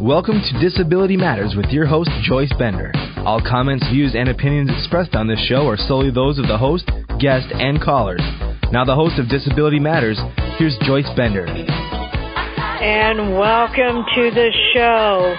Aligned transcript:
Welcome 0.00 0.42
to 0.42 0.60
Disability 0.60 1.16
Matters 1.16 1.54
with 1.56 1.70
your 1.70 1.86
host, 1.86 2.10
Joyce 2.20 2.52
Bender. 2.58 2.92
All 3.24 3.40
comments, 3.40 3.82
views, 3.90 4.14
and 4.14 4.28
opinions 4.28 4.70
expressed 4.70 5.14
on 5.14 5.26
this 5.26 5.42
show 5.48 5.66
are 5.66 5.78
solely 5.78 6.10
those 6.10 6.38
of 6.38 6.46
the 6.48 6.58
host, 6.58 6.90
guest, 7.18 7.46
and 7.52 7.80
callers. 7.80 8.20
Now, 8.70 8.84
the 8.84 8.94
host 8.94 9.18
of 9.18 9.30
Disability 9.30 9.80
Matters, 9.80 10.20
here's 10.58 10.76
Joyce 10.82 11.08
Bender. 11.16 11.46
And 11.46 13.38
welcome 13.38 14.04
to 14.14 14.30
the 14.30 14.52
show. 14.74 15.34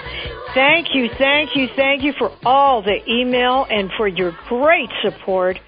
Thank 0.56 0.88
you, 0.96 1.10
thank 1.20 1.56
you, 1.56 1.68
thank 1.76 2.02
you 2.02 2.14
for 2.18 2.32
all 2.44 2.82
the 2.82 2.98
email 3.08 3.68
and 3.70 3.92
for 3.96 4.08
your 4.08 4.36
great 4.50 4.90
support 5.04 5.60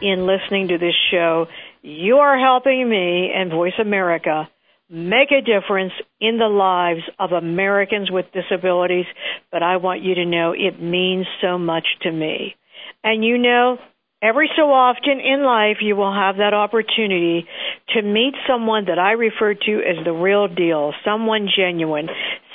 in 0.00 0.28
listening 0.28 0.68
to 0.68 0.78
this 0.78 0.94
show. 1.10 1.48
You 1.82 2.18
are 2.18 2.38
helping 2.38 2.88
me 2.88 3.32
and 3.34 3.50
Voice 3.50 3.80
America 3.80 4.48
make 4.88 5.32
a 5.32 5.42
difference 5.42 5.92
in 6.20 6.38
the 6.38 6.48
lives 6.48 7.02
of 7.18 7.32
Americans 7.32 8.10
with 8.10 8.26
disabilities, 8.32 9.06
but 9.52 9.62
I 9.62 9.76
want 9.76 10.02
you 10.02 10.14
to 10.16 10.24
know 10.24 10.52
it 10.52 10.82
means 10.82 11.26
so 11.40 11.58
much 11.58 11.86
to 12.02 12.10
me. 12.10 12.56
And 13.04 13.24
you 13.24 13.38
know, 13.38 13.78
every 14.22 14.50
so 14.56 14.72
often 14.72 15.20
in 15.20 15.44
life 15.44 15.78
you 15.80 15.94
will 15.96 16.12
have 16.12 16.36
that 16.36 16.54
opportunity 16.54 17.46
to 17.94 18.02
meet 18.02 18.34
someone 18.48 18.86
that 18.86 18.98
I 18.98 19.12
refer 19.12 19.54
to 19.54 19.72
as 19.78 20.04
the 20.04 20.12
real 20.12 20.48
deal, 20.48 20.92
someone 21.04 21.48
genuine, 21.56 22.08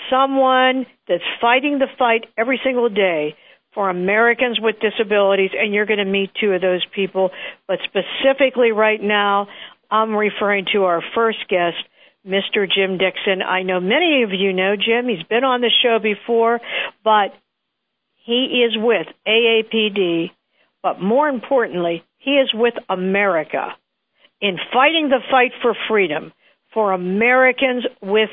someone 0.09 0.85
that's 1.07 1.23
fighting 1.39 1.79
the 1.79 1.87
fight 1.97 2.25
every 2.37 2.59
single 2.63 2.89
day 2.89 3.35
for 3.73 3.89
Americans 3.89 4.59
with 4.61 4.75
disabilities, 4.79 5.49
and 5.57 5.73
you're 5.73 5.87
going 5.87 5.99
to 5.99 6.05
meet 6.05 6.29
two 6.39 6.51
of 6.51 6.61
those 6.61 6.85
people. 6.93 7.31
But 7.67 7.79
specifically 7.85 8.71
right 8.71 9.01
now, 9.01 9.47
I'm 9.89 10.15
referring 10.15 10.65
to 10.73 10.83
our 10.83 11.01
first 11.15 11.39
guest, 11.49 11.77
Mr. 12.25 12.67
Jim 12.69 12.97
Dickson. 12.97 13.41
I 13.41 13.63
know 13.63 13.79
many 13.79 14.23
of 14.23 14.31
you 14.31 14.53
know 14.53 14.75
Jim. 14.75 15.07
He's 15.07 15.25
been 15.27 15.43
on 15.43 15.61
the 15.61 15.71
show 15.83 15.99
before, 16.01 16.59
but 17.03 17.33
he 18.25 18.63
is 18.65 18.73
with 18.77 19.07
AAPD, 19.27 20.31
but 20.81 21.01
more 21.01 21.27
importantly, 21.27 22.03
he 22.17 22.31
is 22.31 22.51
with 22.53 22.75
America 22.89 23.75
in 24.41 24.57
fighting 24.71 25.09
the 25.09 25.19
fight 25.29 25.51
for 25.61 25.75
freedom 25.89 26.31
for 26.73 26.91
Americans 26.91 27.85
with 28.01 28.29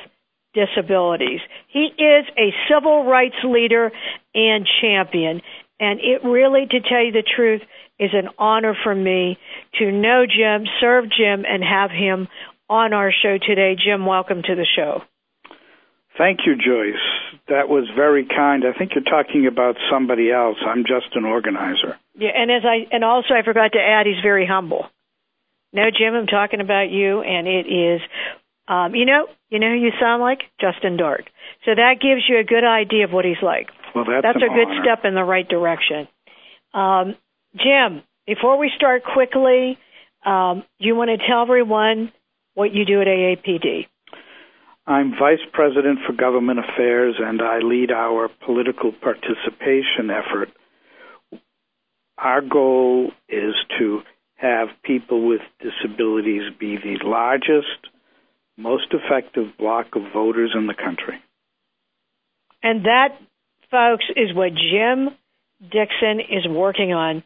disabilities. 0.54 1.40
He 1.68 1.88
is 1.96 2.26
a 2.36 2.52
civil 2.68 3.04
rights 3.04 3.36
leader 3.44 3.92
and 4.34 4.66
champion. 4.80 5.42
And 5.78 6.00
it 6.00 6.24
really, 6.24 6.66
to 6.70 6.80
tell 6.80 7.04
you 7.04 7.12
the 7.12 7.22
truth, 7.36 7.62
is 7.98 8.10
an 8.12 8.30
honor 8.38 8.74
for 8.82 8.94
me 8.94 9.38
to 9.78 9.92
know 9.92 10.24
Jim, 10.26 10.66
serve 10.80 11.04
Jim, 11.04 11.44
and 11.46 11.62
have 11.62 11.90
him 11.90 12.28
on 12.70 12.92
our 12.92 13.12
show 13.12 13.36
today. 13.36 13.74
Jim, 13.74 14.06
welcome 14.06 14.42
to 14.42 14.54
the 14.54 14.66
show. 14.76 15.02
Thank 16.16 16.40
you, 16.46 16.54
Joyce. 16.54 17.40
That 17.48 17.68
was 17.68 17.88
very 17.96 18.26
kind. 18.26 18.62
I 18.64 18.76
think 18.78 18.92
you're 18.94 19.04
talking 19.04 19.46
about 19.46 19.74
somebody 19.90 20.30
else. 20.30 20.56
I'm 20.64 20.84
just 20.84 21.14
an 21.14 21.24
organizer. 21.24 21.98
Yeah, 22.14 22.30
and 22.34 22.50
as 22.50 22.62
I 22.64 22.86
and 22.94 23.02
also 23.02 23.34
I 23.34 23.42
forgot 23.44 23.72
to 23.72 23.80
add, 23.80 24.06
he's 24.06 24.22
very 24.22 24.46
humble. 24.46 24.86
No, 25.72 25.84
Jim, 25.90 26.14
I'm 26.14 26.26
talking 26.26 26.60
about 26.60 26.90
you, 26.90 27.22
and 27.22 27.46
it 27.46 27.66
is, 27.66 28.00
um, 28.68 28.94
you 28.94 29.06
know, 29.06 29.26
you 29.50 29.58
know 29.58 29.68
who 29.68 29.76
you 29.76 29.92
sound 30.00 30.20
like 30.20 30.40
Justin 30.60 30.96
Dart. 30.96 31.28
So 31.64 31.72
that 31.74 31.94
gives 32.00 32.22
you 32.28 32.38
a 32.38 32.44
good 32.44 32.64
idea 32.64 33.04
of 33.04 33.12
what 33.12 33.24
he's 33.24 33.42
like. 33.42 33.68
Well, 33.94 34.04
that's, 34.04 34.22
that's 34.22 34.42
a 34.42 34.50
honor. 34.50 34.64
good 34.64 34.82
step 34.82 35.04
in 35.04 35.14
the 35.14 35.24
right 35.24 35.48
direction. 35.48 36.08
Um, 36.74 37.16
Jim, 37.56 38.02
before 38.26 38.58
we 38.58 38.70
start 38.76 39.02
quickly, 39.04 39.78
um, 40.24 40.64
you 40.78 40.94
want 40.94 41.10
to 41.10 41.18
tell 41.26 41.42
everyone 41.42 42.12
what 42.54 42.72
you 42.74 42.84
do 42.84 43.00
at 43.00 43.06
AAPD. 43.06 43.86
I'm 44.86 45.12
Vice 45.12 45.44
President 45.52 46.00
for 46.06 46.12
Government 46.12 46.58
Affairs 46.58 47.14
and 47.18 47.40
I 47.40 47.58
lead 47.58 47.90
our 47.90 48.28
political 48.44 48.92
participation 48.92 50.10
effort. 50.10 50.48
Our 52.18 52.40
goal 52.40 53.12
is 53.28 53.54
to 53.78 54.00
have 54.34 54.68
people 54.82 55.28
with 55.28 55.42
disabilities 55.60 56.42
be 56.58 56.76
the 56.76 56.98
largest, 57.04 57.88
most 58.56 58.92
effective 58.92 59.56
block 59.58 59.94
of 59.94 60.02
voters 60.12 60.52
in 60.54 60.66
the 60.66 60.74
country. 60.74 61.22
And 62.62 62.84
that, 62.84 63.18
folks, 63.70 64.04
is 64.16 64.34
what 64.34 64.50
Jim 64.54 65.10
Dickson 65.62 66.20
is 66.20 66.46
working 66.48 66.92
on 66.92 67.22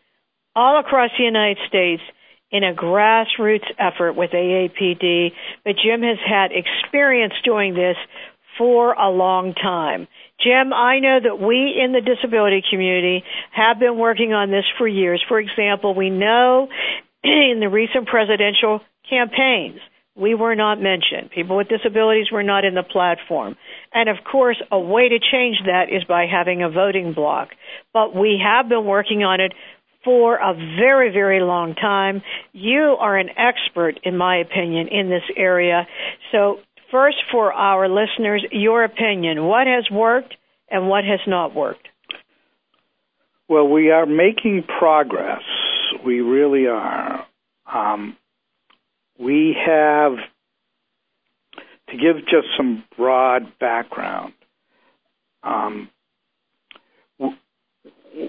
all 0.55 0.79
across 0.79 1.11
the 1.17 1.25
United 1.25 1.59
States 1.69 2.03
in 2.51 2.65
a 2.65 2.75
grassroots 2.75 3.67
effort 3.79 4.13
with 4.13 4.31
AAPD, 4.31 5.33
but 5.65 5.75
Jim 5.83 6.03
has 6.03 6.19
had 6.25 6.51
experience 6.53 7.35
doing 7.45 7.75
this 7.75 7.97
for 8.59 8.93
a 8.93 9.11
long 9.11 9.55
time. 9.55 10.07
Jim, 10.41 10.73
I 10.73 11.01
know 11.01 11.19
that 11.23 11.41
we 11.41 11.75
in 11.83 11.93
the 11.93 12.01
disability 12.01 12.63
community 12.71 13.25
have 13.53 13.79
been 13.79 13.99
working 13.99 14.33
on 14.33 14.51
this 14.51 14.65
for 14.79 14.87
years. 14.87 15.23
For 15.29 15.39
example, 15.39 15.95
we 15.95 16.11
know 16.11 16.69
in 17.25 17.59
the 17.61 17.69
recent 17.69 18.07
presidential 18.07 18.81
campaigns, 19.09 19.81
we 20.17 20.35
were 20.35 20.55
not 20.55 20.81
mentioned. 20.81 21.31
People 21.35 21.57
with 21.57 21.69
disabilities 21.69 22.31
were 22.31 22.45
not 22.45 22.65
in 22.65 22.75
the 22.75 22.85
platform. 22.85 23.57
And 23.93 24.09
of 24.09 24.17
course, 24.31 24.61
a 24.71 24.79
way 24.79 25.09
to 25.09 25.19
change 25.19 25.57
that 25.67 25.87
is 25.91 26.05
by 26.05 26.27
having 26.27 26.63
a 26.63 26.71
voting 26.71 27.15
block. 27.15 27.49
But 27.93 28.15
we 28.15 28.41
have 28.43 28.69
been 28.69 28.85
working 28.85 29.25
on 29.25 29.41
it 29.41 29.53
for 30.05 30.37
a 30.37 30.55
very, 30.55 31.11
very 31.13 31.41
long 31.41 31.75
time. 31.75 32.23
You 32.53 32.97
are 33.01 33.17
an 33.17 33.31
expert, 33.37 34.01
in 34.05 34.17
my 34.17 34.37
opinion, 34.39 34.89
in 34.89 35.09
this 35.09 35.23
area. 35.37 35.87
So, 36.33 36.59
first, 36.91 37.17
for 37.33 37.53
our 37.53 37.89
listeners, 37.89 38.45
your 38.53 38.85
opinion. 38.85 39.45
What 39.45 39.67
has 39.67 39.91
worked 39.91 40.35
and 40.71 40.89
what 40.89 41.05
has 41.05 41.21
not 41.27 41.55
worked? 41.55 41.89
Well, 43.49 43.69
we 43.69 43.91
are 43.91 44.07
making 44.07 44.65
progress. 44.79 45.43
We 46.05 46.21
really 46.21 46.67
are. 46.67 47.27
Um, 47.73 48.17
we 49.19 49.57
have, 49.67 50.13
to 51.89 51.97
give 51.97 52.17
just 52.25 52.49
some 52.57 52.85
broad 52.97 53.59
background, 53.59 54.33
um, 55.43 55.91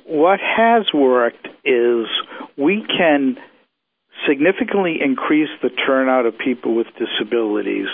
what 0.05 0.39
has 0.39 0.85
worked 0.93 1.47
is 1.63 2.07
we 2.57 2.85
can 2.87 3.37
significantly 4.27 4.97
increase 5.03 5.49
the 5.61 5.69
turnout 5.69 6.25
of 6.25 6.37
people 6.37 6.75
with 6.75 6.87
disabilities 6.97 7.87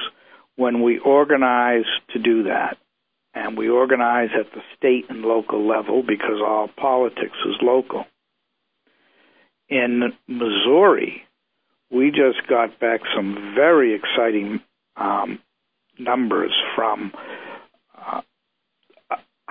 when 0.55 0.81
we 0.81 0.99
organize 0.99 1.85
to 2.13 2.19
do 2.19 2.43
that. 2.43 2.77
And 3.33 3.57
we 3.57 3.69
organize 3.69 4.29
at 4.37 4.51
the 4.53 4.61
state 4.77 5.05
and 5.09 5.21
local 5.21 5.65
level 5.67 6.03
because 6.03 6.41
all 6.45 6.67
politics 6.67 7.37
is 7.45 7.55
local. 7.61 8.05
In 9.69 10.13
Missouri, 10.27 11.23
we 11.89 12.11
just 12.11 12.45
got 12.47 12.79
back 12.79 13.01
some 13.15 13.53
very 13.55 13.93
exciting 13.95 14.59
um, 14.97 15.39
numbers 15.97 16.51
from 16.75 17.13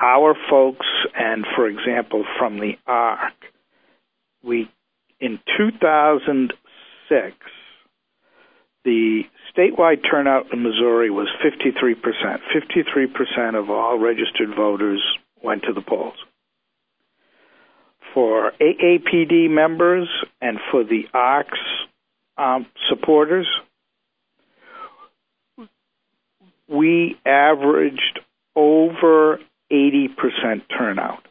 our 0.01 0.35
folks, 0.49 0.87
and 1.15 1.45
for 1.57 1.67
example, 1.69 2.25
from 2.39 2.59
the 2.59 2.73
ARC, 2.87 3.35
we 4.43 4.71
in 5.21 5.39
2006, 5.59 7.37
the 8.85 9.23
statewide 9.55 9.99
turnout 10.11 10.53
in 10.53 10.63
Missouri 10.63 11.11
was 11.11 11.29
53%. 11.45 11.95
53% 12.55 13.59
of 13.59 13.69
all 13.69 13.99
registered 13.99 14.55
voters 14.57 15.03
went 15.43 15.63
to 15.65 15.73
the 15.75 15.83
polls. 15.83 16.15
For 18.15 18.53
AAPD 18.61 19.51
members 19.51 20.09
and 20.41 20.59
for 20.71 20.83
the 20.83 21.03
ARC's 21.13 21.61
um, 22.39 22.67
supporters, 22.89 23.47
we 26.69 27.17
averaged 27.27 28.21
over 28.57 29.39
80% 29.73 30.63
turnout. 30.77 31.27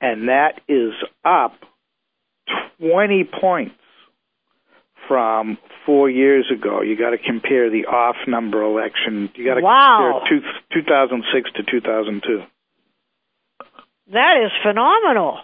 And 0.00 0.28
that 0.28 0.60
is 0.68 0.92
up 1.24 1.54
20 2.80 3.28
points 3.40 3.74
from 5.08 5.58
four 5.84 6.10
years 6.10 6.50
ago. 6.52 6.82
You 6.82 6.96
got 6.96 7.10
to 7.10 7.18
compare 7.18 7.70
the 7.70 7.86
off 7.86 8.16
number 8.26 8.62
election. 8.62 9.30
You 9.34 9.44
got 9.44 9.54
to 9.54 9.62
wow. 9.62 10.20
compare 10.28 10.40
two, 10.72 10.82
2006 10.82 11.50
to 11.56 11.62
2002. 11.70 12.42
That 14.12 14.44
is 14.44 14.52
phenomenal. 14.62 15.38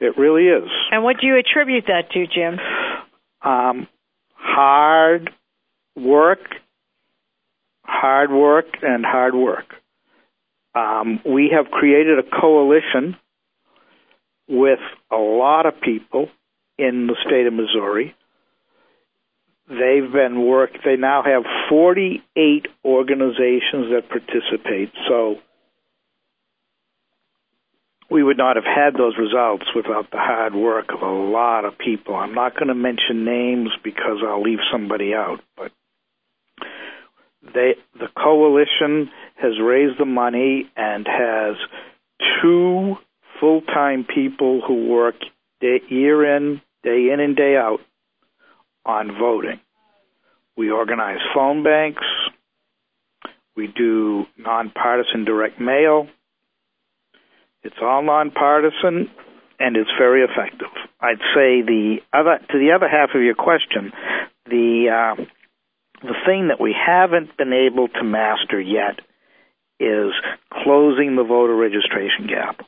It 0.00 0.16
really 0.16 0.44
is. 0.44 0.70
And 0.90 1.02
what 1.02 1.16
do 1.20 1.26
you 1.26 1.38
attribute 1.38 1.84
that 1.86 2.10
to, 2.12 2.26
Jim? 2.26 2.58
Um, 3.42 3.88
hard 4.34 5.30
work, 5.96 6.40
hard 7.84 8.30
work, 8.30 8.66
and 8.82 9.04
hard 9.04 9.34
work. 9.34 9.74
Um, 10.74 11.20
we 11.24 11.50
have 11.54 11.70
created 11.70 12.18
a 12.18 12.40
coalition 12.40 13.16
with 14.48 14.80
a 15.10 15.16
lot 15.16 15.66
of 15.66 15.80
people 15.80 16.28
in 16.78 17.06
the 17.06 17.16
state 17.26 17.46
of 17.46 17.52
Missouri. 17.52 18.14
They've 19.68 20.10
been 20.10 20.46
work. 20.46 20.70
They 20.84 20.96
now 20.96 21.22
have 21.22 21.44
48 21.68 22.66
organizations 22.84 23.90
that 23.92 24.08
participate. 24.08 24.92
So 25.08 25.36
we 28.10 28.22
would 28.22 28.38
not 28.38 28.56
have 28.56 28.64
had 28.64 28.94
those 28.94 29.18
results 29.18 29.66
without 29.74 30.10
the 30.10 30.16
hard 30.16 30.54
work 30.54 30.86
of 30.94 31.02
a 31.02 31.12
lot 31.12 31.66
of 31.66 31.76
people. 31.76 32.14
I'm 32.14 32.34
not 32.34 32.54
going 32.54 32.68
to 32.68 32.74
mention 32.74 33.24
names 33.24 33.70
because 33.84 34.22
I'll 34.26 34.42
leave 34.42 34.60
somebody 34.72 35.12
out, 35.12 35.40
but 35.56 35.72
they, 37.42 37.74
the 37.98 38.08
coalition 38.16 39.10
has 39.36 39.52
raised 39.62 39.98
the 39.98 40.04
money 40.04 40.70
and 40.76 41.06
has 41.06 41.56
two 42.42 42.96
full-time 43.40 44.04
people 44.04 44.60
who 44.66 44.88
work 44.88 45.14
day, 45.60 45.80
year 45.88 46.36
in, 46.36 46.60
day 46.82 47.10
in 47.12 47.20
and 47.20 47.36
day 47.36 47.56
out 47.56 47.80
on 48.84 49.16
voting. 49.18 49.60
We 50.56 50.70
organize 50.70 51.18
phone 51.34 51.62
banks. 51.62 52.02
We 53.54 53.68
do 53.68 54.26
nonpartisan 54.36 55.24
direct 55.24 55.60
mail. 55.60 56.08
It's 57.62 57.76
all 57.80 58.02
nonpartisan 58.02 59.10
and 59.60 59.76
it's 59.76 59.90
very 59.98 60.22
effective. 60.22 60.68
I'd 61.00 61.18
say 61.34 61.62
the 61.62 61.98
other 62.12 62.38
to 62.50 62.58
the 62.58 62.72
other 62.74 62.88
half 62.88 63.10
of 63.14 63.22
your 63.22 63.34
question, 63.34 63.92
the 64.46 64.88
uh, 65.18 65.24
the 66.02 66.14
thing 66.26 66.48
that 66.48 66.60
we 66.60 66.74
haven't 66.74 67.36
been 67.36 67.52
able 67.52 67.88
to 67.88 68.04
master 68.04 68.60
yet 68.60 69.00
is 69.80 70.12
closing 70.52 71.16
the 71.16 71.24
voter 71.24 71.54
registration 71.54 72.26
gap. 72.28 72.60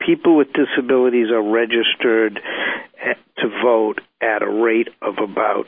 People 0.00 0.36
with 0.36 0.48
disabilities 0.52 1.30
are 1.30 1.42
registered 1.42 2.40
to 3.38 3.48
vote 3.62 4.00
at 4.20 4.42
a 4.42 4.50
rate 4.50 4.88
of 5.02 5.14
about 5.18 5.66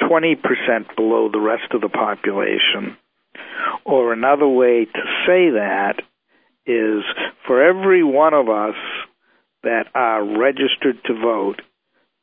20% 0.00 0.96
below 0.96 1.28
the 1.30 1.40
rest 1.40 1.72
of 1.72 1.80
the 1.80 1.88
population. 1.88 2.96
Or 3.84 4.12
another 4.12 4.48
way 4.48 4.84
to 4.84 5.00
say 5.26 5.50
that 5.50 5.94
is 6.66 7.02
for 7.46 7.62
every 7.62 8.04
one 8.04 8.34
of 8.34 8.48
us 8.48 8.76
that 9.62 9.86
are 9.94 10.22
registered 10.24 11.02
to 11.06 11.14
vote, 11.14 11.62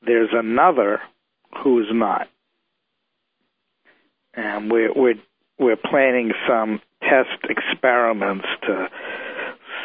there's 0.06 0.30
another 0.32 1.02
who 1.64 1.80
is 1.82 1.88
not. 1.92 2.28
And 4.36 4.72
we're, 4.72 4.94
we're, 4.94 5.20
we're 5.60 5.78
planning 5.78 6.32
some 6.48 6.82
test 7.02 7.44
experiments 7.50 8.46
to 8.64 8.90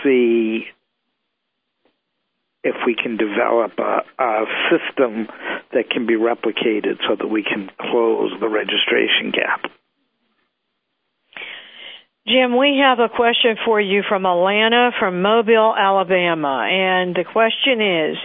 see 0.03 0.67
if 2.63 2.77
we 2.85 2.95
can 2.95 3.17
develop 3.17 3.73
a, 3.79 4.03
a 4.23 4.45
system 4.71 5.29
that 5.73 5.89
can 5.91 6.07
be 6.07 6.15
replicated 6.15 6.99
so 7.09 7.17
that 7.17 7.29
we 7.29 7.43
can 7.43 7.71
close 7.81 8.33
the 8.41 8.49
registration 8.49 9.31
gap. 9.33 9.71
Jim, 12.29 12.59
we 12.59 12.83
have 12.85 12.99
a 12.99 13.09
question 13.09 13.57
for 13.65 13.81
you 13.81 14.03
from 14.07 14.25
Alana 14.25 14.91
from 14.99 15.23
Mobile, 15.23 15.75
Alabama. 15.77 16.69
And 16.71 17.15
the 17.17 17.25
question 17.25 17.81
is, 17.81 18.17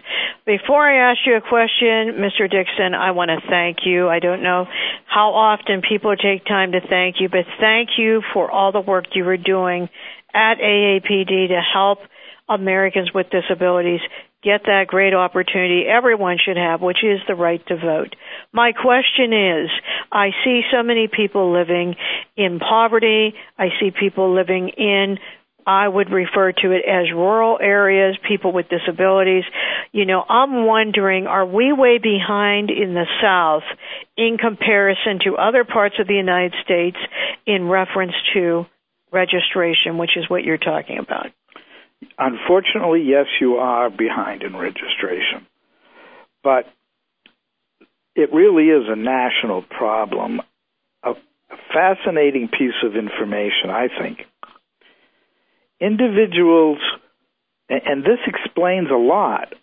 before 0.46 0.84
I 0.86 1.12
ask 1.12 1.20
you 1.26 1.38
a 1.38 1.42
question, 1.42 2.20
Mr. 2.20 2.52
Dickson, 2.52 2.94
I 2.94 3.12
want 3.12 3.30
to 3.30 3.40
thank 3.50 3.86
you. 3.86 4.10
I 4.10 4.20
don't 4.20 4.44
know 4.44 4.68
how 5.08 5.32
often 5.34 5.82
people 5.82 6.14
take 6.18 6.46
time 6.46 6.74
to 6.74 6.82
thank 6.82 7.22
you, 7.22 7.30
but 7.30 7.46
thank 7.62 7.92
you 7.98 8.22
for 8.34 8.52
all 8.52 8.74
the 8.74 8.82
work 8.82 9.06
you 9.14 9.26
are 9.30 9.38
doing 9.38 9.88
at 10.34 10.56
AAPD 10.58 11.48
to 11.48 11.62
help 11.74 12.00
Americans 12.50 13.12
with 13.16 13.28
disabilities 13.30 14.02
get 14.46 14.62
that 14.66 14.86
great 14.88 15.14
opportunity 15.14 15.86
everyone 15.90 16.38
should 16.44 16.58
have, 16.58 16.80
which 16.82 17.04
is 17.04 17.20
the 17.28 17.36
right 17.36 17.66
to 17.68 17.76
vote. 17.76 18.16
My 18.54 18.72
question 18.72 19.34
is, 19.34 19.70
I 20.12 20.30
see 20.44 20.62
so 20.72 20.84
many 20.84 21.10
people 21.10 21.52
living 21.52 21.96
in 22.38 22.60
poverty. 22.60 23.34
I 23.58 23.70
see 23.80 23.92
people 23.92 24.36
living 24.36 24.70
in 24.70 25.18
I 25.68 25.88
would 25.88 26.12
refer 26.12 26.52
to 26.52 26.72
it 26.72 26.84
as 26.88 27.12
rural 27.12 27.58
areas, 27.60 28.16
people 28.28 28.52
with 28.52 28.68
disabilities. 28.70 29.44
You 29.92 30.06
know, 30.06 30.22
I'm 30.22 30.66
wondering, 30.66 31.26
are 31.26 31.46
we 31.46 31.74
way 31.74 31.98
behind 31.98 32.70
in 32.70 32.94
the 32.94 33.06
South 33.22 33.64
in 34.16 34.38
comparison 34.38 35.20
to 35.24 35.38
other 35.38 35.64
parts 35.64 35.96
of 36.00 36.08
the 36.08 36.14
United 36.14 36.54
States 36.64 36.98
in 37.48 37.68
reference 37.68 38.14
to 38.34 38.68
registration, 39.12 39.98
which 39.98 40.16
is 40.16 40.30
what 40.30 40.44
you're 40.44 40.58
talking 40.58 41.00
about? 41.00 41.32
Unfortunately, 42.18 43.04
yes, 43.06 43.26
you 43.42 43.56
are 43.56 43.90
behind 43.90 44.44
in 44.44 44.56
registration. 44.56 45.48
But 46.44 46.66
it 48.16 48.34
really 48.34 48.66
is 48.66 48.86
a 48.88 48.96
national 48.96 49.62
problem. 49.64 50.42
A, 51.04 51.14
fascinating 51.74 52.48
piece 52.48 52.84
of 52.84 52.96
information, 52.96 53.70
I 53.70 53.88
think. 54.02 54.20
Individuals, 55.82 56.80
and 57.70 58.04
this 58.04 58.20
explains 58.28 58.90
a 58.90 58.96
lot 58.96 59.54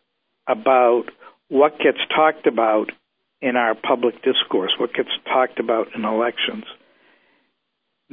about 0.47 1.05
what 1.49 1.79
gets 1.79 1.99
talked 2.15 2.47
about 2.47 2.91
in 3.41 3.57
our 3.57 3.75
public 3.75 4.23
discourse, 4.23 4.73
what 4.79 4.95
gets 4.95 5.09
talked 5.25 5.59
about 5.59 5.89
in 5.95 6.05
elections. 6.05 6.65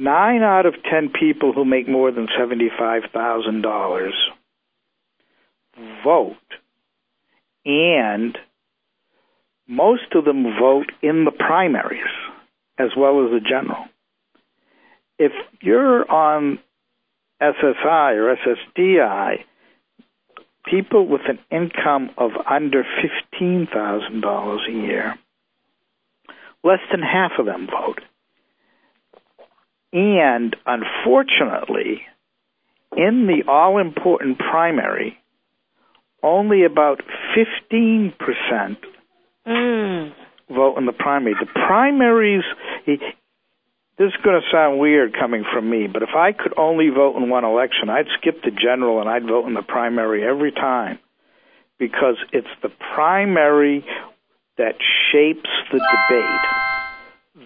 Nine 0.00 0.42
out 0.42 0.64
of 0.64 0.82
ten 0.90 1.10
people 1.10 1.52
who 1.52 1.66
make 1.66 1.86
more 1.86 2.10
than 2.10 2.26
$75,000 2.26 4.10
vote, 6.02 6.36
and 7.66 8.38
most 9.68 10.14
of 10.14 10.24
them 10.24 10.44
vote 10.58 10.90
in 11.02 11.26
the 11.26 11.30
primaries 11.30 12.14
as 12.78 12.96
well 12.96 13.26
as 13.26 13.30
the 13.30 13.40
general. 13.46 13.84
If 15.18 15.32
you're 15.60 16.10
on 16.10 16.60
SSI 17.42 18.14
or 18.16 18.36
SSDI, 18.36 19.44
people 20.64 21.06
with 21.06 21.28
an 21.28 21.40
income 21.50 22.08
of 22.16 22.30
under 22.50 22.86
$15,000 23.38 24.58
a 24.66 24.72
year, 24.72 25.14
less 26.64 26.80
than 26.90 27.02
half 27.02 27.32
of 27.38 27.44
them 27.44 27.66
vote. 27.66 28.00
And 29.92 30.54
unfortunately, 30.66 32.02
in 32.96 33.26
the 33.26 33.50
all 33.50 33.78
important 33.78 34.38
primary, 34.38 35.18
only 36.22 36.64
about 36.64 37.00
15% 37.36 38.12
mm. 39.46 40.12
vote 40.48 40.76
in 40.76 40.86
the 40.86 40.92
primary. 40.92 41.34
The 41.38 41.46
primaries, 41.46 42.44
this 42.86 42.98
is 43.98 44.12
going 44.22 44.40
to 44.40 44.46
sound 44.52 44.78
weird 44.78 45.14
coming 45.18 45.44
from 45.50 45.68
me, 45.68 45.86
but 45.86 46.02
if 46.02 46.10
I 46.16 46.32
could 46.32 46.54
only 46.56 46.88
vote 46.90 47.16
in 47.16 47.28
one 47.28 47.44
election, 47.44 47.88
I'd 47.88 48.06
skip 48.18 48.42
the 48.42 48.50
general 48.50 49.00
and 49.00 49.08
I'd 49.08 49.24
vote 49.26 49.46
in 49.46 49.54
the 49.54 49.62
primary 49.62 50.24
every 50.24 50.52
time 50.52 50.98
because 51.78 52.16
it's 52.32 52.46
the 52.62 52.70
primary 52.94 53.84
that 54.58 54.74
shapes 55.10 55.48
the 55.72 55.78
debate 55.78 56.69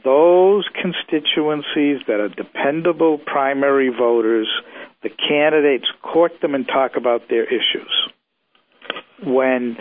those 0.03 0.67
constituencies 0.81 2.01
that 2.09 2.19
are 2.21 2.29
dependable 2.29 3.19
primary 3.19 3.91
voters, 3.91 4.49
the 5.03 5.11
candidates 5.11 5.85
court 6.03 6.33
them 6.41 6.55
and 6.55 6.67
talk 6.67 6.93
about 6.97 7.29
their 7.29 7.45
issues. 7.45 8.09
When 9.23 9.77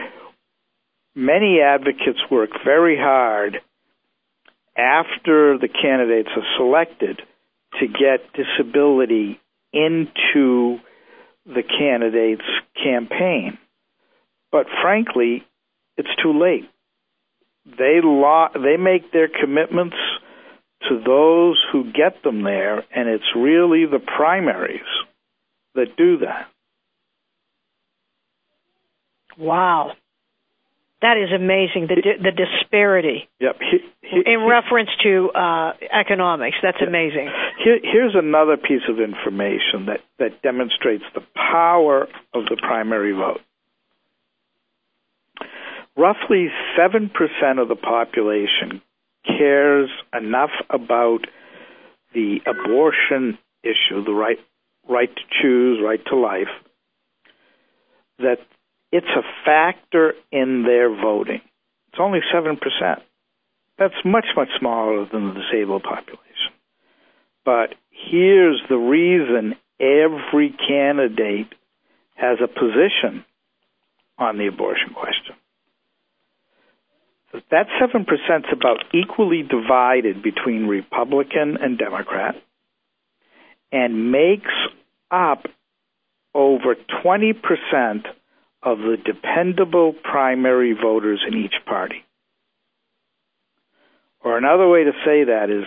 many 1.16 1.60
advocates 1.62 2.20
work 2.30 2.52
very 2.64 2.98
hard 2.98 3.62
after 4.78 5.58
the 5.58 5.70
candidates 5.70 6.30
are 6.36 6.58
selected 6.58 7.22
to 7.80 7.88
get 7.88 8.32
disability 8.34 9.40
into 9.72 10.80
the 11.46 11.64
candidate's 11.64 12.42
campaign. 12.82 13.58
But 14.52 14.68
frankly, 14.82 15.44
it's 15.98 16.10
too 16.22 16.40
late 16.40 16.70
they 17.66 18.00
lo- 18.04 18.50
they 18.54 18.78
make 18.78 19.12
their 19.12 19.28
commitments 19.28 19.96
to 20.90 21.02
those 21.06 21.64
who 21.72 21.92
get 21.92 22.22
them 22.24 22.44
there, 22.44 22.84
and 22.94 23.08
it's 23.08 23.36
really 23.36 23.86
the 23.86 24.00
primaries 24.00 24.82
that 25.76 25.96
do 25.98 26.18
that. 26.20 26.48
Wow. 29.38 29.94
That 31.02 31.18
is 31.18 31.34
amazing. 31.36 31.88
The 31.88 32.02
the 32.22 32.32
disparity. 32.32 33.28
Yep. 33.40 33.58
He, 33.60 33.78
he, 34.02 34.18
in 34.26 34.40
he, 34.40 34.48
reference 34.50 34.90
to 35.04 35.32
uh, 35.32 35.74
economics, 35.92 36.56
that's 36.64 36.82
amazing. 36.82 37.30
Here, 37.62 37.80
here's 37.84 38.16
another 38.16 38.56
piece 38.56 38.88
of 38.88 39.00
information 39.00 39.88
that 39.88 40.00
that 40.20 40.42
demonstrates 40.42 41.04
the 41.14 41.24
power 41.36 42.08
of 42.34 42.46
the 42.46 42.58
primary 42.62 43.12
vote 43.12 43.42
roughly 45.98 46.50
7% 46.78 47.12
of 47.62 47.68
the 47.68 47.76
population 47.76 48.82
cares 49.26 49.90
enough 50.14 50.52
about 50.70 51.26
the 52.14 52.40
abortion 52.46 53.38
issue, 53.64 54.04
the 54.04 54.14
right 54.14 54.40
right 54.88 55.10
to 55.16 55.22
choose, 55.42 55.80
right 55.84 56.02
to 56.08 56.16
life, 56.18 56.50
that 58.20 58.38
it's 58.92 59.08
a 59.08 59.24
factor 59.46 60.14
in 60.32 60.64
their 60.64 60.90
voting. 60.90 61.42
It's 61.88 62.00
only 62.00 62.20
7%. 62.34 62.58
That's 63.80 63.94
much, 64.06 64.26
much 64.36 64.50
smaller 64.60 65.08
than 65.12 65.30
the 65.30 65.42
disabled 65.42 65.84
population. 65.84 66.24
But 67.46 67.76
here's 67.90 68.62
the 68.70 68.78
reason 68.78 69.56
every 69.80 70.56
candidate 70.68 71.48
has 72.16 72.38
a 72.44 72.48
position 72.48 73.26
on 74.18 74.38
the 74.38 74.48
abortion 74.48 74.94
question. 74.94 75.36
That 77.50 77.68
7% 77.82 78.06
is 78.06 78.46
about 78.52 78.84
equally 78.94 79.42
divided 79.42 80.22
between 80.22 80.68
Republican 80.68 81.58
and 81.60 81.78
Democrat 81.78 82.36
and 83.72 84.12
makes 84.12 84.52
up 85.10 85.48
over 86.36 86.76
20% 87.04 88.06
of 88.62 88.78
the 88.78 88.98
dependable 89.04 89.94
primary 89.94 90.74
voters 90.74 91.24
in 91.28 91.38
each 91.38 91.56
party. 91.66 92.06
Or 94.24 94.38
another 94.38 94.70
way 94.70 94.84
to 94.84 94.92
say 95.04 95.26
that 95.26 95.50
is 95.50 95.66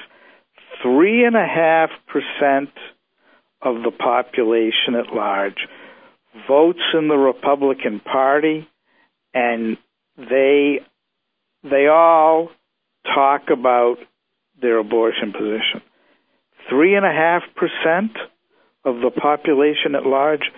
3.5% 0.84 2.68
of 3.60 3.82
the 3.82 3.90
population 3.90 4.94
at 4.94 5.12
large 5.12 5.66
votes 6.46 6.82
in 6.94 7.08
the 7.08 7.16
Republican 7.16 8.00
Party, 8.00 8.68
and 9.34 9.76
they 10.16 10.80
they 11.70 11.86
all 11.86 12.50
talk 13.04 13.50
about 13.52 13.96
their 14.60 14.78
abortion 14.78 15.32
position. 15.32 15.82
Three 16.68 16.96
and 16.96 17.06
a 17.06 17.12
half 17.12 17.42
percent 17.54 18.12
of 18.84 18.96
the 18.96 19.10
population 19.10 19.94
at 19.94 20.06
large 20.06 20.50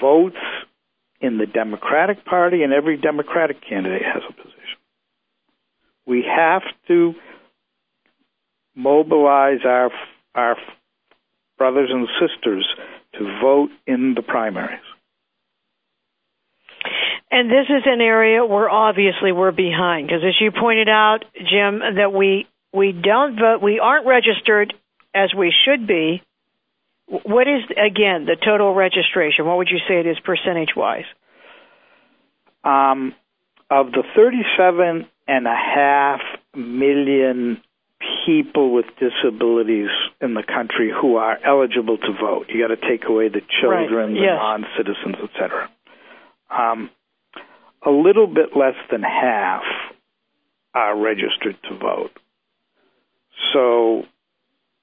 votes 0.00 0.36
in 1.20 1.38
the 1.38 1.46
Democratic 1.46 2.24
Party, 2.24 2.62
and 2.62 2.72
every 2.72 2.96
Democratic 2.96 3.66
candidate 3.66 4.02
has 4.02 4.22
a 4.28 4.32
position. 4.32 4.78
We 6.06 6.24
have 6.24 6.62
to 6.88 7.14
mobilize 8.74 9.60
our 9.64 9.90
our 10.34 10.56
brothers 11.56 11.90
and 11.92 12.08
sisters 12.20 12.66
to 13.14 13.40
vote 13.40 13.70
in 13.86 14.14
the 14.14 14.22
primaries. 14.22 14.80
And 17.34 17.50
this 17.50 17.66
is 17.68 17.82
an 17.84 18.00
area 18.00 18.44
where 18.44 18.70
obviously 18.70 19.32
we're 19.32 19.50
behind 19.50 20.06
because, 20.06 20.22
as 20.24 20.40
you 20.40 20.52
pointed 20.52 20.88
out, 20.88 21.24
Jim, 21.34 21.80
that 21.96 22.12
we 22.12 22.46
we 22.72 22.92
don't 22.92 23.34
vote, 23.34 23.60
we 23.60 23.80
aren't 23.80 24.06
registered 24.06 24.72
as 25.12 25.34
we 25.36 25.52
should 25.64 25.84
be. 25.88 26.22
What 27.08 27.48
is 27.48 27.64
again 27.70 28.26
the 28.26 28.36
total 28.36 28.72
registration? 28.72 29.46
What 29.46 29.56
would 29.56 29.68
you 29.68 29.80
say 29.88 29.98
it 29.98 30.06
is 30.06 30.16
percentage 30.20 30.76
wise? 30.76 31.06
Um, 32.62 33.16
of 33.68 33.90
the 33.90 34.04
thirty-seven 34.14 35.08
and 35.26 35.46
a 35.48 35.56
half 35.56 36.20
million 36.54 37.60
people 38.26 38.72
with 38.72 38.86
disabilities 39.00 39.90
in 40.20 40.34
the 40.34 40.44
country 40.44 40.92
who 40.92 41.16
are 41.16 41.36
eligible 41.44 41.98
to 41.98 42.12
vote. 42.12 42.46
You 42.48 42.62
got 42.62 42.80
to 42.80 42.88
take 42.88 43.08
away 43.08 43.28
the 43.28 43.42
children, 43.60 43.90
right. 43.90 44.14
the 44.14 44.20
yes. 44.20 44.38
non-citizens, 44.38 45.16
etc. 45.24 45.68
Um, 46.48 46.90
a 47.86 47.90
little 47.90 48.26
bit 48.26 48.56
less 48.56 48.76
than 48.90 49.02
half 49.02 49.62
are 50.74 50.98
registered 50.98 51.56
to 51.68 51.78
vote. 51.78 52.10
So 53.52 54.04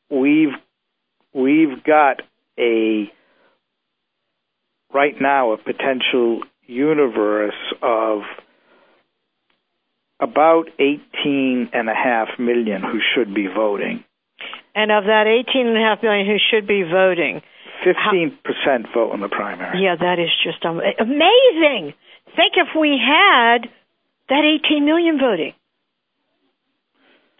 we've 0.09 0.53
we've 1.33 1.83
got 1.83 2.21
a 2.59 3.11
right 4.93 5.15
now 5.19 5.51
a 5.51 5.57
potential 5.57 6.41
universe 6.67 7.55
of 7.81 8.21
about 10.19 10.65
18 10.79 11.69
and 11.73 11.89
a 11.89 11.95
half 11.95 12.27
million 12.39 12.81
who 12.81 12.99
should 13.15 13.33
be 13.33 13.47
voting. 13.47 14.03
And 14.75 14.91
of 14.91 15.05
that 15.05 15.25
18 15.27 15.67
and 15.67 15.77
a 15.77 15.81
half 15.81 16.03
million 16.03 16.25
who 16.25 16.37
should 16.51 16.67
be 16.67 16.83
voting, 16.83 17.41
15% 17.85 18.37
how, 18.55 18.93
vote 18.93 19.13
in 19.13 19.19
the 19.21 19.27
primary. 19.27 19.83
Yeah, 19.83 19.95
that 19.99 20.19
is 20.19 20.29
just 20.43 20.63
amazing. 20.63 21.93
Think 22.35 22.53
if 22.55 22.69
we 22.79 22.99
had 22.99 23.69
that 24.29 24.59
18 24.65 24.85
million 24.85 25.19
voting. 25.19 25.53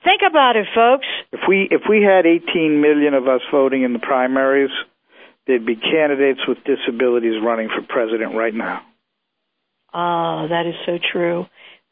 Think 0.04 0.22
about 0.28 0.56
it, 0.56 0.68
folks. 0.74 1.06
If 1.32 1.42
we 1.48 1.68
if 1.70 1.84
we 1.88 2.04
had 2.04 2.26
18 2.26 2.82
million 2.82 3.14
of 3.14 3.28
us 3.28 3.42
voting 3.52 3.84
in 3.84 3.94
the 3.94 4.00
primaries, 4.00 4.72
there'd 5.46 5.66
be 5.66 5.76
candidates 5.76 6.42
with 6.48 6.58
disabilities 6.66 7.42
running 7.44 7.70
for 7.70 7.86
president 7.88 8.36
right 8.36 8.54
now. 8.54 8.82
Oh, 9.94 10.48
that 10.50 10.66
is 10.66 10.76
so 10.86 10.98
true. 11.12 11.46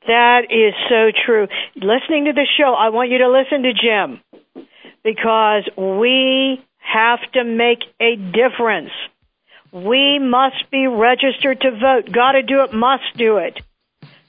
That 0.07 0.45
is 0.49 0.73
so 0.89 1.11
true. 1.25 1.47
Listening 1.75 2.25
to 2.25 2.33
the 2.33 2.47
show, 2.57 2.73
I 2.73 2.89
want 2.89 3.11
you 3.11 3.19
to 3.19 3.29
listen 3.29 3.63
to 3.63 3.73
Jim 3.73 4.21
because 5.03 5.69
we 5.77 6.63
have 6.79 7.19
to 7.33 7.43
make 7.43 7.79
a 7.99 8.15
difference. 8.15 8.91
We 9.71 10.19
must 10.19 10.69
be 10.71 10.87
registered 10.87 11.61
to 11.61 11.71
vote. 11.71 12.11
Got 12.11 12.33
to 12.33 12.43
do 12.43 12.61
it, 12.63 12.73
must 12.73 13.03
do 13.17 13.37
it. 13.37 13.59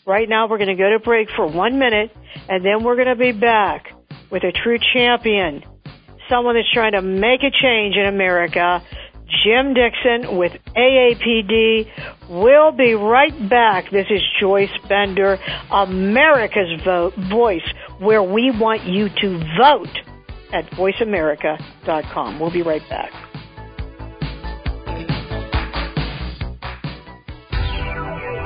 Right 0.07 0.29
now, 0.29 0.49
we're 0.49 0.59
going 0.59 0.77
to 0.77 0.83
go 0.83 0.91
to 0.91 0.99
break 0.99 1.29
for 1.31 1.47
one 1.47 1.79
minute, 1.79 2.11
and 2.49 2.65
then 2.65 2.85
we're 2.85 2.97
going 2.97 3.09
to 3.09 3.17
be 3.17 3.33
back 3.33 3.93
with 4.31 4.45
a 4.45 4.53
true 4.53 4.79
champion, 4.95 5.63
someone 6.29 6.57
that's 6.57 6.73
trying 6.73 6.93
to 6.93 7.03
make 7.03 7.43
a 7.43 7.51
change 7.51 7.97
in 7.97 8.07
America 8.07 8.83
Jim 9.45 9.75
Dickson 9.75 10.37
with 10.37 10.53
AAPD. 10.77 11.89
We'll 12.29 12.73
be 12.73 12.95
right 12.95 13.49
back. 13.49 13.91
This 13.91 14.07
is 14.11 14.21
Joyce 14.41 14.71
Bender, 14.89 15.39
America's 15.71 16.81
vote, 16.85 17.15
voice, 17.31 17.67
where 17.99 18.23
we 18.23 18.51
want 18.51 18.85
you 18.85 19.09
to 19.09 19.39
vote 19.59 19.99
at 20.53 20.69
voiceamerica.com. 20.73 22.41
We'll 22.41 22.51
be 22.51 22.63
right 22.63 22.87
back. 22.89 23.30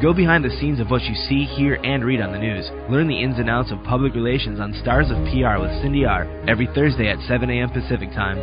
Go 0.00 0.14
behind 0.14 0.44
the 0.44 0.56
scenes 0.60 0.78
of 0.78 0.90
what 0.90 1.02
you 1.02 1.14
see, 1.26 1.44
hear, 1.44 1.74
and 1.82 2.04
read 2.04 2.20
on 2.20 2.30
the 2.30 2.38
news. 2.38 2.70
Learn 2.88 3.08
the 3.08 3.20
ins 3.20 3.40
and 3.40 3.50
outs 3.50 3.72
of 3.72 3.82
public 3.82 4.14
relations 4.14 4.60
on 4.60 4.72
Stars 4.80 5.10
of 5.10 5.18
PR 5.26 5.58
with 5.58 5.74
Cindy 5.82 6.04
R. 6.04 6.22
every 6.46 6.68
Thursday 6.72 7.08
at 7.08 7.18
7 7.26 7.50
a.m. 7.50 7.68
Pacific 7.70 8.10
Time. 8.14 8.38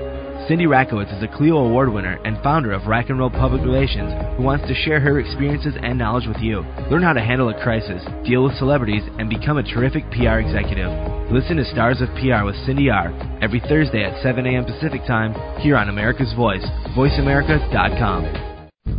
Cindy 0.49 0.65
Rakowitz 0.65 1.15
is 1.15 1.23
a 1.23 1.31
Clio 1.31 1.55
Award 1.63 1.93
winner 1.93 2.19
and 2.25 2.43
founder 2.43 2.73
of 2.73 2.87
Rack 2.87 3.09
and 3.09 3.17
Roll 3.17 3.29
Public 3.29 3.61
Relations 3.61 4.11
who 4.35 4.43
wants 4.43 4.67
to 4.67 4.75
share 4.75 4.99
her 4.99 5.17
experiences 5.17 5.75
and 5.81 5.97
knowledge 5.97 6.27
with 6.27 6.43
you. 6.43 6.59
Learn 6.91 7.03
how 7.03 7.13
to 7.13 7.23
handle 7.23 7.47
a 7.47 7.63
crisis, 7.63 8.03
deal 8.27 8.43
with 8.43 8.59
celebrities, 8.59 9.03
and 9.17 9.29
become 9.29 9.57
a 9.57 9.63
terrific 9.63 10.03
PR 10.11 10.43
executive. 10.43 10.91
Listen 11.31 11.55
to 11.55 11.63
Stars 11.71 12.01
of 12.01 12.09
PR 12.19 12.43
with 12.43 12.59
Cindy 12.67 12.89
R. 12.89 13.15
every 13.41 13.61
Thursday 13.61 14.03
at 14.03 14.21
7 14.21 14.45
a.m. 14.45 14.65
Pacific 14.65 15.07
Time 15.07 15.31
here 15.61 15.77
on 15.77 15.87
America's 15.87 16.33
Voice, 16.33 16.67
voiceamerica.com. 16.99 18.54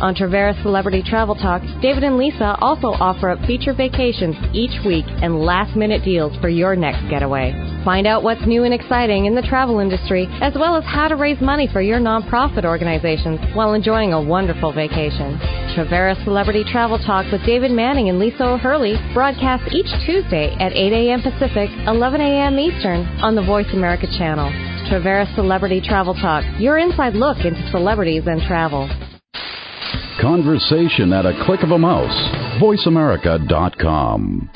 On 0.00 0.14
Traveras 0.14 0.60
Celebrity 0.62 1.02
Travel 1.02 1.34
Talk, 1.34 1.62
David 1.80 2.04
and 2.04 2.18
Lisa 2.18 2.54
also 2.60 2.88
offer 2.88 3.30
up 3.30 3.40
feature 3.46 3.72
vacations 3.72 4.36
each 4.52 4.84
week 4.84 5.06
and 5.08 5.40
last 5.40 5.74
minute 5.74 6.04
deals 6.04 6.36
for 6.42 6.50
your 6.50 6.76
next 6.76 7.08
getaway. 7.08 7.54
Find 7.82 8.06
out 8.06 8.22
what's 8.22 8.44
new 8.46 8.64
and 8.64 8.74
exciting 8.74 9.24
in 9.24 9.34
the 9.34 9.40
travel 9.40 9.78
industry, 9.78 10.28
as 10.42 10.52
well 10.54 10.76
as 10.76 10.84
how 10.84 11.08
to 11.08 11.16
raise 11.16 11.40
money 11.40 11.66
for 11.72 11.80
your 11.80 11.98
nonprofit 11.98 12.66
organizations 12.66 13.40
while 13.54 13.72
enjoying 13.72 14.12
a 14.12 14.20
wonderful 14.20 14.70
vacation. 14.70 15.38
Traveras 15.72 16.22
Celebrity 16.24 16.62
Travel 16.70 16.98
Talk 16.98 17.32
with 17.32 17.46
David 17.46 17.70
Manning 17.70 18.10
and 18.10 18.18
Lisa 18.18 18.44
O'Hurley 18.44 18.96
broadcasts 19.14 19.74
each 19.74 19.88
Tuesday 20.04 20.54
at 20.60 20.72
8 20.72 20.92
a.m. 20.92 21.22
Pacific, 21.22 21.70
11 21.86 22.20
a.m. 22.20 22.58
Eastern 22.58 23.06
on 23.24 23.34
the 23.34 23.42
Voice 23.42 23.72
America 23.72 24.06
channel. 24.18 24.50
Traveras 24.90 25.34
Celebrity 25.34 25.80
Travel 25.80 26.12
Talk, 26.12 26.44
your 26.58 26.76
inside 26.76 27.14
look 27.14 27.38
into 27.46 27.66
celebrities 27.70 28.24
and 28.26 28.42
travel. 28.42 28.90
Conversation 30.20 31.12
at 31.12 31.26
a 31.26 31.44
click 31.44 31.62
of 31.62 31.70
a 31.70 31.78
mouse. 31.78 32.16
VoiceAmerica.com. 32.60 34.50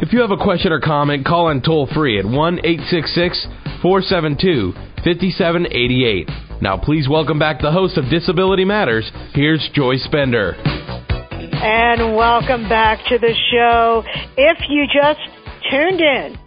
If 0.00 0.12
you 0.12 0.20
have 0.20 0.30
a 0.30 0.36
question 0.36 0.72
or 0.72 0.80
comment, 0.80 1.26
call 1.26 1.48
in 1.50 1.62
toll 1.62 1.88
free 1.94 2.18
at 2.18 2.24
1 2.24 2.58
866 2.64 3.46
472 3.82 4.72
5788. 5.04 6.28
Now, 6.60 6.76
please 6.76 7.08
welcome 7.08 7.38
back 7.40 7.60
the 7.60 7.72
host 7.72 7.96
of 7.98 8.08
Disability 8.08 8.64
Matters. 8.64 9.10
Here's 9.34 9.68
Joyce 9.74 10.06
Bender. 10.12 10.54
And 10.54 12.14
welcome 12.14 12.68
back 12.68 13.00
to 13.08 13.18
the 13.18 13.34
show. 13.50 14.04
If 14.36 14.58
you 14.68 14.86
just 14.86 15.20
tuned 15.70 16.00
in, 16.00 16.38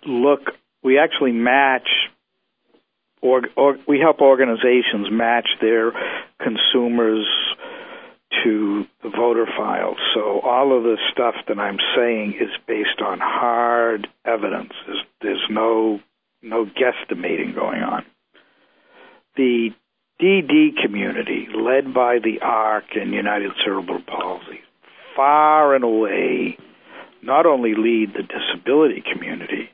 look, 0.06 0.40
we 0.82 0.98
actually 0.98 1.32
match, 1.32 1.88
or, 3.20 3.42
or 3.56 3.78
we 3.88 3.98
help 3.98 4.20
organizations 4.20 5.08
match 5.10 5.48
their 5.60 5.92
consumers 6.40 7.26
to 8.42 8.84
the 9.02 9.10
voter 9.10 9.46
files. 9.56 9.98
So 10.14 10.40
all 10.40 10.76
of 10.76 10.82
the 10.82 10.96
stuff 11.12 11.34
that 11.48 11.58
I'm 11.58 11.78
saying 11.96 12.34
is 12.40 12.50
based 12.66 13.00
on 13.04 13.18
hard 13.20 14.08
evidence. 14.24 14.72
There's, 14.86 15.04
there's 15.22 15.46
no 15.50 16.00
no 16.42 16.66
guesstimating 16.66 17.54
going 17.54 17.82
on. 17.82 18.04
The 19.36 19.70
DD 20.20 20.82
community, 20.82 21.48
led 21.54 21.94
by 21.94 22.18
the 22.22 22.40
ARC 22.42 22.84
and 22.94 23.12
United 23.12 23.52
Cerebral 23.64 24.02
Palsy, 24.06 24.60
far 25.16 25.74
and 25.74 25.84
away 25.84 26.58
not 27.22 27.46
only 27.46 27.74
lead 27.74 28.12
the 28.14 28.22
disability 28.22 29.02
community. 29.12 29.70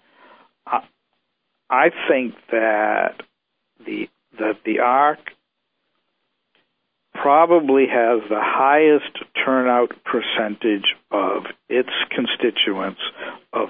I, 0.66 0.84
I 1.68 1.90
think 2.08 2.34
that 2.50 3.22
the 3.84 4.08
that 4.38 4.58
the 4.64 4.78
ARC 4.78 5.18
probably 7.22 7.86
has 7.86 8.22
the 8.28 8.40
highest 8.40 9.18
turnout 9.44 9.92
percentage 10.04 10.94
of 11.10 11.44
its 11.68 11.90
constituents 12.10 13.00
of 13.52 13.68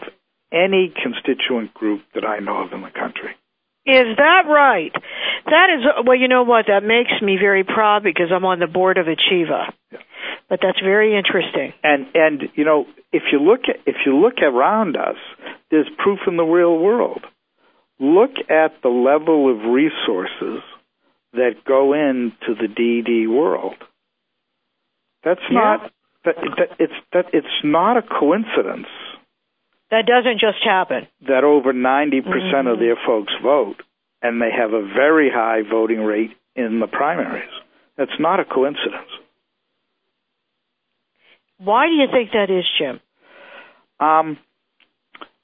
any 0.53 0.93
constituent 0.95 1.73
group 1.75 2.03
that 2.15 2.25
I 2.25 2.39
know 2.39 2.65
of 2.65 2.73
in 2.73 2.83
the 2.83 2.91
country. 2.91 3.35
Is 3.87 4.17
that 4.17 4.43
right? 4.47 4.93
That 5.47 5.69
is 5.77 5.85
well. 6.07 6.17
You 6.17 6.29
know 6.29 6.43
what? 6.43 6.67
That 6.69 6.85
makes 6.85 7.11
me 7.23 7.39
very 7.41 7.65
proud 7.65 8.03
because 8.03 8.27
I'm 8.35 8.45
on 8.45 8.59
the 8.59 8.67
board 8.67 8.99
of 8.99 9.07
Achieva. 9.07 9.73
Yeah. 9.91 9.99
But 10.49 10.61
that's 10.63 10.81
very 10.81 11.17
interesting. 11.17 11.73
And 11.83 12.07
and 12.15 12.43
you 12.55 12.65
know, 12.65 12.87
if 13.11 13.23
you 13.33 13.41
look 13.41 13.63
at 13.69 13.77
if 13.87 13.97
you 14.05 14.17
look 14.17 14.39
around 14.43 14.97
us, 14.97 15.17
there's 15.71 15.89
proof 15.97 16.21
in 16.27 16.37
the 16.37 16.45
real 16.45 16.77
world. 16.79 17.25
Look 17.99 18.33
at 18.51 18.83
the 18.83 18.89
level 18.89 19.51
of 19.51 19.73
resources 19.73 20.63
that 21.33 21.65
go 21.67 21.93
into 21.93 22.55
the 22.55 22.69
DD 22.69 23.29
world. 23.29 23.77
That's 25.25 25.41
yeah. 25.51 25.59
not 25.59 25.93
that, 26.25 26.35
that 26.37 26.77
it's 26.79 26.93
that 27.13 27.27
it's 27.33 27.47
not 27.65 27.97
a 27.97 28.03
coincidence. 28.03 28.89
That 29.91 30.07
doesn't 30.07 30.39
just 30.41 30.63
happen. 30.65 31.09
That 31.27 31.43
over 31.43 31.73
90% 31.73 32.23
mm-hmm. 32.23 32.67
of 32.69 32.79
their 32.79 32.97
folks 33.07 33.33
vote 33.43 33.83
and 34.23 34.41
they 34.41 34.51
have 34.57 34.73
a 34.73 34.83
very 34.83 35.31
high 35.33 35.63
voting 35.69 36.01
rate 36.01 36.31
in 36.55 36.81
the 36.81 36.87
primaries. 36.87 37.51
That's 37.97 38.19
not 38.19 38.41
a 38.41 38.45
coincidence. 38.45 39.11
Why 41.59 41.87
do 41.89 41.93
you 41.93 42.07
think 42.11 42.31
that 42.33 42.51
is, 42.51 42.65
Jim? 42.79 43.01
Um, 43.99 44.39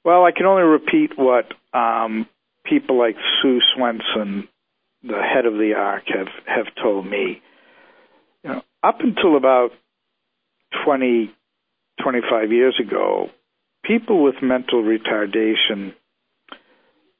well, 0.03 0.23
I 0.23 0.31
can 0.31 0.45
only 0.45 0.63
repeat 0.63 1.11
what 1.17 1.45
um, 1.73 2.27
people 2.65 2.97
like 2.97 3.15
Sue 3.41 3.59
Swenson 3.75 4.47
the 5.03 5.21
head 5.21 5.45
of 5.45 5.53
the 5.53 5.73
ARC 5.75 6.03
have 6.07 6.27
have 6.45 6.73
told 6.81 7.05
me. 7.05 7.41
You 8.43 8.49
know, 8.51 8.61
up 8.83 8.99
until 8.99 9.35
about 9.35 9.71
20, 10.85 11.31
25 12.01 12.51
years 12.51 12.79
ago, 12.79 13.29
people 13.83 14.23
with 14.23 14.35
mental 14.41 14.83
retardation 14.83 15.93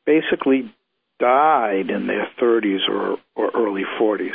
basically 0.06 0.72
died 1.20 1.90
in 1.90 2.08
their 2.08 2.28
30s 2.42 2.88
or, 2.90 3.18
or 3.36 3.52
early 3.56 3.84
40s. 4.00 4.30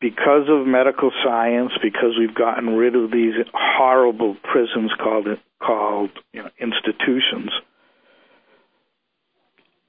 Because 0.00 0.48
of 0.48 0.66
medical 0.66 1.10
science, 1.24 1.72
because 1.82 2.16
we've 2.18 2.34
gotten 2.34 2.76
rid 2.76 2.94
of 2.94 3.10
these 3.10 3.34
horrible 3.54 4.36
prisons 4.42 4.92
called 5.02 5.26
called 5.62 6.10
you 6.34 6.42
know, 6.42 6.50
institutions, 6.60 7.50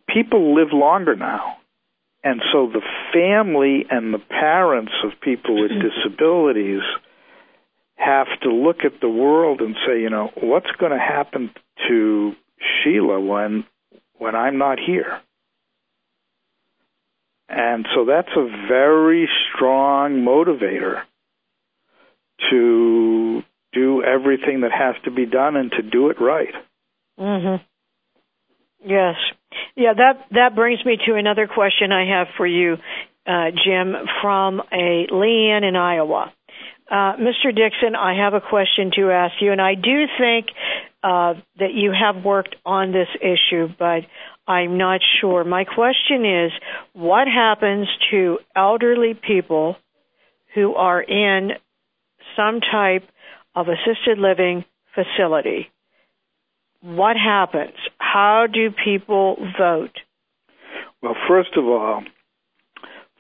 people 0.08 0.56
live 0.56 0.70
longer 0.72 1.16
now. 1.16 1.58
And 2.24 2.42
so 2.52 2.68
the 2.68 2.82
family 3.14 3.86
and 3.90 4.14
the 4.14 4.20
parents 4.20 4.92
of 5.04 5.12
people 5.22 5.62
with 5.62 5.72
disabilities 5.82 6.82
have 7.96 8.28
to 8.44 8.50
look 8.50 8.78
at 8.86 9.02
the 9.02 9.10
world 9.10 9.62
and 9.62 9.76
say, 9.86 10.02
you 10.02 10.10
know, 10.10 10.32
what's 10.42 10.72
going 10.80 10.92
to 10.92 11.00
happen 11.00 11.52
to 11.88 12.34
Sheila 12.60 13.20
when 13.20 13.66
when 14.18 14.36
I'm 14.36 14.58
not 14.58 14.80
here? 14.80 15.20
And 17.50 17.88
so 17.96 18.06
that's 18.06 18.36
a 18.36 18.68
very 18.68 19.30
strong 19.54 20.26
motivator 20.26 21.02
to 22.50 23.42
do 23.74 24.04
everything 24.04 24.62
that 24.62 24.72
has 24.72 24.96
to 25.06 25.12
be 25.12 25.26
done 25.26 25.56
and 25.56 25.72
to 25.72 25.82
do 25.82 26.10
it 26.10 26.20
right. 26.20 26.54
Mhm. 27.20 27.62
Yes. 28.84 29.16
Yeah, 29.76 29.94
that 29.94 30.26
that 30.32 30.56
brings 30.56 30.84
me 30.86 30.98
to 31.06 31.16
another 31.16 31.48
question 31.48 31.92
I 31.92 32.18
have 32.18 32.28
for 32.36 32.48
you, 32.48 32.78
uh, 33.26 33.52
Jim, 33.52 33.94
from 34.22 34.60
a 34.72 35.08
Leanne 35.12 35.68
in 35.68 35.76
Iowa. 35.76 36.34
Uh, 36.90 37.18
Mr. 37.18 37.54
Dickson, 37.54 37.96
I 37.96 38.16
have 38.24 38.34
a 38.34 38.42
question 38.42 38.92
to 38.96 39.12
ask 39.12 39.36
you, 39.42 39.52
and 39.52 39.62
I 39.62 39.76
do 39.76 40.06
think 40.18 40.48
uh, 41.04 41.34
that 41.60 41.74
you 41.74 41.92
have 41.92 42.24
worked 42.24 42.56
on 42.66 42.92
this 42.92 43.10
issue, 43.22 43.68
but 43.78 44.02
I'm 44.48 44.78
not 44.78 45.02
sure. 45.20 45.44
My 45.44 45.66
question 45.66 46.26
is 46.26 46.52
what 46.94 47.28
happens 47.28 47.88
to 48.12 48.40
elderly 48.56 49.14
people 49.14 49.76
who 50.56 50.76
are 50.76 51.02
in 51.02 51.52
some 52.38 52.62
type 52.62 53.04
of 53.54 53.68
assisted 53.68 54.18
living 54.18 54.64
facility? 54.96 55.70
what 56.82 57.16
happens? 57.18 57.76
How 58.18 58.48
do 58.52 58.72
people 58.72 59.38
vote? 59.60 59.96
Well, 61.04 61.16
first 61.28 61.56
of 61.56 61.66
all, 61.66 62.04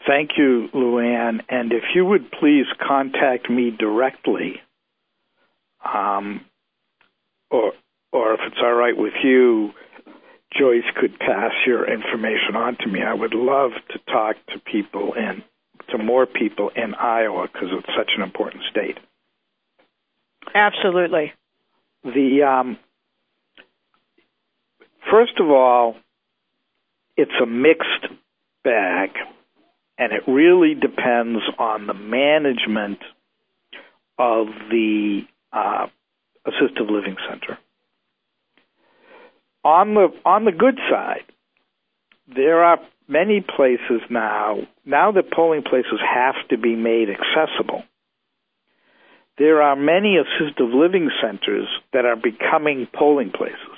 Thank 0.07 0.31
you, 0.37 0.69
Luann. 0.73 1.41
And 1.49 1.73
if 1.73 1.83
you 1.93 2.05
would 2.05 2.31
please 2.31 2.65
contact 2.81 3.49
me 3.49 3.71
directly, 3.77 4.61
um, 5.83 6.45
or 7.51 7.73
or 8.13 8.33
if 8.35 8.39
it's 8.47 8.57
all 8.63 8.73
right 8.73 8.95
with 8.95 9.13
you, 9.21 9.71
Joyce 10.57 10.89
could 10.95 11.19
pass 11.19 11.51
your 11.65 11.91
information 11.91 12.55
on 12.55 12.77
to 12.77 12.87
me. 12.87 13.01
I 13.03 13.13
would 13.13 13.33
love 13.33 13.71
to 13.89 13.99
talk 14.09 14.37
to 14.53 14.59
people 14.59 15.13
and 15.17 15.43
to 15.89 15.97
more 15.97 16.25
people 16.25 16.71
in 16.73 16.95
Iowa 16.95 17.47
because 17.51 17.69
it's 17.73 17.97
such 17.97 18.11
an 18.15 18.23
important 18.23 18.63
state. 18.71 18.97
Absolutely. 20.55 21.33
The 22.05 22.43
um, 22.43 22.77
first 25.11 25.39
of 25.39 25.49
all, 25.49 25.95
it's 27.15 27.31
a 27.41 27.45
mixed 27.45 28.07
bag, 28.63 29.11
and 29.97 30.13
it 30.13 30.23
really 30.27 30.75
depends 30.75 31.41
on 31.57 31.87
the 31.87 31.93
management 31.93 32.99
of 34.19 34.47
the 34.69 35.21
uh, 35.51 35.87
assisted 36.45 36.89
living 36.89 37.17
center. 37.29 37.57
On 39.63 39.93
the 39.95 40.07
on 40.25 40.45
the 40.45 40.51
good 40.51 40.79
side, 40.89 41.25
there 42.33 42.63
are 42.63 42.79
many 43.07 43.41
places 43.41 44.01
now. 44.09 44.59
Now 44.85 45.11
that 45.11 45.31
polling 45.31 45.63
places 45.63 45.99
have 46.01 46.35
to 46.49 46.57
be 46.57 46.75
made 46.75 47.09
accessible, 47.09 47.83
there 49.37 49.61
are 49.61 49.75
many 49.75 50.17
assisted 50.17 50.63
living 50.63 51.09
centers 51.21 51.67
that 51.93 52.05
are 52.05 52.15
becoming 52.15 52.87
polling 52.93 53.31
places. 53.31 53.76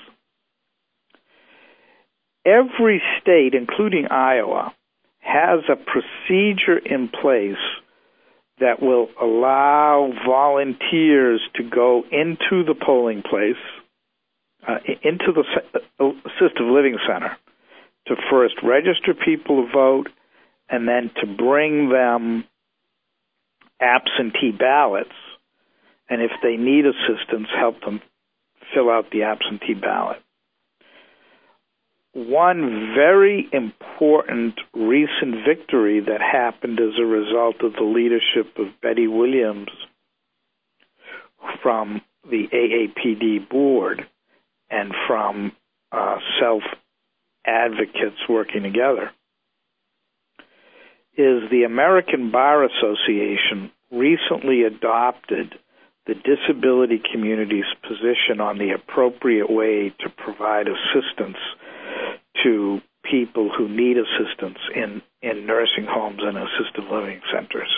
Every 2.46 3.02
state, 3.22 3.54
including 3.54 4.08
Iowa, 4.10 4.74
has 5.20 5.60
a 5.70 5.76
procedure 5.76 6.78
in 6.78 7.10
place 7.10 7.58
that 8.60 8.82
will 8.82 9.08
allow 9.22 10.12
volunteers 10.26 11.42
to 11.56 11.64
go 11.64 12.04
into 12.12 12.64
the 12.66 12.76
polling 12.76 13.22
place, 13.22 13.56
uh, 14.68 14.80
into 15.04 15.32
the 15.34 15.44
uh, 16.00 16.10
assisted 16.26 16.64
living 16.64 16.98
center, 17.08 17.38
to 18.08 18.16
first 18.30 18.56
register 18.64 19.14
people 19.14 19.66
to 19.66 19.72
vote 19.72 20.10
and 20.70 20.88
then 20.88 21.12
to 21.22 21.28
bring 21.28 21.90
them 21.90 22.44
absentee 23.80 24.52
ballots. 24.58 25.10
And 26.10 26.22
if 26.22 26.32
they 26.42 26.58
need 26.58 26.86
assistance, 26.86 27.48
help 27.56 27.82
them 27.82 28.02
fill 28.74 28.90
out 28.90 29.12
the 29.12 29.24
absentee 29.24 29.74
ballot. 29.74 30.18
One 32.14 32.94
very 32.96 33.48
important 33.52 34.56
recent 34.74 35.46
victory 35.48 36.00
that 36.00 36.22
happened 36.22 36.80
as 36.80 37.00
a 37.00 37.06
result 37.06 37.58
of 37.62 37.74
the 37.74 37.84
leadership 37.84 38.58
of 38.58 38.82
Betty 38.82 39.08
Williams 39.08 39.70
from 41.62 42.02
the 42.30 42.48
AAPD 42.52 43.48
board 43.50 44.08
and 44.70 44.94
from 45.08 45.52
uh, 45.92 46.18
self 46.40 46.64
advocates 47.46 48.18
working 48.28 48.64
together 48.64 49.12
is 51.14 51.50
the 51.52 51.64
American 51.66 52.32
Bar 52.32 52.64
Association 52.64 53.72
recently 53.92 54.64
adopted 54.64 55.54
the 56.08 56.14
disability 56.16 57.02
community's 57.12 57.66
position 57.84 58.40
on 58.40 58.58
the 58.58 58.72
appropriate 58.72 59.50
way 59.50 59.94
to 60.00 60.10
provide 60.10 60.68
assistance 60.68 61.38
to 62.44 62.82
people 63.10 63.50
who 63.56 63.68
need 63.68 63.98
assistance 63.98 64.60
in, 64.76 65.02
in 65.22 65.46
nursing 65.46 65.86
homes 65.88 66.20
and 66.22 66.38
assisted 66.38 66.84
living 66.92 67.22
centers. 67.34 67.70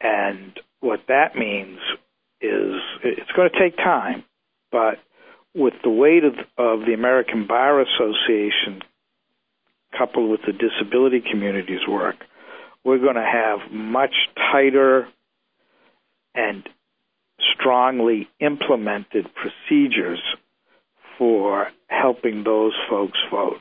And 0.00 0.58
what 0.80 1.00
that 1.08 1.36
means 1.36 1.78
is 2.40 2.80
it's 3.04 3.30
going 3.36 3.50
to 3.50 3.58
take 3.58 3.76
time, 3.76 4.24
but 4.70 4.98
with 5.54 5.74
the 5.84 5.90
weight 5.90 6.24
of, 6.24 6.34
of 6.58 6.86
the 6.86 6.94
American 6.94 7.46
Bar 7.46 7.80
Association 7.80 8.82
coupled 9.96 10.30
with 10.30 10.40
the 10.46 10.52
disability 10.52 11.22
community's 11.30 11.86
work, 11.88 12.16
we're 12.84 12.98
going 12.98 13.14
to 13.14 13.20
have 13.20 13.70
much 13.70 14.14
tighter 14.36 15.06
and 16.34 16.68
strongly 17.54 18.28
implemented 18.40 19.26
procedures 19.34 20.20
for 21.22 21.68
helping 21.86 22.42
those 22.42 22.72
folks 22.90 23.18
vote. 23.30 23.58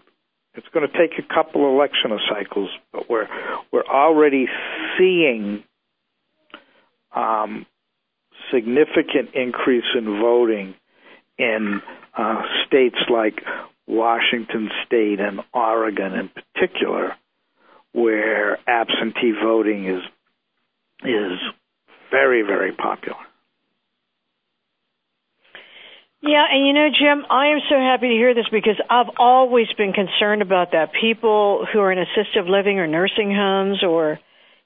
It's 0.55 0.65
going 0.73 0.87
to 0.89 0.97
take 0.97 1.19
a 1.19 1.33
couple 1.33 1.69
election 1.69 2.09
cycles, 2.27 2.71
but 2.91 3.07
we're 3.07 3.27
we're 3.71 3.85
already 3.85 4.47
seeing 4.97 5.63
um, 7.15 7.67
significant 8.51 9.35
increase 9.35 9.85
in 9.95 10.05
voting 10.19 10.73
in 11.37 11.81
uh, 12.17 12.41
states 12.65 12.97
like 13.11 13.43
Washington 13.85 14.71
State 14.87 15.19
and 15.19 15.41
Oregon, 15.53 16.13
in 16.13 16.29
particular, 16.29 17.13
where 17.91 18.57
absentee 18.67 19.33
voting 19.39 19.85
is 19.85 20.01
is 21.03 21.37
very 22.09 22.41
very 22.41 22.71
popular. 22.71 23.19
Yeah, 26.23 26.45
and 26.51 26.67
you 26.67 26.73
know, 26.73 26.87
Jim, 26.89 27.25
I 27.29 27.47
am 27.47 27.59
so 27.67 27.75
happy 27.75 28.09
to 28.09 28.13
hear 28.13 28.35
this 28.35 28.45
because 28.51 28.79
I've 28.89 29.13
always 29.17 29.67
been 29.75 29.91
concerned 29.91 30.43
about 30.43 30.71
that. 30.71 30.91
People 30.99 31.65
who 31.71 31.79
are 31.79 31.91
in 31.91 31.97
assisted 31.97 32.45
living 32.45 32.77
or 32.79 32.85
nursing 32.85 33.33
homes, 33.33 33.83
or 33.83 34.19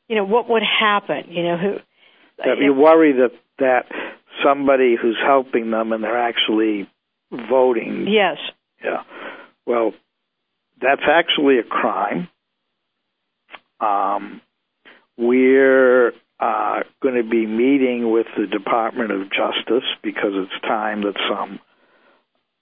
you 0.10 0.16
know, 0.18 0.26
what 0.26 0.50
would 0.50 0.64
happen? 0.64 1.26
You 1.30 1.44
know, 1.44 1.58
who 1.58 1.76
yeah, 2.46 2.56
you 2.60 2.74
worry 2.74 3.14
that 3.14 3.32
that 3.60 3.86
somebody 4.44 4.96
who's 5.02 5.18
helping 5.26 5.72
them 5.72 5.94
and 5.94 6.04
they're 6.04 6.18
actually 6.18 6.90
voting. 7.32 8.08
Yes. 8.10 8.38
Yeah. 8.84 9.04
Well, 9.66 9.94
that's 10.82 11.02
actually 11.08 11.60
a 11.60 11.64
crime. 11.64 12.28
Um, 13.80 14.42
we're 15.18 16.12
uh, 16.46 16.84
going 17.02 17.16
to 17.16 17.28
be 17.28 17.48
meeting 17.48 18.12
with 18.12 18.28
the 18.38 18.46
Department 18.46 19.12
of 19.12 19.32
Justice 19.32 19.88
because 20.04 20.34
it's 20.34 20.62
time 20.62 21.02
that 21.02 21.16
some 21.28 21.60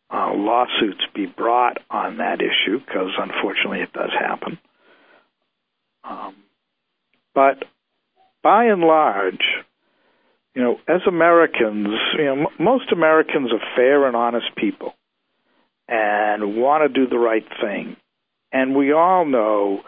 uh, 0.09 0.33
lawsuits 0.33 1.01
be 1.13 1.25
brought 1.25 1.79
on 1.89 2.17
that 2.17 2.39
issue 2.39 2.79
because 2.79 3.09
unfortunately 3.17 3.81
it 3.81 3.91
does 3.91 4.11
happen. 4.17 4.57
Um, 6.05 6.35
but 7.35 7.65
by 8.41 8.65
and 8.65 8.81
large, 8.81 9.43
you 10.55 10.61
know, 10.61 10.77
as 10.87 11.01
Americans, 11.05 11.89
you 12.17 12.23
know, 12.23 12.41
m- 12.41 12.63
most 12.63 12.89
Americans 12.93 13.51
are 13.51 13.75
fair 13.75 14.07
and 14.07 14.15
honest 14.15 14.55
people 14.55 14.93
and 15.89 16.55
want 16.55 16.83
to 16.83 17.03
do 17.03 17.09
the 17.09 17.19
right 17.19 17.45
thing. 17.61 17.97
And 18.53 18.75
we 18.75 18.93
all 18.93 19.25
know 19.25 19.81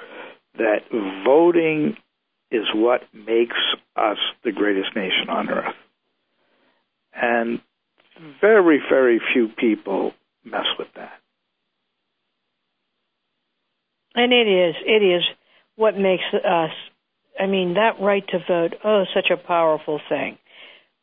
that 0.58 0.80
voting 1.24 1.96
is 2.56 2.66
what 2.74 3.02
makes 3.14 3.58
us 3.96 4.18
the 4.44 4.52
greatest 4.52 4.96
nation 4.96 5.30
on 5.30 5.50
earth. 5.50 5.76
And 7.14 7.62
very, 8.42 8.80
very 8.90 9.20
few 9.34 9.50
people 9.50 10.14
mess 10.44 10.66
with 10.78 10.88
that. 10.96 11.14
And 14.16 14.32
it 14.32 14.48
is, 14.48 14.76
it 14.86 15.04
is 15.04 15.24
what 15.76 15.98
makes 15.98 16.24
us, 16.34 16.72
I 17.40 17.48
mean, 17.48 17.74
that 17.74 18.00
right 18.00 18.26
to 18.30 18.40
vote, 18.48 18.76
oh, 18.84 19.04
such 19.14 19.30
a 19.30 19.38
powerful 19.38 20.00
thing. 20.08 20.38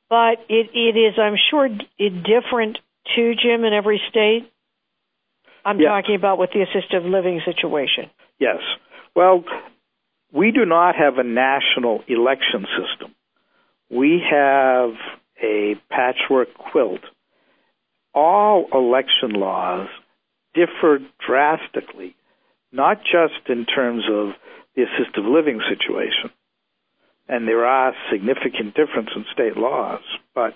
But 0.09 0.45
it, 0.49 0.71
it 0.75 0.97
is, 0.97 1.19
I'm 1.19 1.37
sure, 1.51 1.67
it 1.67 2.23
different 2.25 2.79
too, 3.15 3.35
Jim, 3.35 3.65
in 3.65 3.73
every 3.75 4.01
state. 4.09 4.51
I'm 5.65 5.79
Yeah. 5.79 5.89
talking 5.89 6.15
about 6.15 6.39
with 6.39 6.51
the 6.53 6.63
assisted 6.63 7.05
living 7.05 7.41
situation. 7.45 8.11
Yes. 8.39 8.61
Well, 9.15 9.45
we 10.33 10.51
do 10.51 10.65
not 10.65 10.97
have 10.97 11.19
a 11.19 11.25
national 11.25 12.03
election 12.09 12.67
system. 12.79 13.15
We 13.91 14.23
have 14.31 14.91
a 15.43 15.75
patchwork 15.91 16.55
quilt. 16.55 17.01
All 18.15 18.67
election 18.73 19.39
laws 19.39 19.89
differ 20.55 20.99
drastically, 21.27 22.15
not 22.71 22.99
just 23.03 23.49
in 23.49 23.67
terms 23.67 24.05
of 24.11 24.31
the 24.75 24.83
assisted 24.85 25.25
living 25.25 25.61
situation, 25.69 26.31
and 27.29 27.47
there 27.47 27.67
are 27.67 27.93
significant 28.11 28.75
differences 28.75 29.15
in 29.17 29.25
state 29.33 29.57
laws, 29.57 30.03
but 30.35 30.55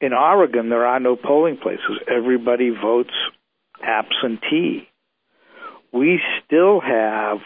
in 0.00 0.12
Oregon 0.12 0.68
there 0.68 0.86
are 0.86 1.00
no 1.00 1.16
polling 1.16 1.56
places. 1.56 1.98
Everybody 2.06 2.70
votes 2.70 3.14
absentee 3.82 4.87
we 5.92 6.20
still 6.44 6.80
have 6.80 7.38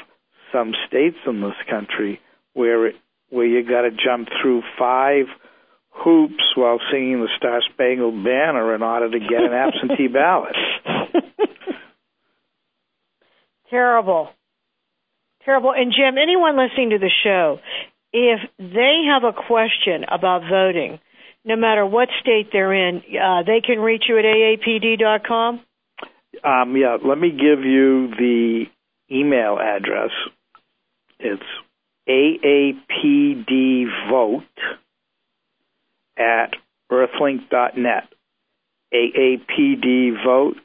some 0.53 0.73
states 0.87 1.17
in 1.27 1.41
this 1.41 1.55
country 1.71 2.21
where 2.55 2.89
it, 2.89 2.97
where 3.31 3.47
you 3.47 3.63
got 3.63 3.83
to 3.83 3.91
jump 3.91 4.29
through 4.43 4.63
five 4.79 5.27
hoops 5.91 6.45
while 6.57 6.79
singing 6.91 7.21
the 7.21 7.29
Star 7.37 7.61
Spangled 7.73 8.23
Banner 8.25 8.75
in 8.75 8.83
order 8.83 9.11
to 9.11 9.19
get 9.19 9.41
an 9.41 9.53
absentee 9.53 10.09
ballot. 10.13 10.57
Terrible. 13.71 14.29
Terrible. 15.45 15.73
And 15.75 15.93
Jim, 15.93 16.19
anyone 16.19 16.57
listening 16.57 16.91
to 16.91 16.99
the 16.99 17.11
show, 17.25 17.59
if 18.13 18.41
they 18.59 19.05
have 19.09 19.25
a 19.25 19.33
question 19.33 20.05
about 20.11 20.43
voting, 20.49 21.01
no 21.45 21.57
matter 21.57 21.85
what 21.85 22.09
state 22.21 22.51
they're 22.53 22.73
in, 22.73 22.99
uh, 22.99 23.43
they 23.45 23.61
can 23.65 23.81
reach 23.81 24.05
you 24.09 24.19
at 24.19 24.25
aapd.com? 24.25 25.61
Um, 26.45 26.77
yeah, 26.77 26.97
let 27.05 27.19
me 27.19 27.31
give 27.31 27.65
you 27.65 28.09
the 28.09 28.65
email 29.11 29.59
address. 29.59 30.11
It's 31.19 31.43
aapdvote 32.09 33.47
at 36.19 36.57
earthlink.net. 36.91 38.09
aapdvote 38.93 40.57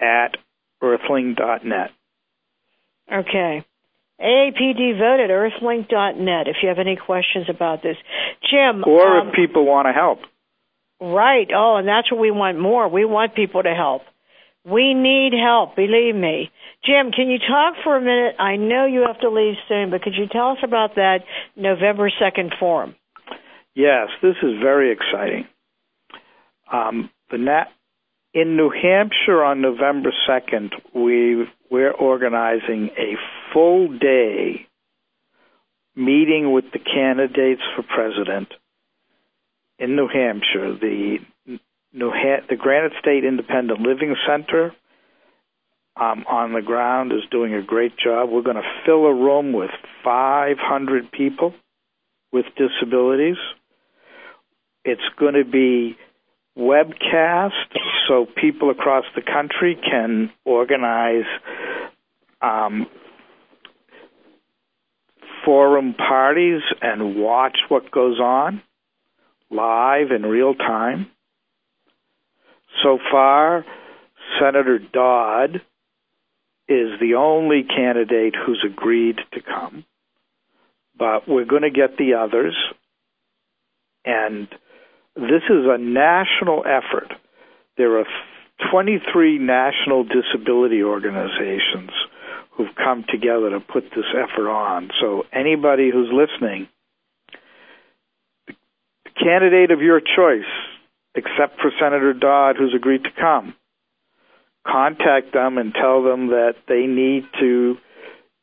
at 0.00 0.36
earthlink.net. 0.82 1.90
Okay. 3.12 3.64
AAPD 4.20 4.98
vote 4.98 5.20
at 5.20 5.30
earthlink.net 5.30 6.48
if 6.48 6.56
you 6.62 6.68
have 6.68 6.78
any 6.78 6.96
questions 6.96 7.46
about 7.50 7.82
this. 7.82 7.96
Jim. 8.50 8.84
Or 8.86 9.18
um, 9.18 9.28
if 9.28 9.34
people 9.34 9.66
want 9.66 9.86
to 9.86 9.92
help. 9.92 10.20
Right. 11.00 11.48
Oh, 11.54 11.76
and 11.76 11.88
that's 11.88 12.10
what 12.10 12.20
we 12.20 12.30
want 12.30 12.58
more. 12.58 12.88
We 12.88 13.04
want 13.04 13.34
people 13.34 13.62
to 13.62 13.74
help. 13.74 14.02
We 14.64 14.94
need 14.94 15.32
help, 15.34 15.76
believe 15.76 16.14
me. 16.14 16.50
Jim, 16.84 17.12
can 17.12 17.28
you 17.28 17.38
talk 17.38 17.74
for 17.84 17.96
a 17.96 18.00
minute? 18.00 18.36
I 18.38 18.56
know 18.56 18.86
you 18.86 19.04
have 19.06 19.20
to 19.20 19.30
leave 19.30 19.56
soon, 19.68 19.90
but 19.90 20.02
could 20.02 20.14
you 20.14 20.26
tell 20.26 20.52
us 20.52 20.58
about 20.62 20.94
that 20.94 21.18
November 21.54 22.10
2nd 22.10 22.58
forum? 22.58 22.94
Yes, 23.74 24.08
this 24.22 24.36
is 24.42 24.52
very 24.62 24.92
exciting. 24.92 25.46
Um, 26.72 27.10
the 27.30 27.38
Nat- 27.38 27.72
in 28.32 28.56
New 28.56 28.70
Hampshire 28.70 29.44
on 29.44 29.60
November 29.60 30.12
2nd, 30.28 30.72
we 30.94 31.46
we're 31.70 31.92
organizing 31.92 32.90
a 32.96 33.16
full 33.52 33.88
day 33.98 34.66
meeting 35.96 36.52
with 36.52 36.64
the 36.72 36.78
candidates 36.78 37.62
for 37.74 37.82
president 37.82 38.48
in 39.78 39.96
New 39.96 40.08
Hampshire. 40.08 40.74
The 40.80 41.18
New 41.94 42.10
ha- 42.10 42.44
the 42.48 42.56
Granite 42.56 42.92
State 43.00 43.24
Independent 43.24 43.80
Living 43.80 44.16
Center 44.26 44.72
um, 45.96 46.24
on 46.28 46.52
the 46.52 46.60
ground 46.60 47.12
is 47.12 47.22
doing 47.30 47.54
a 47.54 47.62
great 47.62 47.92
job. 47.96 48.28
We're 48.30 48.42
going 48.42 48.56
to 48.56 48.82
fill 48.84 49.06
a 49.06 49.14
room 49.14 49.52
with 49.52 49.70
500 50.02 51.12
people 51.12 51.54
with 52.32 52.46
disabilities. 52.56 53.36
It's 54.84 55.00
going 55.18 55.34
to 55.34 55.44
be 55.44 55.96
webcast 56.58 57.52
so 58.08 58.26
people 58.26 58.70
across 58.70 59.04
the 59.14 59.22
country 59.22 59.76
can 59.76 60.30
organize 60.44 61.24
um, 62.42 62.86
forum 65.44 65.94
parties 65.94 66.60
and 66.82 67.16
watch 67.16 67.56
what 67.68 67.90
goes 67.90 68.18
on 68.18 68.62
live 69.50 70.10
in 70.10 70.22
real 70.22 70.54
time. 70.54 71.06
So 72.82 72.98
far, 73.10 73.64
Senator 74.40 74.78
Dodd 74.78 75.56
is 76.68 76.98
the 77.00 77.14
only 77.18 77.62
candidate 77.62 78.34
who's 78.34 78.64
agreed 78.66 79.18
to 79.32 79.40
come, 79.40 79.84
but 80.98 81.28
we're 81.28 81.44
going 81.44 81.62
to 81.62 81.70
get 81.70 81.96
the 81.98 82.14
others. 82.14 82.54
And 84.04 84.48
this 85.14 85.42
is 85.48 85.66
a 85.66 85.78
national 85.78 86.64
effort. 86.66 87.12
There 87.76 87.98
are 87.98 88.06
23 88.70 89.38
national 89.38 90.04
disability 90.04 90.82
organizations 90.82 91.90
who've 92.56 92.74
come 92.76 93.04
together 93.08 93.50
to 93.50 93.60
put 93.60 93.84
this 93.94 94.06
effort 94.12 94.48
on. 94.48 94.90
So 95.00 95.24
anybody 95.32 95.90
who's 95.92 96.10
listening, 96.12 96.68
the 98.46 98.54
candidate 99.22 99.70
of 99.70 99.80
your 99.80 100.00
choice, 100.00 100.50
except 101.14 101.60
for 101.60 101.70
Senator 101.80 102.12
Dodd, 102.12 102.56
who's 102.58 102.74
agreed 102.74 103.04
to 103.04 103.10
come, 103.18 103.54
contact 104.66 105.32
them 105.32 105.58
and 105.58 105.72
tell 105.74 106.02
them 106.02 106.28
that 106.28 106.54
they 106.68 106.86
need 106.86 107.24
to 107.40 107.76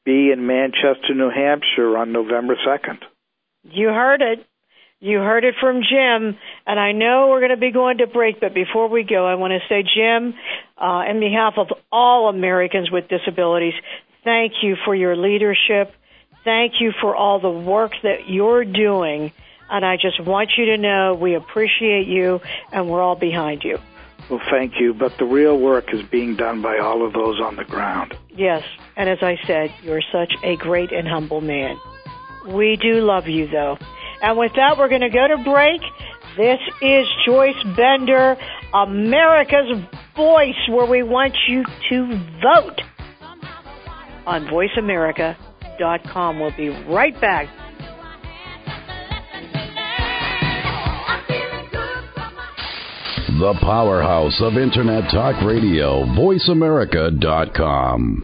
be 0.06 0.32
in 0.32 0.48
Manchester, 0.48 1.14
New 1.14 1.30
Hampshire 1.30 1.98
on 1.98 2.12
November 2.12 2.56
2nd. 2.56 3.00
You 3.64 3.88
heard 3.90 4.22
it. 4.22 4.46
You 5.04 5.18
heard 5.18 5.44
it 5.44 5.56
from 5.60 5.82
Jim, 5.82 6.38
and 6.68 6.80
I 6.80 6.92
know 6.92 7.30
we're 7.30 7.40
going 7.40 7.50
to 7.50 7.58
be 7.58 7.72
going 7.72 7.98
to 8.00 8.08
break, 8.08 8.40
but 8.40 8.54
before 8.54 8.88
we 8.88 9.04
go, 9.04 9.26
I 9.26 9.34
want 9.34 9.52
to 9.52 9.60
say, 9.68 9.82
Jim, 9.82 10.36
uh, 10.78 11.10
on 11.10 11.20
behalf 11.20 11.56
of 11.58 11.70
all 11.92 12.30
Americans 12.30 12.92
with 12.92 13.08
disabilities, 13.08 13.74
thank 14.24 14.54
you 14.62 14.76
for 14.86 14.94
your 14.94 15.16
leadership. 15.16 15.92
Thank 16.44 16.74
you 16.82 16.92
for 17.02 17.16
all 17.16 17.40
the 17.40 17.50
work 17.50 17.94
that 18.04 18.28
you're 18.30 18.64
doing, 18.64 19.32
and 19.72 19.86
I 19.86 19.96
just 19.96 20.20
want 20.24 20.52
you 20.58 20.66
to 20.66 20.78
know 20.78 21.16
we 21.16 21.34
appreciate 21.34 22.06
you, 22.08 22.42
and 22.72 22.90
we're 22.90 23.02
all 23.02 23.16
behind 23.16 23.64
you. 23.64 23.80
Well, 24.30 24.42
thank 24.52 24.74
you, 24.80 24.94
but 24.94 25.18
the 25.18 25.26
real 25.26 25.58
work 25.58 25.94
is 25.94 26.04
being 26.04 26.36
done 26.36 26.62
by 26.62 26.78
all 26.78 27.06
of 27.06 27.14
those 27.14 27.40
on 27.42 27.56
the 27.56 27.64
ground. 27.64 28.14
Yes, 28.30 28.64
and 28.96 29.10
as 29.10 29.20
I 29.22 29.38
said, 29.48 29.74
you're 29.82 30.04
such 30.12 30.34
a 30.44 30.56
great 30.58 30.92
and 30.92 31.08
humble 31.08 31.42
man. 31.42 31.78
We 32.48 32.78
do 32.82 33.02
love 33.02 33.28
you, 33.28 33.48
though. 33.48 33.78
And 34.22 34.38
with 34.38 34.54
that, 34.56 34.78
we're 34.78 34.90
going 34.90 35.02
to 35.02 35.10
go 35.10 35.28
to 35.28 35.38
break. 35.44 35.82
This 36.38 36.60
is 36.82 37.08
Joyce 37.26 37.62
Bender, 37.76 38.38
America's 38.74 39.84
Voice, 40.16 40.68
where 40.70 40.86
we 40.86 41.04
want 41.04 41.36
you 41.48 41.64
to 41.90 42.08
vote 42.42 42.82
on 44.26 44.46
voiceamerica.com. 44.46 46.40
We'll 46.40 46.56
be 46.56 46.70
right 46.70 47.20
back. 47.20 47.50
The 53.42 53.58
powerhouse 53.62 54.40
of 54.40 54.56
Internet 54.56 55.10
Talk 55.12 55.42
Radio, 55.42 56.06
voiceamerica.com. 56.14 58.24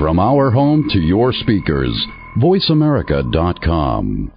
From 0.00 0.18
our 0.18 0.50
home 0.50 0.88
to 0.92 0.98
your 0.98 1.30
speakers, 1.30 1.92
voiceamerica.com. 2.38 4.32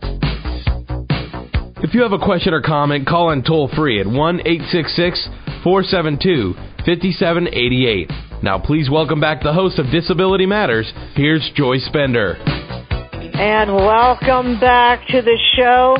If 1.82 1.93
you 1.93 2.02
have 2.02 2.12
a 2.12 2.19
question 2.19 2.54
or 2.54 2.62
comment, 2.62 3.08
call 3.08 3.32
in 3.32 3.43
toll 3.45 3.69
free 3.73 4.02
at 4.02 4.06
1 4.06 4.39
866 4.41 5.30
472 5.63 6.54
5788. 6.86 8.12
Now, 8.43 8.60
please 8.60 8.89
welcome 8.89 9.21
back 9.21 9.41
the 9.41 9.54
host 9.54 9.80
of 9.80 9.86
Disability 9.89 10.45
Matters. 10.45 10.91
Here's 11.15 11.49
Joyce 11.56 11.89
Bender. 11.93 12.34
And 12.36 13.73
welcome 13.73 14.60
back 14.60 15.08
to 15.12 15.21
the 15.21 15.39
show. 15.56 15.95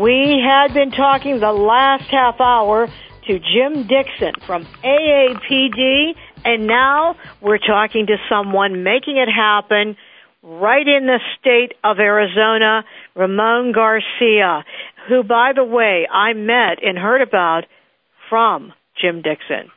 We 0.00 0.42
had 0.42 0.72
been 0.72 0.92
talking 0.92 1.40
the 1.40 1.52
last 1.52 2.04
half 2.04 2.40
hour 2.40 2.88
to 3.26 3.38
Jim 3.38 3.86
Dickson 3.86 4.32
from 4.46 4.64
AAPD, 4.82 6.14
and 6.44 6.66
now 6.66 7.16
we're 7.40 7.58
talking 7.58 8.06
to 8.06 8.16
someone 8.28 8.82
making 8.82 9.16
it 9.16 9.28
happen 9.28 9.96
right 10.42 10.86
in 10.86 11.06
the 11.06 11.20
state 11.40 11.72
of 11.82 11.98
Arizona, 11.98 12.84
Ramon 13.14 13.72
Garcia, 13.72 14.64
who, 15.08 15.22
by 15.22 15.52
the 15.54 15.64
way, 15.64 16.06
I 16.10 16.34
met 16.34 16.82
and 16.82 16.98
heard 16.98 17.22
about 17.22 17.64
from 18.28 18.72
Jim 19.00 19.22
Dickson. 19.22 19.70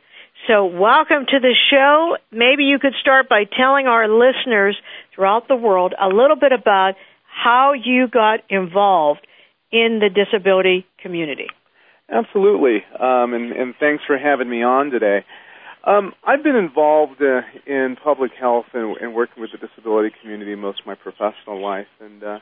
So, 0.46 0.66
welcome 0.66 1.26
to 1.28 1.40
the 1.40 1.54
show. 1.70 2.16
Maybe 2.30 2.64
you 2.64 2.78
could 2.78 2.94
start 3.00 3.28
by 3.28 3.44
telling 3.44 3.86
our 3.86 4.08
listeners 4.08 4.76
throughout 5.14 5.48
the 5.48 5.56
world 5.56 5.94
a 6.00 6.08
little 6.08 6.36
bit 6.36 6.52
about 6.52 6.94
how 7.26 7.72
you 7.72 8.08
got 8.08 8.40
involved 8.48 9.26
in 9.72 10.00
the 10.00 10.08
disability 10.08 10.86
community. 11.02 11.48
Absolutely, 12.10 12.84
um, 12.98 13.34
and, 13.34 13.52
and, 13.52 13.74
thanks 13.78 14.02
for 14.06 14.16
having 14.16 14.48
me 14.48 14.62
on 14.62 14.90
today. 14.90 15.24
Um, 15.84 16.12
I've 16.26 16.42
been 16.42 16.56
involved 16.56 17.22
uh, 17.22 17.40
in 17.66 17.96
public 18.02 18.32
health 18.38 18.66
and, 18.74 18.96
and, 18.96 19.14
working 19.14 19.40
with 19.40 19.50
the 19.52 19.66
disability 19.66 20.14
community 20.20 20.54
most 20.54 20.80
of 20.80 20.86
my 20.86 20.94
professional 20.94 21.62
life, 21.62 21.86
and 22.00 22.22
uh, 22.22 22.38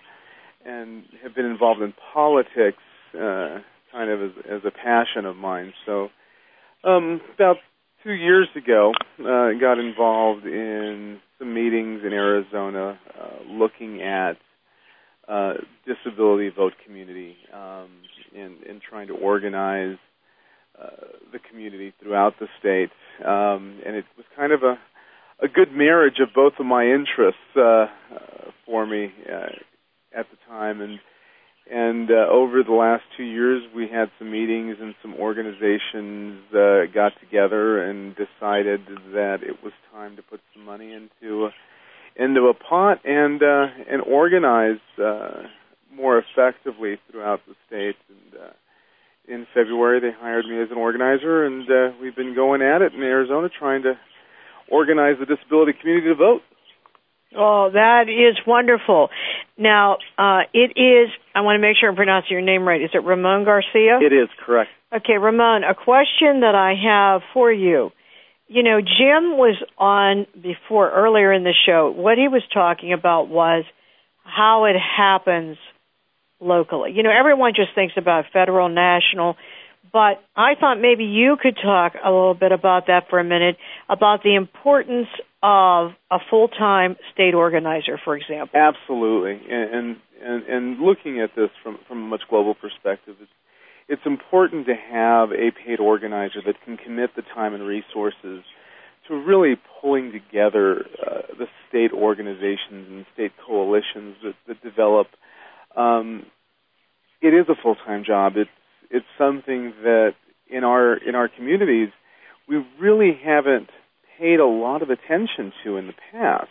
and 0.64 1.04
have 1.22 1.34
been 1.34 1.44
involved 1.44 1.82
in 1.82 1.92
politics 2.12 2.82
uh, 3.14 3.58
kind 3.92 4.10
of 4.10 4.22
as, 4.22 4.30
as, 4.50 4.60
a 4.64 4.70
passion 4.70 5.26
of 5.26 5.36
mine. 5.36 5.72
So, 5.84 6.08
um, 6.82 7.20
about 7.34 7.56
two 8.02 8.12
years 8.12 8.48
ago, 8.56 8.92
uh, 9.20 9.52
got 9.60 9.78
involved 9.78 10.46
in 10.46 11.20
some 11.38 11.54
meetings 11.54 12.02
in 12.04 12.12
Arizona, 12.12 12.98
uh, 13.18 13.50
looking 13.50 14.02
at 14.02 14.36
uh, 15.28 15.54
disability 15.86 16.50
vote 16.50 16.72
community 16.84 17.36
um, 17.52 17.88
and, 18.34 18.62
and, 18.62 18.80
trying 18.80 19.08
to 19.08 19.14
organize 19.14 19.96
the 21.32 21.38
community 21.50 21.92
throughout 22.00 22.34
the 22.38 22.48
state. 22.58 22.90
Um, 23.26 23.80
and 23.84 23.96
it 23.96 24.04
was 24.16 24.26
kind 24.36 24.52
of 24.52 24.62
a, 24.62 24.78
a 25.44 25.48
good 25.48 25.72
marriage 25.72 26.18
of 26.20 26.28
both 26.34 26.54
of 26.58 26.66
my 26.66 26.84
interests 26.84 27.40
uh, 27.56 27.60
uh 27.60 27.86
for 28.64 28.86
me 28.86 29.12
uh, 29.26 30.18
at 30.18 30.26
the 30.30 30.36
time. 30.48 30.80
And 30.80 30.98
and 31.68 32.10
uh, 32.10 32.30
over 32.30 32.62
the 32.62 32.72
last 32.72 33.02
two 33.16 33.24
years, 33.24 33.62
we 33.74 33.88
had 33.88 34.08
some 34.20 34.30
meetings 34.30 34.76
and 34.80 34.94
some 35.02 35.14
organizations 35.14 36.44
got 36.94 37.12
together 37.20 37.82
and 37.82 38.14
decided 38.14 38.86
that 39.12 39.38
it 39.42 39.62
was 39.64 39.72
time 39.92 40.14
to 40.16 40.22
put 40.22 40.40
some 40.54 40.64
money 40.64 40.92
into 40.92 41.50
into 42.14 42.42
a 42.46 42.54
pot 42.54 43.00
and 43.04 43.42
uh, 43.42 43.66
and 43.90 44.02
organize 44.02 44.80
uh, 45.02 45.42
more 45.92 46.18
effectively 46.18 46.98
throughout 47.10 47.40
the 47.46 47.54
state. 47.66 47.96
And 48.08 48.40
uh, 48.40 48.52
in 49.28 49.46
February, 49.54 50.00
they 50.00 50.12
hired 50.18 50.46
me 50.46 50.60
as 50.60 50.70
an 50.70 50.76
organizer, 50.76 51.44
and 51.44 51.68
uh, 51.70 51.96
we've 52.00 52.16
been 52.16 52.34
going 52.34 52.62
at 52.62 52.82
it 52.82 52.94
in 52.94 53.02
Arizona, 53.02 53.48
trying 53.48 53.82
to 53.82 53.94
organize 54.70 55.16
the 55.18 55.26
disability 55.26 55.72
community 55.80 56.08
to 56.08 56.14
vote. 56.14 56.42
Oh, 57.36 57.70
that 57.72 58.08
is 58.08 58.38
wonderful. 58.46 59.08
Now, 59.58 59.98
uh, 60.16 60.42
it 60.54 60.72
is, 60.76 61.10
I 61.34 61.40
want 61.42 61.56
to 61.56 61.60
make 61.60 61.76
sure 61.78 61.90
I'm 61.90 61.96
pronouncing 61.96 62.30
your 62.30 62.40
name 62.40 62.66
right. 62.66 62.80
Is 62.80 62.90
it 62.94 63.04
Ramon 63.04 63.44
Garcia? 63.44 63.98
It 64.00 64.12
is, 64.12 64.28
correct. 64.44 64.70
Okay, 64.94 65.18
Ramon, 65.20 65.64
a 65.64 65.74
question 65.74 66.40
that 66.40 66.54
I 66.54 66.74
have 66.82 67.22
for 67.34 67.52
you 67.52 67.90
you 68.48 68.62
know, 68.62 68.80
Jim 68.80 69.36
was 69.36 69.56
on 69.76 70.26
before 70.40 70.90
earlier 70.90 71.32
in 71.32 71.42
the 71.42 71.54
show. 71.66 71.92
What 71.94 72.16
he 72.16 72.28
was 72.28 72.42
talking 72.52 72.92
about 72.92 73.28
was 73.28 73.64
how 74.22 74.66
it 74.66 74.76
happens 74.76 75.56
locally. 76.40 76.92
You 76.92 77.02
know, 77.02 77.10
everyone 77.10 77.52
just 77.54 77.74
thinks 77.74 77.94
about 77.96 78.26
federal, 78.32 78.68
national, 78.68 79.36
but 79.92 80.22
I 80.36 80.54
thought 80.58 80.80
maybe 80.80 81.04
you 81.04 81.36
could 81.40 81.56
talk 81.56 81.94
a 82.02 82.10
little 82.10 82.34
bit 82.34 82.52
about 82.52 82.88
that 82.88 83.08
for 83.08 83.18
a 83.18 83.24
minute 83.24 83.56
about 83.88 84.22
the 84.22 84.34
importance 84.34 85.08
of 85.42 85.92
a 86.10 86.18
full-time 86.28 86.96
state 87.12 87.34
organizer, 87.34 87.98
for 88.04 88.16
example. 88.16 88.58
Absolutely, 88.58 89.40
and 89.50 89.96
and 90.22 90.42
and 90.44 90.80
looking 90.80 91.20
at 91.20 91.30
this 91.36 91.50
from 91.62 91.78
from 91.86 91.98
a 91.98 92.06
much 92.06 92.22
global 92.28 92.54
perspective, 92.54 93.16
it's 93.20 93.30
it's 93.88 94.02
important 94.04 94.66
to 94.66 94.74
have 94.74 95.30
a 95.30 95.52
paid 95.52 95.78
organizer 95.78 96.40
that 96.44 96.60
can 96.64 96.76
commit 96.76 97.10
the 97.14 97.22
time 97.22 97.54
and 97.54 97.64
resources 97.64 98.42
to 99.06 99.14
really 99.14 99.54
pulling 99.80 100.10
together 100.10 100.84
uh, 101.06 101.22
the 101.38 101.46
state 101.68 101.92
organizations 101.92 102.88
and 102.90 103.06
state 103.14 103.32
coalitions 103.46 104.16
that, 104.24 104.34
that 104.48 104.62
develop. 104.62 105.06
Um, 105.76 106.26
it 107.20 107.34
is 107.34 107.46
a 107.48 107.54
full 107.60 107.76
time 107.76 108.04
job. 108.04 108.34
It's 108.36 108.50
it's 108.90 109.06
something 109.18 109.72
that 109.82 110.14
in 110.48 110.64
our 110.64 110.96
in 110.96 111.14
our 111.14 111.28
communities 111.28 111.88
we 112.48 112.64
really 112.78 113.18
haven't 113.24 113.68
paid 114.18 114.38
a 114.38 114.46
lot 114.46 114.82
of 114.82 114.90
attention 114.90 115.52
to 115.64 115.76
in 115.76 115.88
the 115.88 115.94
past 116.12 116.48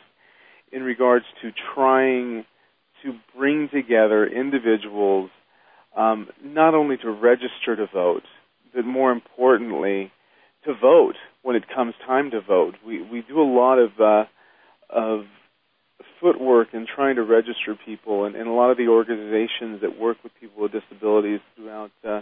in 0.71 0.83
regards 0.83 1.25
to 1.41 1.51
trying 1.73 2.45
to 3.03 3.13
bring 3.35 3.69
together 3.69 4.27
individuals 4.27 5.29
um, 5.95 6.27
not 6.43 6.73
only 6.73 6.97
to 6.97 7.09
register 7.09 7.75
to 7.75 7.88
vote, 7.91 8.23
but 8.73 8.85
more 8.85 9.11
importantly, 9.11 10.11
to 10.65 10.73
vote 10.73 11.15
when 11.41 11.55
it 11.55 11.63
comes 11.73 11.93
time 12.05 12.31
to 12.31 12.41
vote. 12.41 12.75
We 12.85 13.01
we 13.01 13.21
do 13.21 13.39
a 13.39 13.43
lot 13.43 13.77
of 13.77 13.91
uh, 13.99 14.25
of 14.89 15.25
footwork 16.19 16.73
in 16.73 16.86
trying 16.86 17.15
to 17.15 17.23
register 17.23 17.78
people, 17.86 18.25
and, 18.25 18.36
and 18.36 18.47
a 18.47 18.51
lot 18.51 18.71
of 18.71 18.78
the 18.78 18.88
organizations 18.88 19.82
that 19.82 19.99
work 19.99 20.17
with 20.23 20.32
people 20.39 20.63
with 20.63 20.71
disabilities 20.71 21.39
throughout 21.56 21.91
uh, 22.08 22.21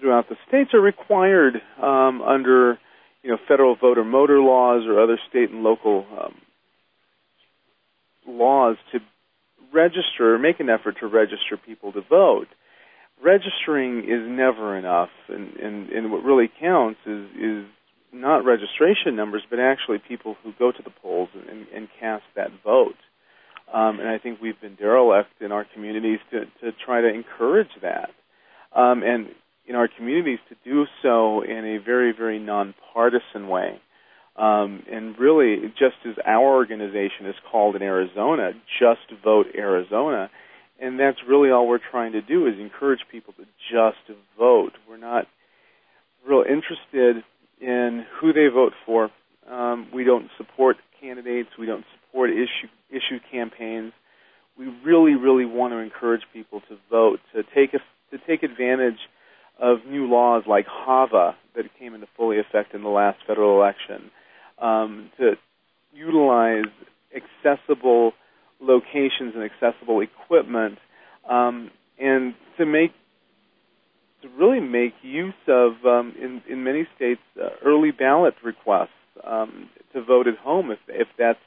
throughout 0.00 0.28
the 0.28 0.36
states 0.48 0.74
are 0.74 0.80
required 0.80 1.60
um, 1.82 2.22
under 2.22 2.78
you 3.22 3.30
know 3.30 3.38
federal 3.48 3.76
voter 3.76 4.04
motor 4.04 4.40
laws 4.40 4.84
or 4.86 5.00
other 5.00 5.18
state 5.28 5.50
and 5.50 5.62
local 5.62 6.06
um, 6.20 6.34
laws 8.26 8.76
to 8.92 9.00
register, 9.72 10.38
make 10.38 10.60
an 10.60 10.70
effort 10.70 10.96
to 11.00 11.06
register 11.06 11.56
people 11.56 11.92
to 11.92 12.00
vote 12.00 12.48
registering 13.22 14.00
is 14.00 14.28
never 14.28 14.76
enough, 14.76 15.10
and, 15.28 15.56
and, 15.56 15.88
and 15.90 16.12
what 16.12 16.22
really 16.22 16.50
counts 16.60 17.00
is 17.06 17.26
is 17.38 17.64
not 18.12 18.44
registration 18.44 19.16
numbers, 19.16 19.42
but 19.50 19.58
actually 19.58 19.98
people 19.98 20.36
who 20.44 20.52
go 20.56 20.70
to 20.70 20.82
the 20.82 20.90
polls 21.02 21.30
and, 21.34 21.66
and 21.74 21.88
cast 21.98 22.22
that 22.36 22.50
vote. 22.62 22.94
Um, 23.72 23.98
and 24.00 24.08
I 24.08 24.18
think 24.18 24.40
we've 24.40 24.60
been 24.60 24.76
derelict 24.76 25.40
in 25.40 25.52
our 25.52 25.66
communities 25.74 26.20
to, 26.30 26.44
to 26.62 26.76
try 26.84 27.00
to 27.00 27.08
encourage 27.08 27.70
that, 27.82 28.10
um, 28.74 29.02
and 29.02 29.28
in 29.66 29.74
our 29.74 29.88
communities 29.88 30.38
to 30.48 30.56
do 30.64 30.84
so 31.02 31.42
in 31.42 31.64
a 31.64 31.78
very, 31.78 32.12
very 32.12 32.38
nonpartisan 32.38 33.48
way. 33.48 33.80
Um, 34.36 34.82
and 34.90 35.18
really, 35.18 35.72
just 35.78 35.96
as 36.04 36.16
our 36.26 36.54
organization 36.54 37.26
is 37.26 37.36
called 37.50 37.76
in 37.76 37.82
Arizona, 37.82 38.52
Just 38.80 39.22
Vote 39.22 39.46
Arizona, 39.56 40.28
and 40.80 40.98
that's 40.98 41.18
really 41.26 41.50
all 41.50 41.68
we're 41.68 41.78
trying 41.78 42.12
to 42.12 42.20
do 42.20 42.46
is 42.46 42.54
encourage 42.58 43.00
people 43.10 43.32
to 43.34 43.44
just 43.70 44.18
vote. 44.36 44.72
We're 44.88 44.96
not 44.96 45.26
real 46.26 46.42
interested 46.42 47.22
in 47.60 48.04
who 48.20 48.32
they 48.32 48.48
vote 48.48 48.72
for. 48.84 49.10
Um, 49.48 49.88
we 49.94 50.04
don't 50.04 50.28
support 50.36 50.76
candidates. 51.00 51.50
We 51.58 51.66
don't 51.66 51.84
support 52.14 52.30
issue 52.30 52.68
issue 52.90 53.18
campaigns. 53.30 53.92
We 54.56 54.66
really, 54.84 55.14
really 55.14 55.46
want 55.46 55.72
to 55.72 55.78
encourage 55.78 56.22
people 56.32 56.60
to 56.68 56.76
vote, 56.90 57.18
to 57.34 57.42
take 57.42 57.74
a, 57.74 57.78
to 58.16 58.22
take 58.26 58.42
advantage 58.42 58.98
of 59.60 59.78
new 59.88 60.06
laws 60.06 60.44
like 60.48 60.66
HAVA 60.66 61.34
that 61.56 61.64
came 61.78 61.94
into 61.94 62.06
fully 62.16 62.38
effect 62.38 62.74
in 62.74 62.82
the 62.82 62.88
last 62.88 63.18
federal 63.26 63.60
election, 63.60 64.10
um, 64.60 65.10
to 65.18 65.32
utilize 65.92 66.64
accessible 67.14 68.12
locations 68.60 69.34
and 69.34 69.42
accessible 69.42 70.00
equipment, 70.00 70.78
um, 71.28 71.70
and 71.98 72.34
to 72.58 72.66
make 72.66 72.92
to 74.22 74.28
really 74.38 74.60
make 74.60 74.94
use 75.02 75.34
of 75.48 75.72
um, 75.84 76.14
in 76.20 76.42
in 76.48 76.62
many 76.62 76.86
states 76.94 77.20
uh, 77.42 77.48
early 77.64 77.90
ballot 77.90 78.34
requests 78.44 78.88
um, 79.24 79.68
to 79.92 80.02
vote 80.02 80.28
at 80.28 80.36
home 80.38 80.70
if 80.70 80.78
if 80.88 81.08
that's 81.18 81.38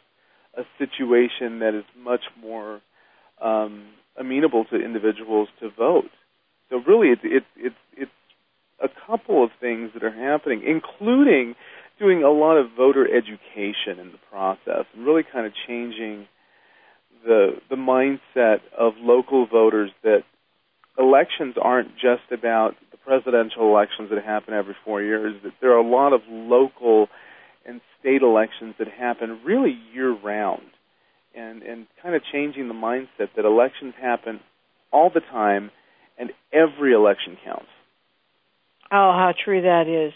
a 0.58 0.64
situation 0.78 1.60
that 1.60 1.74
is 1.76 1.86
much 1.98 2.24
more 2.42 2.82
um, 3.42 3.86
amenable 4.18 4.66
to 4.66 4.76
individuals 4.76 5.48
to 5.62 5.70
vote. 5.70 6.10
So 6.70 6.82
really, 6.86 7.10
it's 7.10 7.22
it's 7.24 7.46
it's 7.56 7.76
it's 7.96 8.12
a 8.82 8.90
couple 9.08 9.44
of 9.44 9.52
things 9.60 9.92
that 9.94 10.04
are 10.04 10.12
happening, 10.12 10.64
including 10.66 11.56
doing 12.00 12.24
a 12.24 12.30
lot 12.30 12.58
of 12.58 12.68
voter 12.76 13.06
education 13.06 14.00
in 14.00 14.12
the 14.12 14.20
process 14.30 14.86
and 14.94 15.06
really 15.06 15.24
kind 15.24 15.46
of 15.46 15.54
changing 15.68 16.28
the 17.26 17.60
the 17.70 17.76
mindset 17.76 18.60
of 18.78 18.94
local 19.00 19.46
voters 19.48 19.92
that 20.04 20.24
elections 20.98 21.56
aren't 21.62 21.94
just 21.96 22.32
about 22.32 22.76
the 22.92 22.98
presidential 22.98 23.64
elections 23.70 24.10
that 24.10 24.24
happen 24.24 24.54
every 24.54 24.76
four 24.84 25.02
years. 25.02 25.36
That 25.44 25.54
there 25.62 25.72
are 25.72 25.80
a 25.80 25.88
lot 25.88 26.14
of 26.14 26.22
local 26.30 27.08
and 27.68 27.82
state 28.00 28.22
elections 28.22 28.76
that 28.80 28.88
happen 28.88 29.42
really 29.46 29.78
year 29.94 30.12
round, 30.12 30.64
and 31.36 31.62
and 31.62 31.88
kind 32.02 32.16
of 32.16 32.22
changing 32.32 32.68
the 32.68 32.74
mindset 32.74 33.30
that 33.36 33.46
elections 33.46 33.94
happen 34.00 34.40
all 34.92 35.12
the 35.14 35.20
time, 35.20 35.70
and 36.18 36.32
every 36.54 36.94
election 36.94 37.38
counts. 37.44 37.68
Oh, 38.92 39.12
how 39.12 39.34
true 39.44 39.62
that 39.62 39.88
is. 39.88 40.14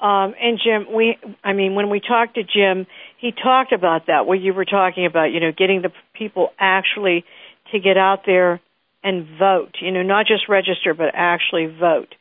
Um, 0.00 0.34
and 0.40 0.58
Jim, 0.64 0.94
we, 0.94 1.18
I 1.44 1.52
mean, 1.52 1.74
when 1.74 1.90
we 1.90 2.00
talked 2.00 2.36
to 2.36 2.42
Jim, 2.42 2.86
he 3.18 3.32
talked 3.32 3.72
about 3.72 4.06
that, 4.06 4.26
what 4.26 4.40
you 4.40 4.54
were 4.54 4.64
talking 4.64 5.04
about, 5.04 5.24
you 5.24 5.40
know, 5.40 5.52
getting 5.52 5.82
the 5.82 5.92
people 6.14 6.52
actually 6.58 7.24
to 7.70 7.78
get 7.78 7.98
out 7.98 8.20
there 8.24 8.60
and 9.04 9.26
vote, 9.38 9.76
you 9.80 9.90
know, 9.92 10.02
not 10.02 10.26
just 10.26 10.48
register, 10.48 10.94
but 10.94 11.10
actually 11.14 11.66
vote. 11.66 12.14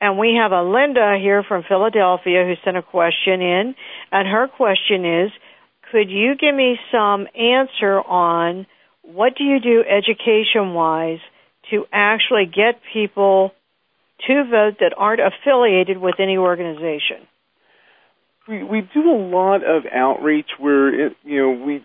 And 0.00 0.18
we 0.18 0.38
have 0.40 0.52
a 0.52 0.62
Linda 0.62 1.16
here 1.20 1.42
from 1.42 1.64
Philadelphia 1.66 2.44
who 2.44 2.54
sent 2.64 2.76
a 2.76 2.82
question 2.82 3.40
in, 3.40 3.74
and 4.12 4.28
her 4.28 4.46
question 4.48 5.04
is, 5.04 5.30
could 5.90 6.10
you 6.10 6.34
give 6.36 6.54
me 6.54 6.78
some 6.92 7.26
answer 7.34 8.00
on 8.00 8.66
what 9.02 9.36
do 9.36 9.44
you 9.44 9.60
do 9.60 9.84
education 9.88 10.74
wise 10.74 11.20
to 11.70 11.84
actually 11.92 12.46
get 12.46 12.80
people 12.92 13.52
to 14.26 14.44
vote 14.44 14.76
that 14.80 14.92
aren't 14.96 15.20
affiliated 15.20 15.98
with 15.98 16.16
any 16.18 16.36
organization? 16.36 17.26
We 18.48 18.62
we 18.62 18.80
do 18.92 19.10
a 19.10 19.18
lot 19.18 19.64
of 19.64 19.84
outreach 19.92 20.50
where 20.58 21.06
it, 21.06 21.16
you 21.24 21.40
know 21.40 21.64
we 21.64 21.84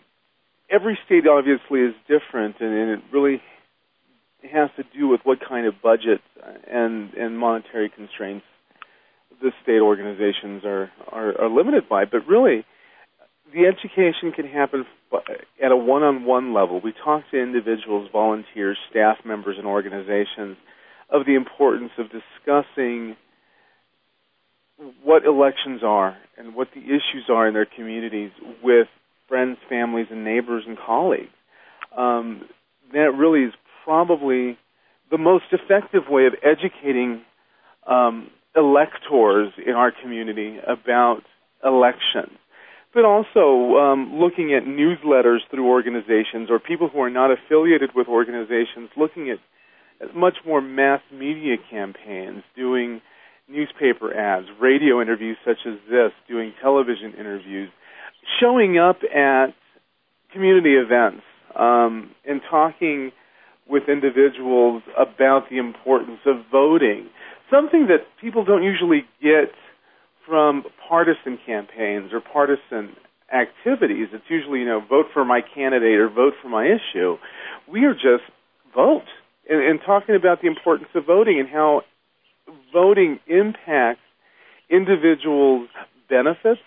every 0.69 0.97
state 1.05 1.27
obviously 1.27 1.81
is 1.81 1.95
different 2.07 2.57
and, 2.59 2.73
and 2.73 2.91
it 2.91 2.99
really 3.11 3.41
has 4.49 4.69
to 4.77 4.83
do 4.97 5.07
with 5.07 5.21
what 5.23 5.39
kind 5.47 5.67
of 5.67 5.75
budget 5.81 6.21
and 6.67 7.13
and 7.13 7.37
monetary 7.37 7.89
constraints 7.89 8.45
the 9.41 9.51
state 9.63 9.81
organizations 9.81 10.63
are 10.65 10.91
are, 11.11 11.41
are 11.41 11.49
limited 11.49 11.87
by. 11.89 12.05
But 12.05 12.27
really, 12.27 12.65
the 13.53 13.65
education 13.65 14.31
can 14.31 14.47
happen 14.47 14.85
at 15.63 15.71
a 15.71 15.75
one-on-one 15.75 16.53
level. 16.53 16.79
We 16.81 16.93
talk 16.93 17.23
to 17.31 17.41
individuals, 17.41 18.09
volunteers, 18.11 18.77
staff 18.89 19.17
members, 19.25 19.57
and 19.57 19.67
organizations 19.67 20.57
of 21.09 21.25
the 21.25 21.35
importance 21.35 21.91
of 21.97 22.05
discussing 22.05 23.17
what 25.03 25.25
elections 25.25 25.81
are 25.83 26.17
and 26.37 26.55
what 26.55 26.69
the 26.73 26.81
issues 26.81 27.25
are 27.29 27.47
in 27.47 27.53
their 27.53 27.67
communities 27.67 28.31
with 28.63 28.87
friends, 29.27 29.57
families, 29.69 30.07
and 30.09 30.23
neighbors 30.23 30.63
and 30.65 30.77
colleagues. 30.77 31.29
Um, 31.95 32.47
that 32.93 33.11
really 33.15 33.41
is 33.41 33.53
probably 33.83 34.57
the 35.09 35.17
most 35.17 35.45
effective 35.51 36.03
way 36.09 36.25
of 36.25 36.33
educating 36.43 37.21
um, 37.87 38.29
electors 38.55 39.51
in 39.65 39.73
our 39.73 39.91
community 39.91 40.57
about 40.65 41.21
elections. 41.63 42.37
But 42.93 43.05
also 43.05 43.77
um, 43.77 44.19
looking 44.19 44.53
at 44.53 44.63
newsletters 44.63 45.39
through 45.49 45.67
organizations 45.67 46.49
or 46.49 46.59
people 46.59 46.89
who 46.89 46.99
are 47.01 47.09
not 47.09 47.31
affiliated 47.31 47.91
with 47.95 48.07
organizations, 48.07 48.89
looking 48.97 49.29
at 49.29 49.39
much 50.15 50.35
more 50.45 50.61
mass 50.61 51.01
media 51.11 51.55
campaigns, 51.69 52.43
doing 52.55 53.01
newspaper 53.47 54.13
ads, 54.13 54.47
radio 54.59 55.01
interviews 55.01 55.37
such 55.45 55.59
as 55.65 55.75
this, 55.89 56.11
doing 56.27 56.53
television 56.61 57.13
interviews, 57.17 57.69
showing 58.39 58.77
up 58.77 58.97
at 59.15 59.53
community 60.33 60.75
events 60.75 61.23
um, 61.57 62.11
and 62.25 62.41
talking 62.49 63.11
with 63.67 63.83
individuals 63.87 64.83
about 64.97 65.49
the 65.49 65.57
importance 65.57 66.19
of 66.25 66.37
voting. 66.51 67.09
Something 67.49 67.87
that 67.87 68.05
people 68.19 68.43
don't 68.43 68.63
usually 68.63 69.05
get 69.21 69.51
from 70.27 70.63
partisan 70.87 71.37
campaigns 71.45 72.11
or 72.13 72.21
partisan 72.21 72.95
activities. 73.33 74.07
It's 74.13 74.29
usually, 74.29 74.59
you 74.59 74.65
know, 74.65 74.81
vote 74.87 75.07
for 75.13 75.25
my 75.25 75.41
candidate 75.41 75.99
or 75.99 76.09
vote 76.09 76.33
for 76.41 76.49
my 76.49 76.65
issue. 76.65 77.17
We 77.71 77.85
are 77.85 77.93
just 77.93 78.23
vote 78.75 79.07
and, 79.49 79.61
and 79.61 79.79
talking 79.85 80.15
about 80.15 80.41
the 80.41 80.47
importance 80.47 80.89
of 80.95 81.05
voting 81.05 81.39
and 81.39 81.49
how 81.49 81.81
voting 82.73 83.19
impacts 83.27 84.01
individuals' 84.69 85.69
benefits, 86.09 86.61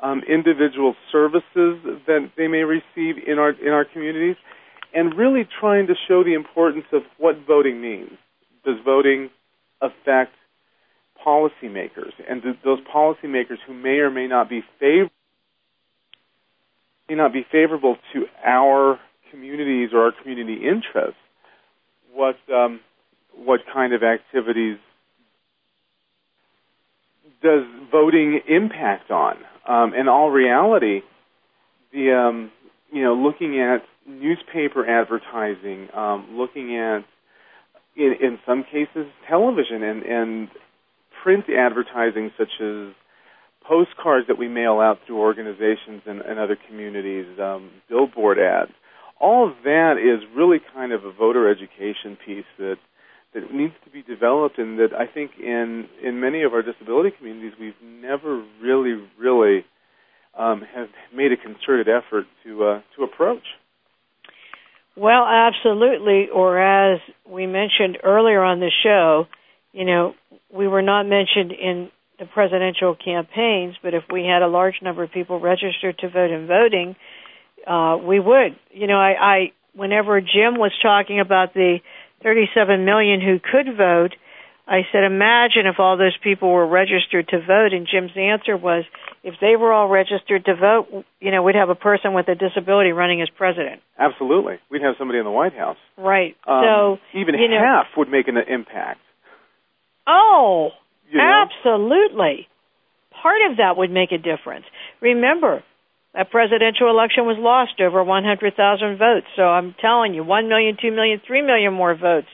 um, 0.00 0.22
individual 0.28 0.94
services 1.10 1.78
that 2.06 2.30
they 2.36 2.48
may 2.48 2.64
receive 2.64 3.16
in 3.26 3.38
our 3.38 3.50
in 3.50 3.68
our 3.68 3.84
communities, 3.84 4.36
and 4.94 5.16
really 5.16 5.48
trying 5.60 5.86
to 5.86 5.94
show 6.08 6.22
the 6.24 6.34
importance 6.34 6.86
of 6.92 7.02
what 7.18 7.36
voting 7.46 7.80
means. 7.80 8.12
Does 8.64 8.76
voting 8.84 9.30
affect 9.80 10.32
policymakers 11.26 12.12
and 12.28 12.42
those 12.64 12.80
policymakers 12.94 13.58
who 13.66 13.74
may 13.74 13.98
or 13.98 14.10
may 14.10 14.26
not 14.26 14.48
be 14.48 14.62
favor- 14.78 15.10
may 17.08 17.14
not 17.14 17.32
be 17.32 17.44
favorable 17.50 17.96
to 18.12 18.26
our 18.44 18.98
communities 19.30 19.90
or 19.92 20.04
our 20.04 20.12
community 20.12 20.66
interests? 20.66 21.16
what 22.12 22.36
um, 22.52 22.80
what 23.36 23.60
kind 23.72 23.92
of 23.92 24.02
activities 24.02 24.78
does 27.42 27.64
voting 27.90 28.40
impact 28.48 29.10
on? 29.10 29.36
Um, 29.66 29.94
in 29.94 30.08
all 30.08 30.30
reality, 30.30 31.02
the 31.92 32.12
um, 32.12 32.50
you 32.92 33.02
know 33.02 33.14
looking 33.14 33.60
at 33.60 33.82
newspaper 34.06 34.86
advertising, 34.86 35.88
um, 35.94 36.28
looking 36.32 36.76
at 36.76 37.04
in, 37.96 38.14
in 38.20 38.38
some 38.46 38.64
cases 38.64 39.06
television 39.28 39.82
and, 39.82 40.02
and 40.02 40.48
print 41.22 41.44
advertising 41.50 42.30
such 42.38 42.60
as 42.60 42.94
postcards 43.66 44.26
that 44.26 44.38
we 44.38 44.48
mail 44.48 44.80
out 44.80 44.98
through 45.06 45.18
organizations 45.18 46.02
and, 46.06 46.20
and 46.22 46.38
other 46.38 46.56
communities, 46.68 47.26
um, 47.38 47.70
billboard 47.88 48.38
ads 48.38 48.72
all 49.22 49.48
of 49.48 49.54
that 49.62 49.94
is 49.96 50.28
really 50.36 50.58
kind 50.74 50.92
of 50.92 51.04
a 51.04 51.12
voter 51.12 51.48
education 51.48 52.18
piece 52.26 52.44
that 52.58 52.76
that 53.32 53.54
needs 53.54 53.72
to 53.82 53.90
be 53.90 54.02
developed 54.02 54.58
and 54.58 54.78
that 54.78 54.92
I 54.92 55.06
think 55.06 55.30
in 55.38 55.88
in 56.02 56.20
many 56.20 56.42
of 56.42 56.52
our 56.52 56.60
disability 56.60 57.10
communities 57.16 57.52
we've 57.58 57.80
never 57.82 58.44
really 58.60 59.00
really 59.18 59.64
um, 60.36 60.62
have 60.74 60.88
made 61.14 61.30
a 61.32 61.36
concerted 61.36 61.88
effort 61.88 62.26
to 62.44 62.64
uh, 62.64 62.80
to 62.96 63.04
approach. 63.04 63.44
Well, 64.96 65.24
absolutely. 65.26 66.28
Or 66.32 66.60
as 66.60 67.00
we 67.28 67.46
mentioned 67.46 67.98
earlier 68.02 68.42
on 68.42 68.60
the 68.60 68.70
show, 68.82 69.26
you 69.72 69.84
know, 69.84 70.14
we 70.52 70.68
were 70.68 70.82
not 70.82 71.04
mentioned 71.04 71.52
in 71.52 71.90
the 72.18 72.26
presidential 72.26 72.94
campaigns, 72.94 73.74
but 73.82 73.94
if 73.94 74.04
we 74.12 74.24
had 74.24 74.42
a 74.42 74.48
large 74.48 74.76
number 74.82 75.02
of 75.02 75.10
people 75.10 75.40
registered 75.40 75.98
to 75.98 76.08
vote 76.08 76.30
in 76.30 76.46
voting, 76.46 76.94
uh, 77.66 77.96
we 77.96 78.20
would. 78.20 78.56
You 78.70 78.86
know, 78.86 78.98
I, 78.98 79.14
I 79.20 79.52
whenever 79.74 80.20
Jim 80.20 80.58
was 80.58 80.72
talking 80.82 81.20
about 81.20 81.54
the 81.54 81.78
37 82.22 82.84
million 82.84 83.20
who 83.20 83.38
could 83.40 83.76
vote, 83.76 84.14
I 84.66 84.82
said, 84.92 85.04
imagine 85.04 85.66
if 85.66 85.80
all 85.80 85.96
those 85.96 86.16
people 86.22 86.50
were 86.50 86.66
registered 86.66 87.28
to 87.28 87.38
vote. 87.38 87.72
And 87.72 87.86
Jim's 87.90 88.16
answer 88.16 88.56
was, 88.56 88.84
if 89.24 89.34
they 89.40 89.56
were 89.56 89.72
all 89.72 89.88
registered 89.88 90.44
to 90.44 90.54
vote, 90.54 91.04
you 91.20 91.30
know, 91.30 91.42
we'd 91.42 91.56
have 91.56 91.68
a 91.68 91.74
person 91.74 92.14
with 92.14 92.28
a 92.28 92.34
disability 92.34 92.92
running 92.92 93.20
as 93.22 93.28
president. 93.36 93.82
Absolutely. 93.98 94.58
We'd 94.70 94.82
have 94.82 94.94
somebody 94.98 95.18
in 95.18 95.24
the 95.24 95.30
White 95.30 95.54
House. 95.54 95.78
Right. 95.96 96.36
Um, 96.46 96.62
so 96.64 96.98
even 97.18 97.34
you 97.34 97.48
know, 97.48 97.58
half 97.58 97.86
would 97.96 98.08
make 98.08 98.28
an 98.28 98.36
impact. 98.36 99.00
Oh, 100.06 100.70
You 101.10 101.18
know? 101.18 101.44
absolutely. 101.46 102.48
Part 103.22 103.50
of 103.50 103.56
that 103.58 103.76
would 103.76 103.90
make 103.90 104.10
a 104.12 104.18
difference. 104.18 104.64
Remember, 105.00 105.62
that 106.14 106.30
presidential 106.30 106.90
election 106.90 107.24
was 107.24 107.36
lost 107.38 107.80
over 107.80 108.02
100,000 108.02 108.98
votes. 108.98 109.26
So 109.36 109.42
I'm 109.42 109.74
telling 109.80 110.14
you, 110.14 110.24
1 110.24 110.48
million, 110.48 110.76
2 110.80 110.90
million, 110.90 111.20
3 111.26 111.42
million 111.42 111.72
more 111.72 111.94
votes 111.94 112.28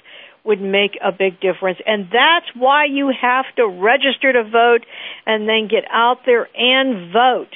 would 0.48 0.62
make 0.62 0.98
a 1.04 1.12
big 1.12 1.40
difference. 1.40 1.78
And 1.86 2.06
that's 2.06 2.46
why 2.56 2.86
you 2.86 3.12
have 3.20 3.44
to 3.56 3.68
register 3.68 4.32
to 4.32 4.44
vote 4.44 4.80
and 5.26 5.46
then 5.46 5.68
get 5.68 5.84
out 5.92 6.24
there 6.24 6.48
and 6.56 7.12
vote. 7.12 7.54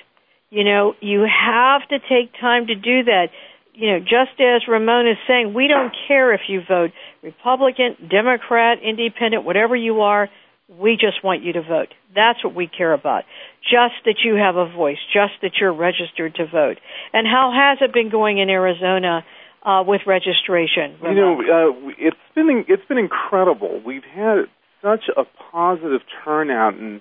You 0.51 0.65
know, 0.65 0.95
you 1.01 1.21
have 1.25 1.89
to 1.89 1.99
take 1.99 2.39
time 2.39 2.67
to 2.67 2.75
do 2.75 3.05
that. 3.05 3.29
You 3.73 3.93
know, 3.93 3.99
just 4.01 4.39
as 4.39 4.69
Ramon 4.69 5.09
is 5.09 5.17
saying, 5.27 5.55
we 5.55 5.67
don't 5.69 5.97
care 6.07 6.35
if 6.35 6.43
you 6.49 6.61
vote 6.69 6.91
Republican, 7.23 7.97
Democrat, 8.11 8.79
Independent, 8.85 9.45
whatever 9.45 9.75
you 9.75 10.03
are, 10.03 10.29
we 10.69 10.93
just 10.93 11.25
want 11.25 11.43
you 11.43 11.55
to 11.55 11.63
vote. 11.63 11.89
That's 12.15 12.45
what 12.45 12.55
we 12.55 12.67
care 12.67 12.93
about. 12.93 13.25
Just 13.63 14.05
that 14.05 14.17
you 14.23 14.35
have 14.35 14.57
a 14.57 14.71
voice, 14.71 14.99
just 15.15 15.33
that 15.41 15.53
you're 15.59 15.73
registered 15.73 16.35
to 16.35 16.45
vote. 16.45 16.77
And 17.15 17.27
how 17.27 17.53
has 17.57 17.79
it 17.81 17.95
been 17.95 18.11
going 18.11 18.39
in 18.39 18.51
Arizona 18.51 19.25
uh, 19.65 19.83
with 19.87 20.03
registration? 20.07 20.97
You 21.03 21.15
know, 21.15 21.41
uh, 21.41 21.91
it's 21.99 22.17
been 22.35 22.65
it's 22.69 22.85
been 22.89 22.99
incredible. 22.99 23.81
We've 23.85 24.05
had 24.05 24.45
such 24.83 25.05
a 25.17 25.25
positive 25.51 26.01
turnout, 26.25 26.75
and 26.75 27.01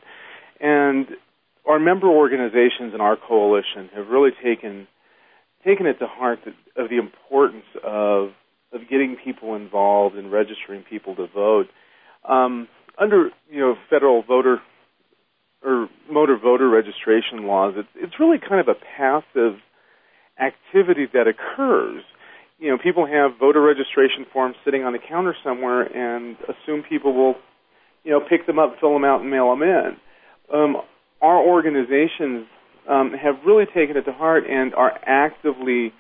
and 0.60 1.08
our 1.68 1.80
member 1.80 2.08
organizations 2.08 2.94
and 2.94 3.02
our 3.02 3.18
coalition 3.18 3.90
have 3.96 4.08
really 4.08 4.32
taken 4.44 4.88
taken 5.66 5.86
it 5.86 6.00
to 6.00 6.08
heart 6.08 6.40
that, 6.46 6.82
of 6.82 6.90
the 6.90 6.98
importance 6.98 7.66
of 7.84 8.30
of 8.74 8.82
getting 8.90 9.18
people 9.24 9.56
involved 9.56 10.16
and 10.16 10.32
registering 10.32 10.84
people 10.84 11.16
to 11.16 11.28
vote. 11.28 11.68
Um, 12.28 12.68
under 12.98 13.30
you 13.50 13.60
know 13.60 13.76
federal 13.90 14.22
voter 14.24 14.62
or 15.64 15.90
motor 16.10 16.38
voter 16.38 16.70
registration 16.70 17.46
laws, 17.48 17.74
it's 17.78 17.90
it's 17.96 18.20
really 18.20 18.38
kind 18.38 18.62
of 18.62 18.68
a 18.68 18.76
passive 18.98 19.60
activity 20.40 21.08
that 21.14 21.28
occurs. 21.28 22.04
You 22.62 22.70
know, 22.70 22.78
people 22.78 23.08
have 23.08 23.40
voter 23.40 23.60
registration 23.60 24.24
forms 24.32 24.56
sitting 24.64 24.84
on 24.84 24.94
the 24.94 25.00
counter 25.00 25.36
somewhere 25.44 25.82
and 25.82 26.38
assume 26.44 26.84
people 26.88 27.12
will, 27.12 27.36
you 28.04 28.12
know, 28.12 28.22
pick 28.22 28.46
them 28.46 28.60
up, 28.60 28.76
fill 28.80 28.94
them 28.94 29.04
out, 29.04 29.22
and 29.22 29.32
mail 29.32 29.50
them 29.50 29.64
in. 29.64 29.98
Um, 30.54 30.78
our 31.24 31.40
organizations 31.40 32.46
um, 32.88 33.14
have 33.14 33.36
really 33.48 33.66
taken 33.66 33.98
it 33.98 34.04
to 34.04 34.12
heart 34.12 34.44
and 34.48 34.76
are 34.76 34.92
actively 35.08 35.92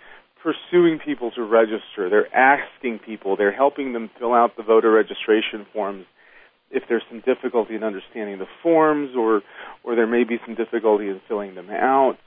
pursuing 0.43 0.99
people 1.03 1.31
to 1.31 1.41
register. 1.41 2.09
They're 2.11 2.33
asking 2.35 2.99
people. 2.99 3.35
They're 3.35 3.51
helping 3.51 3.93
them 3.93 4.11
fill 4.19 4.33
out 4.33 4.55
the 4.55 4.63
voter 4.63 4.91
registration 4.91 5.65
forms 5.73 6.05
if 6.69 6.83
there's 6.87 7.03
some 7.09 7.23
difficulty 7.25 7.73
in 7.73 7.83
understanding 7.83 8.37
the 8.37 8.45
forms 8.61 9.11
or 9.17 9.41
or 9.83 9.95
there 9.95 10.07
may 10.07 10.23
be 10.23 10.37
some 10.45 10.55
difficulty 10.55 11.07
in 11.07 11.21
filling 11.27 11.55
them 11.55 11.69
out. 11.71 12.17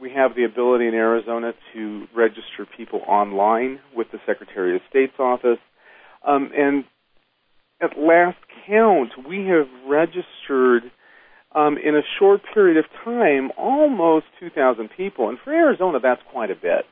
We 0.00 0.12
have 0.14 0.34
the 0.36 0.44
ability 0.44 0.86
in 0.86 0.94
Arizona 0.94 1.52
to 1.74 2.06
register 2.14 2.66
people 2.76 3.00
online 3.06 3.80
with 3.96 4.06
the 4.12 4.18
Secretary 4.26 4.76
of 4.76 4.82
State's 4.88 5.18
office. 5.18 5.58
Um, 6.26 6.50
and 6.56 6.84
at 7.80 7.98
last 7.98 8.38
count, 8.66 9.10
we 9.28 9.46
have 9.46 9.66
registered 9.88 10.84
um, 11.54 11.76
in 11.82 11.96
a 11.96 12.02
short 12.18 12.40
period 12.54 12.76
of 12.76 12.84
time 13.04 13.50
almost 13.56 14.26
2,000 14.40 14.90
people. 14.96 15.28
And 15.28 15.38
for 15.42 15.52
Arizona, 15.52 15.98
that's 16.00 16.22
quite 16.30 16.50
a 16.50 16.54
bit. 16.54 16.84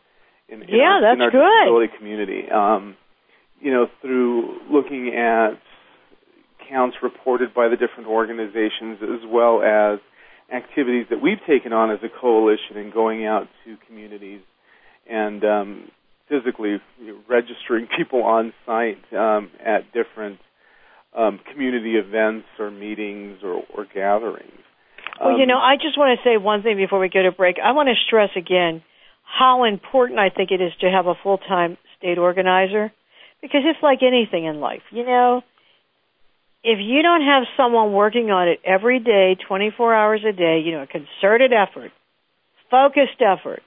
In, 0.49 0.63
in 0.63 0.69
Yeah, 0.69 0.85
our, 0.85 1.03
that's 1.03 1.17
in 1.17 1.23
our 1.23 1.31
good. 1.31 1.43
disability 1.65 1.93
community. 1.99 2.51
Um, 2.53 2.97
you 3.61 3.73
know, 3.73 3.87
through 4.01 4.59
looking 4.71 5.15
at 5.17 5.59
counts 6.69 6.97
reported 7.03 7.55
by 7.55 7.69
the 7.69 7.77
different 7.77 8.09
organizations 8.09 8.99
as 9.03 9.23
well 9.29 9.63
as 9.63 9.99
activities 10.55 11.07
that 11.11 11.21
we've 11.21 11.41
taken 11.47 11.73
on 11.73 11.91
as 11.91 11.99
a 12.03 12.21
coalition 12.21 12.77
and 12.77 12.93
going 12.93 13.27
out 13.27 13.49
to 13.65 13.77
communities 13.87 14.43
and 15.09 15.45
um, 15.45 15.89
physically 16.29 16.77
you 17.01 17.07
know, 17.07 17.19
registering 17.29 17.87
people 17.97 18.23
on 18.23 18.53
site 18.65 18.99
um, 19.13 19.51
at 19.65 19.93
different 19.93 20.39
um, 21.17 21.41
community 21.53 21.95
events 21.97 22.47
or 22.59 22.71
meetings 22.71 23.39
or, 23.43 23.63
or 23.75 23.87
gatherings. 23.93 24.53
Well, 25.21 25.37
you 25.37 25.43
Um, 25.43 25.49
know, 25.49 25.59
I 25.59 25.77
just 25.77 25.97
want 25.97 26.19
to 26.19 26.29
say 26.29 26.37
one 26.37 26.63
thing 26.63 26.77
before 26.77 27.01
we 27.01 27.09
go 27.09 27.23
to 27.23 27.33
break. 27.33 27.57
I 27.63 27.73
want 27.73 27.89
to 27.89 27.95
stress 28.07 28.31
again 28.37 28.83
how 29.25 29.65
important 29.65 30.19
I 30.19 30.31
think 30.31 30.51
it 30.51 30.61
is 30.61 30.73
to 30.81 30.91
have 30.91 31.07
a 31.07 31.15
full 31.23 31.39
time 31.39 31.79
state 31.99 32.19
organizer 32.19 32.93
because 33.41 33.63
it's 33.65 33.83
like 33.83 34.01
anything 34.03 34.45
in 34.45 34.61
life. 34.61 34.83
You 34.91 35.05
know, 35.05 35.43
if 36.67 36.81
you 36.83 37.01
don't 37.03 37.23
have 37.23 37.45
someone 37.57 37.93
working 37.93 38.33
on 38.33 38.49
it 38.49 38.59
every 38.65 38.99
day, 38.99 39.37
24 39.47 39.95
hours 39.95 40.23
a 40.29 40.33
day, 40.33 40.61
you 40.65 40.73
know, 40.73 40.83
a 40.83 40.87
concerted 40.89 41.53
effort, 41.53 41.93
focused 42.71 43.23
effort, 43.23 43.63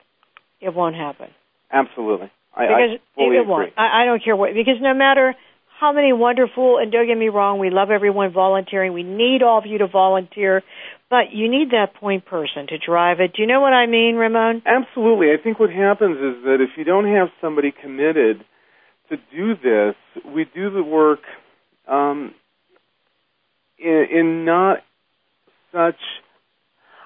it 0.60 0.74
won't 0.76 0.96
happen. 0.96 1.28
absolutely. 1.72 2.30
I, 2.54 2.66
Because 2.68 2.92
I 3.00 3.16
fully 3.16 3.38
it 3.38 3.42
agree. 3.42 3.50
won't. 3.50 3.74
I, 3.78 4.04
I 4.04 4.06
don't 4.06 4.22
care 4.22 4.36
what, 4.36 4.54
because 4.54 4.82
no 4.82 4.94
matter 4.94 5.34
how 5.80 5.94
many 5.94 6.12
wonderful, 6.12 6.78
and 6.78 6.92
don't 6.92 7.08
get 7.08 7.18
me 7.18 7.30
wrong, 7.30 7.58
we 7.58 7.70
love 7.70 7.90
everyone 7.90 8.34
volunteering. 8.34 8.92
We 8.92 9.04
need 9.04 9.44
all 9.44 9.60
of 9.60 9.66
you 9.66 9.78
to 9.78 9.88
volunteer, 9.88 10.62
but 11.10 11.32
you 11.32 11.50
need 11.50 11.72
that 11.72 11.94
point 11.96 12.26
person 12.26 12.68
to 12.68 12.78
drive 12.78 13.22
it. 13.22 13.32
Do 13.34 13.42
you 13.42 13.48
know 13.48 13.62
what 13.62 13.72
I 13.72 13.86
mean, 13.86 14.16
Ramon? 14.16 14.62
Absolutely. 14.66 15.28
I 15.32 15.42
think 15.42 15.58
what 15.58 15.70
happens 15.70 16.18
is 16.18 16.44
that 16.44 16.58
if 16.60 16.72
you 16.76 16.84
don't 16.84 17.08
have 17.08 17.30
somebody 17.40 17.72
committed 17.72 18.44
to 19.08 19.16
do 19.34 19.56
this, 19.56 19.96
we 20.26 20.44
do 20.54 20.70
the 20.70 20.84
work 20.84 21.20
um, 21.88 22.34
in, 23.80 24.06
in 24.12 24.46
not 24.46 24.78
such. 25.72 26.00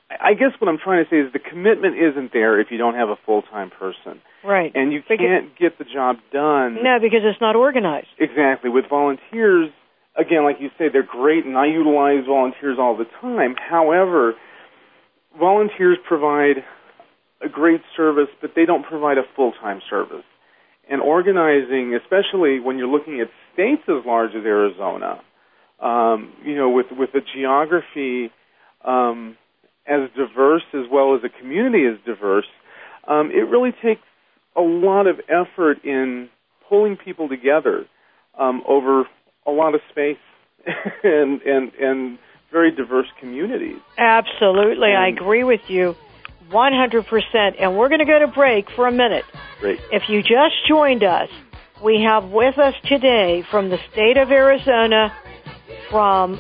I 0.10 0.34
guess 0.36 0.52
what 0.60 0.68
I'm 0.70 0.78
trying 0.78 1.04
to 1.04 1.10
say 1.10 1.18
is 1.18 1.34
the 1.34 1.40
commitment 1.40 1.96
isn't 1.98 2.34
there 2.34 2.60
if 2.60 2.68
you 2.70 2.78
don't 2.78 2.94
have 2.96 3.10
a 3.10 3.16
full 3.26 3.42
time 3.42 3.72
person, 3.72 4.22
Right. 4.44 4.72
and 4.76 4.94
you 4.94 5.02
Because- 5.02 5.18
can't 5.26 5.56
get 5.58 5.78
the 5.80 5.86
job 5.86 6.18
done. 6.32 6.80
No, 6.84 7.00
because 7.00 7.22
it's 7.24 7.42
not 7.42 7.56
organized. 7.56 8.10
Exactly. 8.20 8.70
With 8.70 8.86
volunteers, 8.88 9.70
again, 10.16 10.44
like 10.44 10.60
you 10.62 10.70
say, 10.78 10.90
they're 10.90 11.02
great, 11.02 11.46
and 11.46 11.58
I 11.58 11.66
utilize 11.66 12.26
volunteers 12.28 12.78
all 12.78 12.96
the 12.96 13.06
time. 13.22 13.56
However, 13.58 14.36
volunteers 15.40 15.98
provide 16.08 16.64
a 17.42 17.50
great 17.50 17.82
service, 17.98 18.30
but 18.40 18.52
they 18.56 18.66
don't 18.66 18.84
provide 18.86 19.18
a 19.18 19.24
full 19.36 19.52
time 19.54 19.82
service. 19.90 20.24
And 20.90 21.02
organizing, 21.02 21.96
especially 21.96 22.60
when 22.60 22.78
you're 22.78 22.88
looking 22.88 23.20
at 23.22 23.30
states 23.54 23.84
as 23.88 24.06
large 24.06 24.36
as 24.36 24.46
Arizona, 24.46 25.22
um, 25.80 26.34
you 26.44 26.56
know, 26.56 26.70
with 26.70 26.88
with 26.92 27.10
a 27.16 27.22
geography 27.36 28.32
um, 28.86 29.38
as 29.88 30.10
diverse 30.16 30.64
as 30.74 30.86
well 30.92 31.16
as 31.16 31.22
a 31.24 31.30
community 31.30 31.86
as 31.86 31.98
diverse, 32.06 32.48
um, 33.08 33.32
it 33.32 33.50
really 33.50 33.72
takes 33.72 34.02
a 34.56 34.62
lot 34.62 35.08
of 35.08 35.20
effort 35.28 35.84
in 35.84 36.30
pulling 36.70 36.96
people 36.96 37.28
together 37.28 37.86
um, 38.40 38.64
over 38.68 39.06
a 39.46 39.52
lot 39.52 39.76
of 39.76 39.82
space 39.90 40.18
and 41.04 41.42
and 41.42 41.72
and 41.74 42.20
very 42.52 42.72
diverse 42.72 43.08
communities. 43.20 43.80
Absolutely. 43.98 44.94
I 44.94 45.08
agree 45.08 45.44
with 45.44 45.62
you 45.70 45.96
100%. 46.52 47.56
And 47.60 47.78
we're 47.78 47.90
going 47.90 48.00
to 48.00 48.06
go 48.06 48.20
to 48.20 48.28
break 48.28 48.70
for 48.72 48.88
a 48.88 48.92
minute. 48.92 49.26
Great. 49.60 49.80
If 49.92 50.08
you 50.08 50.22
just 50.22 50.56
joined 50.68 51.04
us, 51.04 51.30
we 51.84 52.02
have 52.02 52.30
with 52.30 52.58
us 52.58 52.76
today 52.86 53.44
from 53.50 53.70
the 53.70 53.80
state 53.92 54.18
of 54.18 54.32
Arizona, 54.32 55.12
from 55.94 56.38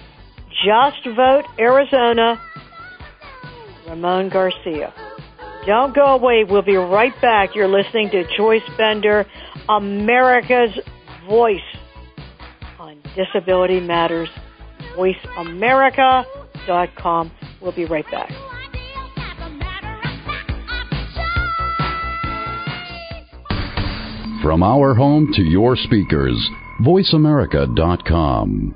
Just 0.65 1.05
Vote 1.15 1.45
Arizona, 1.59 2.41
Ramon 3.87 4.29
Garcia. 4.29 4.91
Don't 5.67 5.93
go 5.93 6.15
away. 6.15 6.43
We'll 6.43 6.63
be 6.63 6.75
right 6.75 7.13
back. 7.21 7.55
You're 7.55 7.67
listening 7.67 8.09
to 8.09 8.23
Joyce 8.35 8.63
Bender, 8.79 9.27
America's 9.69 10.71
Voice 11.29 11.61
on 12.79 12.99
Disability 13.15 13.79
Matters. 13.79 14.29
VoiceAmerica.com. 14.97 17.31
We'll 17.61 17.73
be 17.73 17.85
right 17.85 18.09
back. 18.09 18.31
From 24.41 24.63
our 24.63 24.95
home 24.95 25.31
to 25.35 25.43
your 25.43 25.75
speakers, 25.75 26.49
voiceamerica.com. 26.81 28.75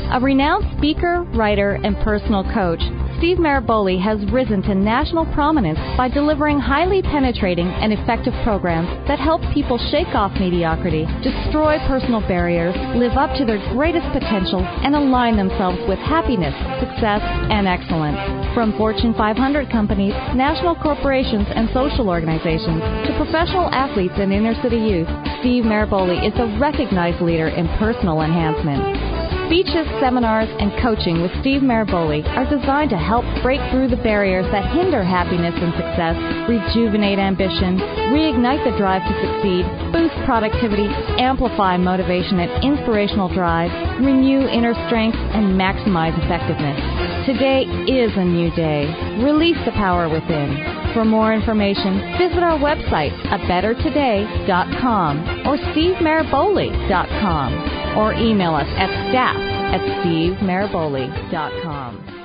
A 0.10 0.22
renowned 0.22 0.64
speaker, 0.78 1.24
writer, 1.36 1.74
and 1.84 1.98
personal 1.98 2.46
coach, 2.54 2.80
Steve 3.18 3.38
Maraboli 3.42 3.98
has 3.98 4.22
risen 4.30 4.62
to 4.62 4.76
national 4.76 5.26
prominence 5.34 5.80
by 5.98 6.08
delivering 6.08 6.60
highly 6.60 7.02
penetrating 7.02 7.66
and 7.66 7.92
effective 7.92 8.34
programs 8.44 8.86
that 9.08 9.18
help 9.18 9.42
people 9.56 9.82
shake 9.90 10.14
off 10.14 10.32
mediocrity, 10.38 11.02
destroy 11.26 11.82
personal 11.90 12.22
barriers, 12.30 12.78
live 12.94 13.18
up 13.18 13.34
to 13.34 13.44
their 13.44 13.58
greatest 13.74 14.06
potential, 14.14 14.62
and 14.62 14.94
align 14.94 15.36
themselves 15.36 15.80
with 15.90 15.98
happiness, 15.98 16.54
success, 16.78 17.26
and 17.50 17.66
excellence. 17.68 18.22
From 18.54 18.78
Fortune 18.78 19.16
500 19.18 19.66
companies, 19.72 20.14
national 20.38 20.76
corporations, 20.76 21.48
and 21.50 21.74
social 21.74 22.10
organizations 22.10 22.86
to 23.10 23.18
professional 23.18 23.66
athletes 23.74 24.14
and 24.18 24.32
inner 24.32 24.54
city 24.62 24.78
youth, 24.78 25.10
Steve 25.42 25.66
Maraboli 25.66 26.22
is 26.22 26.38
a 26.38 26.54
recognized 26.62 27.22
leader 27.26 27.50
in 27.50 27.66
personal 27.82 28.22
enhancement. 28.22 29.07
Speeches, 29.48 29.88
seminars, 30.04 30.52
and 30.60 30.76
coaching 30.84 31.24
with 31.24 31.32
Steve 31.40 31.64
Maraboli 31.64 32.20
are 32.36 32.44
designed 32.52 32.92
to 32.92 33.00
help 33.00 33.24
break 33.42 33.64
through 33.72 33.88
the 33.88 33.96
barriers 34.04 34.44
that 34.52 34.76
hinder 34.76 35.08
happiness 35.08 35.56
and 35.56 35.72
success, 35.72 36.20
rejuvenate 36.52 37.16
ambition, 37.18 37.80
reignite 38.12 38.60
the 38.68 38.76
drive 38.76 39.00
to 39.08 39.16
succeed, 39.24 39.64
boost 39.96 40.12
productivity, 40.28 40.92
amplify 41.16 41.78
motivation 41.78 42.44
and 42.44 42.52
inspirational 42.60 43.32
drive, 43.32 43.72
renew 44.04 44.44
inner 44.52 44.76
strength, 44.92 45.16
and 45.16 45.56
maximize 45.56 46.12
effectiveness. 46.20 46.76
Today 47.24 47.64
is 47.88 48.12
a 48.20 48.28
new 48.28 48.52
day. 48.52 48.92
Release 49.24 49.56
the 49.64 49.72
power 49.80 50.12
within. 50.12 50.60
For 50.92 51.06
more 51.06 51.32
information, 51.32 52.20
visit 52.20 52.44
our 52.44 52.60
website 52.60 53.16
at 53.32 53.40
bettertoday.com 53.48 55.48
or 55.48 55.56
stevemaraboli.com 55.72 57.77
or 57.98 58.14
email 58.14 58.54
us 58.54 58.70
at 58.78 58.90
staff 59.10 59.36
at 59.36 59.82
stevemaraboli.com. 60.06 62.17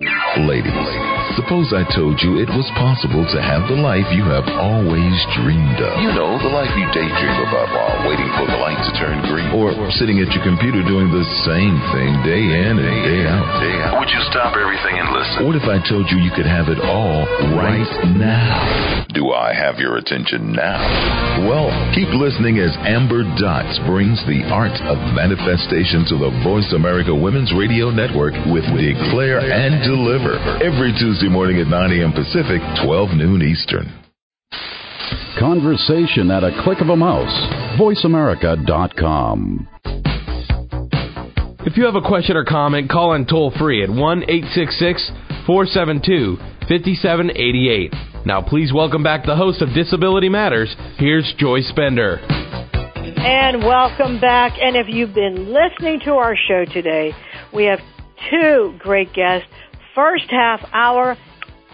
Ladies, 0.00 0.72
suppose 1.36 1.76
I 1.76 1.84
told 1.92 2.16
you 2.24 2.40
it 2.40 2.48
was 2.56 2.64
possible 2.72 3.20
to 3.20 3.38
have 3.44 3.68
the 3.68 3.76
life 3.76 4.08
you 4.16 4.24
have 4.24 4.48
always 4.48 5.12
dreamed 5.36 5.76
of. 5.76 5.92
You 6.00 6.16
know, 6.16 6.40
the 6.40 6.48
life 6.48 6.72
you 6.72 6.88
daydream 6.88 7.36
about 7.44 7.68
while 7.68 8.08
waiting 8.08 8.32
for 8.40 8.48
the 8.48 8.56
light 8.56 8.80
to 8.80 8.92
turn 8.96 9.20
green. 9.28 9.52
Or 9.52 9.76
sitting 10.00 10.16
at 10.24 10.32
your 10.32 10.40
computer 10.40 10.80
doing 10.88 11.12
the 11.12 11.26
same 11.44 11.76
thing 11.92 12.16
day 12.24 12.40
in 12.48 12.80
and 12.80 12.96
day 13.04 13.28
out. 13.28 13.44
Day 13.60 13.76
out. 13.84 14.00
Would 14.00 14.08
you 14.08 14.24
stop 14.32 14.56
everything 14.56 14.96
and 14.96 15.12
listen? 15.12 15.44
What 15.44 15.60
if 15.60 15.68
I 15.68 15.84
told 15.84 16.08
you 16.08 16.16
you 16.16 16.32
could 16.32 16.48
have 16.48 16.72
it 16.72 16.80
all 16.80 17.28
right 17.52 17.92
now? 18.16 19.04
Do 19.12 19.36
I 19.36 19.52
have 19.52 19.76
your 19.76 20.00
attention 20.00 20.56
now? 20.56 20.80
Well, 21.44 21.68
keep 21.92 22.08
listening 22.16 22.56
as 22.56 22.72
Amber 22.88 23.26
Dots 23.36 23.76
brings 23.84 24.16
the 24.24 24.48
art 24.48 24.80
of 24.88 24.96
manifestation 25.12 26.08
to 26.08 26.16
the 26.16 26.32
Voice 26.40 26.72
America 26.72 27.12
Women's 27.12 27.52
Radio 27.52 27.90
Network 27.90 28.32
with 28.48 28.64
Declare 28.64 29.44
and 29.50 29.89
Deliver 29.90 30.38
every 30.62 30.92
Tuesday 31.00 31.28
morning 31.28 31.58
at 31.58 31.66
9 31.66 31.90
a.m. 31.90 32.12
Pacific, 32.12 32.62
12 32.84 33.10
noon 33.16 33.42
Eastern. 33.42 33.92
Conversation 35.36 36.30
at 36.30 36.44
a 36.44 36.62
click 36.62 36.80
of 36.80 36.90
a 36.90 36.96
mouse. 36.96 37.26
VoiceAmerica.com. 37.76 39.68
If 41.66 41.76
you 41.76 41.86
have 41.86 41.96
a 41.96 42.06
question 42.06 42.36
or 42.36 42.44
comment, 42.44 42.88
call 42.88 43.14
in 43.14 43.26
toll 43.26 43.52
free 43.58 43.82
at 43.82 43.90
1 43.90 44.22
866 44.28 45.10
472 45.44 46.36
5788. 46.68 47.92
Now, 48.24 48.40
please 48.42 48.72
welcome 48.72 49.02
back 49.02 49.26
the 49.26 49.34
host 49.34 49.60
of 49.60 49.74
Disability 49.74 50.28
Matters. 50.28 50.72
Here's 50.98 51.34
Joyce 51.36 51.72
Bender. 51.74 52.18
And 52.18 53.64
welcome 53.64 54.20
back. 54.20 54.52
And 54.62 54.76
if 54.76 54.86
you've 54.88 55.14
been 55.14 55.52
listening 55.52 55.98
to 56.04 56.12
our 56.12 56.36
show 56.36 56.64
today, 56.64 57.12
we 57.52 57.64
have 57.64 57.80
two 58.30 58.76
great 58.78 59.12
guests. 59.12 59.48
First 60.00 60.30
half 60.30 60.66
hour, 60.72 61.18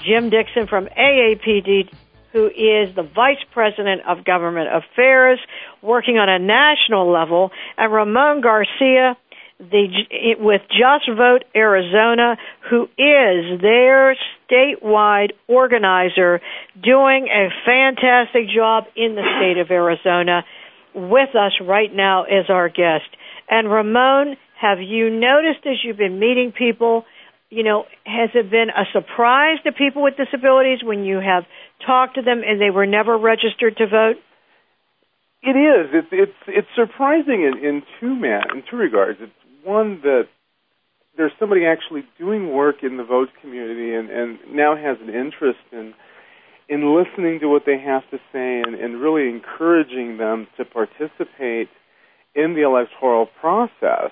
Jim 0.04 0.30
Dickson 0.30 0.66
from 0.66 0.86
AAPD, 0.86 1.88
who 2.32 2.46
is 2.46 2.92
the 2.96 3.08
Vice 3.14 3.38
President 3.52 4.02
of 4.04 4.24
Government 4.24 4.68
Affairs, 4.68 5.38
working 5.80 6.18
on 6.18 6.28
a 6.28 6.40
national 6.40 7.08
level, 7.08 7.52
and 7.78 7.92
Ramon 7.92 8.40
Garcia, 8.40 9.16
the, 9.60 10.34
with 10.40 10.60
Just 10.70 11.08
Vote 11.16 11.44
Arizona, 11.54 12.36
who 12.68 12.88
is 12.98 13.60
their 13.62 14.16
statewide 14.50 15.30
organizer, 15.46 16.40
doing 16.82 17.28
a 17.28 17.50
fantastic 17.64 18.48
job 18.52 18.86
in 18.96 19.14
the 19.14 19.22
state 19.38 19.60
of 19.60 19.70
Arizona. 19.70 20.42
With 20.96 21.36
us 21.36 21.52
right 21.62 21.94
now 21.94 22.24
is 22.24 22.46
our 22.48 22.68
guest. 22.70 23.06
And 23.48 23.70
Ramon, 23.70 24.36
have 24.60 24.80
you 24.80 25.10
noticed 25.10 25.64
as 25.64 25.76
you've 25.84 25.96
been 25.96 26.18
meeting 26.18 26.50
people, 26.50 27.04
you 27.50 27.62
know, 27.62 27.84
has 28.04 28.30
it 28.34 28.50
been 28.50 28.70
a 28.70 28.84
surprise 28.92 29.58
to 29.64 29.72
people 29.72 30.02
with 30.02 30.14
disabilities 30.16 30.78
when 30.82 31.04
you 31.04 31.20
have 31.20 31.44
talked 31.86 32.16
to 32.16 32.22
them 32.22 32.42
and 32.46 32.60
they 32.60 32.70
were 32.70 32.86
never 32.86 33.16
registered 33.16 33.76
to 33.76 33.86
vote? 33.86 34.16
It 35.42 35.54
is. 35.54 35.90
It's 35.92 36.08
it's 36.10 36.38
it's 36.48 36.68
surprising 36.74 37.42
in, 37.42 37.64
in 37.64 37.82
two 38.00 38.14
man 38.16 38.42
in 38.52 38.62
two 38.68 38.76
regards. 38.76 39.18
It's 39.20 39.32
one 39.62 40.00
that 40.02 40.28
there's 41.16 41.32
somebody 41.38 41.64
actually 41.64 42.04
doing 42.18 42.52
work 42.52 42.82
in 42.82 42.96
the 42.96 43.04
vote 43.04 43.28
community 43.40 43.94
and, 43.94 44.10
and 44.10 44.38
now 44.50 44.76
has 44.76 44.96
an 45.00 45.08
interest 45.08 45.60
in 45.70 45.94
in 46.68 46.96
listening 46.96 47.38
to 47.40 47.46
what 47.46 47.62
they 47.64 47.78
have 47.78 48.02
to 48.10 48.18
say 48.32 48.60
and, 48.66 48.74
and 48.74 49.00
really 49.00 49.28
encouraging 49.28 50.16
them 50.16 50.48
to 50.56 50.64
participate 50.64 51.68
in 52.34 52.54
the 52.54 52.62
electoral 52.62 53.28
process. 53.40 54.10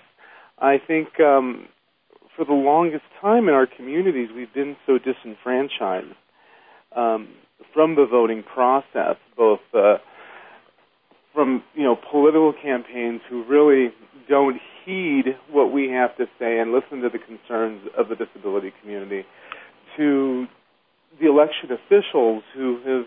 I 0.58 0.78
think 0.78 1.18
um, 1.18 1.66
for 2.36 2.44
the 2.44 2.52
longest 2.52 3.04
time 3.20 3.48
in 3.48 3.54
our 3.54 3.66
communities 3.66 4.28
we've 4.34 4.52
been 4.52 4.76
so 4.86 4.98
disenfranchised 4.98 6.14
um, 6.96 7.28
from 7.72 7.94
the 7.94 8.06
voting 8.06 8.42
process, 8.42 9.16
both 9.36 9.60
uh, 9.74 9.96
from 11.32 11.62
you 11.74 11.82
know 11.82 11.96
political 12.10 12.52
campaigns 12.52 13.20
who 13.28 13.44
really 13.44 13.92
don't 14.28 14.60
heed 14.84 15.36
what 15.50 15.72
we 15.72 15.88
have 15.88 16.16
to 16.16 16.26
say 16.38 16.58
and 16.58 16.72
listen 16.72 17.00
to 17.00 17.08
the 17.08 17.18
concerns 17.18 17.82
of 17.98 18.08
the 18.08 18.16
disability 18.16 18.72
community, 18.80 19.24
to 19.96 20.46
the 21.20 21.28
election 21.28 21.70
officials 21.70 22.42
who 22.54 22.80
have, 22.86 23.06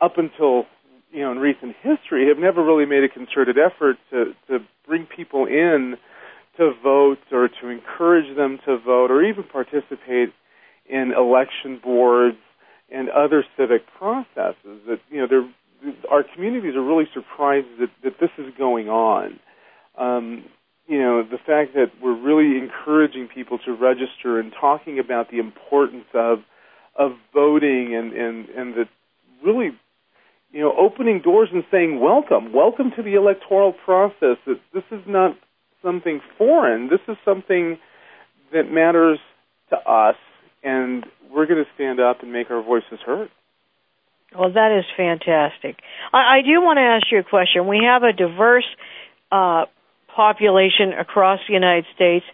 up 0.00 0.18
until 0.18 0.64
you 1.12 1.22
know 1.22 1.32
in 1.32 1.38
recent 1.38 1.74
history, 1.82 2.28
have 2.28 2.38
never 2.38 2.64
really 2.64 2.86
made 2.86 3.04
a 3.04 3.08
concerted 3.08 3.56
effort 3.58 3.96
to 4.10 4.32
to 4.48 4.58
bring 4.86 5.06
people 5.06 5.46
in 5.46 5.96
to 6.56 6.72
vote 6.82 7.18
or 7.32 7.48
to 7.48 7.68
encourage 7.68 8.36
them 8.36 8.58
to 8.66 8.78
vote 8.78 9.10
or 9.10 9.22
even 9.22 9.44
participate 9.44 10.32
in 10.86 11.12
election 11.16 11.80
boards 11.82 12.36
and 12.90 13.08
other 13.10 13.44
civic 13.56 13.82
processes. 13.98 14.80
That 14.86 15.00
you 15.10 15.26
know, 15.26 15.48
our 16.10 16.24
communities 16.34 16.74
are 16.76 16.82
really 16.82 17.08
surprised 17.12 17.66
that, 17.80 17.90
that 18.02 18.20
this 18.20 18.30
is 18.38 18.52
going 18.56 18.88
on. 18.88 19.38
Um, 19.98 20.44
you 20.86 20.98
know, 20.98 21.22
the 21.22 21.38
fact 21.38 21.74
that 21.74 21.92
we're 22.02 22.20
really 22.20 22.58
encouraging 22.58 23.28
people 23.34 23.58
to 23.64 23.72
register 23.72 24.38
and 24.38 24.52
talking 24.60 24.98
about 24.98 25.30
the 25.30 25.38
importance 25.38 26.06
of 26.14 26.40
of 26.96 27.12
voting 27.32 27.94
and 27.94 28.12
and 28.12 28.48
and 28.50 28.74
that 28.74 28.88
really 29.44 29.72
you 30.54 30.60
know, 30.60 30.72
opening 30.78 31.20
doors 31.20 31.48
and 31.52 31.64
saying, 31.68 32.00
welcome, 32.00 32.52
welcome 32.52 32.92
to 32.96 33.02
the 33.02 33.14
electoral 33.14 33.72
process. 33.72 34.36
This 34.46 34.84
is 34.92 35.00
not 35.04 35.36
something 35.84 36.20
foreign. 36.38 36.88
This 36.88 37.00
is 37.06 37.16
something 37.24 37.78
that 38.52 38.64
matters 38.70 39.18
to 39.70 39.76
us, 39.76 40.16
and 40.62 41.04
we're 41.30 41.46
going 41.46 41.62
to 41.62 41.70
stand 41.74 42.00
up 42.00 42.22
and 42.22 42.32
make 42.32 42.50
our 42.50 42.62
voices 42.62 42.98
heard. 43.04 43.28
Well, 44.36 44.52
that 44.52 44.76
is 44.76 44.84
fantastic. 44.96 45.78
I, 46.12 46.38
I 46.38 46.42
do 46.42 46.60
want 46.60 46.78
to 46.78 46.82
ask 46.82 47.06
you 47.12 47.18
a 47.20 47.22
question. 47.22 47.68
We 47.68 47.82
have 47.84 48.02
a 48.02 48.12
diverse 48.12 48.66
uh, 49.30 49.66
population 50.14 50.92
across 50.98 51.40
the 51.46 51.54
United 51.54 51.84
States, 51.94 52.24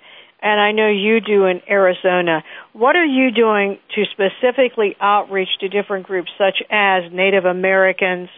and 0.42 0.60
I 0.60 0.72
know 0.72 0.88
you 0.88 1.20
do 1.20 1.44
in 1.46 1.60
Arizona. 1.68 2.42
What 2.72 2.96
are 2.96 3.04
you 3.04 3.30
doing 3.30 3.78
to 3.94 4.04
specifically 4.12 4.96
outreach 5.00 5.50
to 5.60 5.68
different 5.68 6.06
groups 6.06 6.30
such 6.38 6.62
as 6.70 7.12
Native 7.12 7.44
Americans, 7.44 8.30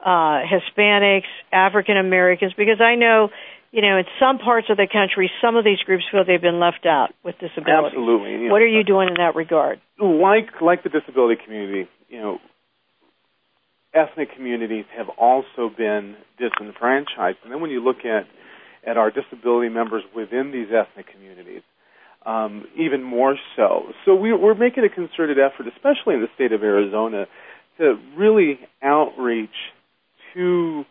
uh, 0.00 0.40
Hispanics, 0.48 1.28
African 1.52 1.98
Americans? 1.98 2.54
Because 2.56 2.80
I 2.80 2.94
know, 2.94 3.28
you 3.72 3.82
know, 3.82 3.98
in 3.98 4.04
some 4.18 4.38
parts 4.38 4.68
of 4.70 4.76
the 4.76 4.86
country, 4.90 5.30
some 5.42 5.56
of 5.56 5.64
these 5.64 5.78
groups 5.80 6.04
feel 6.10 6.24
they've 6.24 6.40
been 6.40 6.60
left 6.60 6.86
out 6.86 7.10
with 7.24 7.34
disabilities. 7.38 7.92
Absolutely. 7.92 8.48
What 8.48 8.62
are 8.62 8.66
you 8.66 8.84
doing 8.84 9.08
in 9.08 9.14
that 9.14 9.34
regard? 9.34 9.80
Like 10.00 10.60
like 10.60 10.82
the 10.82 10.88
disability 10.88 11.40
community, 11.44 11.88
you 12.08 12.20
know, 12.20 12.38
ethnic 13.94 14.34
communities 14.34 14.84
have 14.96 15.08
also 15.08 15.70
been 15.76 16.16
disenfranchised. 16.38 17.38
And 17.42 17.52
then 17.52 17.60
when 17.60 17.70
you 17.70 17.82
look 17.82 18.04
at 18.04 18.26
at 18.86 18.96
our 18.96 19.10
disability 19.10 19.68
members 19.68 20.04
within 20.14 20.52
these 20.52 20.68
ethnic 20.72 21.06
communities, 21.12 21.62
um, 22.24 22.66
even 22.76 23.02
more 23.02 23.36
so. 23.56 23.92
So 24.04 24.14
we, 24.14 24.32
we're 24.32 24.54
making 24.54 24.84
a 24.84 24.88
concerted 24.88 25.38
effort, 25.38 25.66
especially 25.68 26.14
in 26.14 26.20
the 26.20 26.28
state 26.34 26.52
of 26.52 26.62
Arizona, 26.62 27.26
to 27.78 27.98
really 28.16 28.58
outreach 28.82 29.50
to 30.34 30.84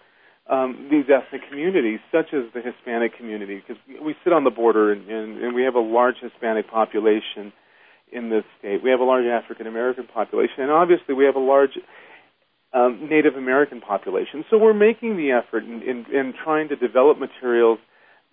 um, 0.48 0.88
these 0.92 1.06
ethnic 1.10 1.42
communities, 1.50 2.00
such 2.12 2.34
as 2.34 2.44
the 2.54 2.62
Hispanic 2.62 3.18
community, 3.18 3.64
because 3.66 3.82
we 4.02 4.16
sit 4.24 4.32
on 4.32 4.44
the 4.44 4.52
border 4.52 4.92
and, 4.92 5.10
and, 5.10 5.44
and 5.44 5.56
we 5.56 5.64
have 5.64 5.76
a 5.76 5.80
large 5.80 6.18
Hispanic 6.22 6.70
population 6.70 7.52
in 8.12 8.30
this 8.30 8.44
state. 8.60 8.84
We 8.84 8.92
have 8.92 9.00
a 9.00 9.04
large 9.04 9.26
African 9.26 9.66
American 9.66 10.06
population, 10.08 10.60
and 10.60 10.72
obviously 10.72 11.16
we 11.16 11.26
have 11.26 11.36
a 11.36 11.40
large 11.40 11.78
um, 12.74 13.08
Native 13.10 13.36
American 13.36 13.82
population. 13.82 14.46
So 14.50 14.58
we're 14.58 14.74
making 14.74 15.18
the 15.18 15.32
effort 15.32 15.64
in, 15.64 15.82
in, 15.82 16.06
in 16.14 16.34
trying 16.44 16.68
to 16.70 16.76
develop 16.76 17.18
materials 17.18 17.80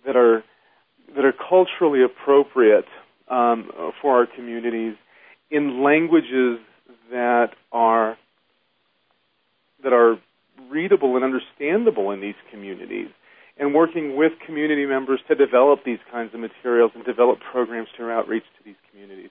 that 0.05 0.15
are 0.15 0.43
that 1.15 1.25
are 1.25 1.33
culturally 1.33 2.03
appropriate 2.03 2.85
um, 3.29 3.71
for 4.01 4.17
our 4.17 4.25
communities 4.27 4.95
in 5.49 5.83
languages 5.83 6.59
that 7.11 7.49
are 7.71 8.17
that 9.83 9.93
are 9.93 10.17
readable 10.69 11.15
and 11.15 11.23
understandable 11.23 12.11
in 12.11 12.21
these 12.21 12.35
communities 12.51 13.07
and 13.57 13.73
working 13.73 14.17
with 14.17 14.31
community 14.45 14.85
members 14.85 15.19
to 15.27 15.35
develop 15.35 15.81
these 15.85 15.99
kinds 16.11 16.33
of 16.33 16.39
materials 16.39 16.91
and 16.95 17.05
develop 17.05 17.39
programs 17.51 17.87
to 17.97 18.09
outreach 18.09 18.43
to 18.57 18.63
these 18.65 18.75
communities 18.89 19.29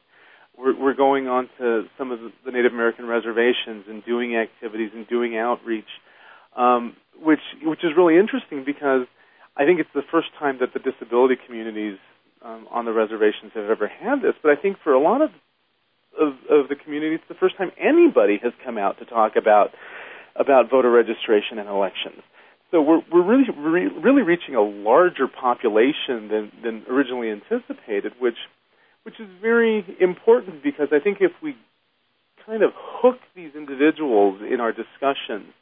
we're, 0.57 0.79
we're 0.79 0.95
going 0.95 1.29
on 1.29 1.49
to 1.59 1.85
some 1.99 2.11
of 2.11 2.21
the 2.45 2.51
Native 2.51 2.73
American 2.73 3.07
reservations 3.07 3.85
and 3.89 4.05
doing 4.05 4.37
activities 4.37 4.91
and 4.95 5.07
doing 5.09 5.37
outreach, 5.37 5.89
um, 6.57 6.97
which 7.21 7.41
which 7.63 7.81
is 7.85 7.93
really 7.97 8.19
interesting 8.19 8.65
because 8.65 9.07
I 9.57 9.65
think 9.65 9.81
it's 9.81 9.91
the 9.95 10.07
first 10.11 10.29
time 10.39 10.59
that 10.61 10.73
the 10.73 10.81
disability 10.81 11.37
communities 11.47 11.99
um, 12.45 12.67
on 12.71 12.85
the 12.85 12.93
reservations 12.93 13.53
have 13.55 13.71
ever 13.71 13.89
had 13.89 14.23
this. 14.23 14.35
But 14.43 14.53
I 14.53 14.57
think 14.61 14.79
for 14.83 14.93
a 14.93 15.01
lot 15.01 15.23
of 15.23 15.31
of, 16.21 16.35
of 16.51 16.69
the 16.69 16.77
community, 16.77 17.15
it's 17.15 17.25
the 17.29 17.35
first 17.35 17.57
time 17.57 17.73
anybody 17.79 18.39
has 18.43 18.53
come 18.65 18.77
out 18.77 18.99
to 18.99 19.07
talk 19.07 19.33
about 19.37 19.71
about 20.37 20.71
voter 20.71 20.91
registration 20.91 21.59
and 21.59 21.69
elections. 21.69 22.23
So 22.71 22.81
we're 22.81 23.03
we're 23.13 23.25
really 23.25 23.49
re- 23.57 24.01
really 24.03 24.23
reaching 24.23 24.55
a 24.55 24.63
larger 24.63 25.29
population 25.29 26.29
than 26.29 26.53
than 26.65 26.85
originally 26.89 27.31
anticipated, 27.31 28.13
which 28.19 28.39
which 29.05 29.21
is 29.21 29.29
very 29.41 29.85
important 30.01 30.63
because 30.63 30.89
I 30.93 30.99
think 30.99 31.19
if 31.21 31.33
we 31.43 31.57
kind 32.47 32.63
of 32.63 32.71
hook 32.75 33.19
these 33.37 33.51
individuals 33.55 34.41
in 34.43 34.61
our 34.61 34.73
discussions, 34.73 35.53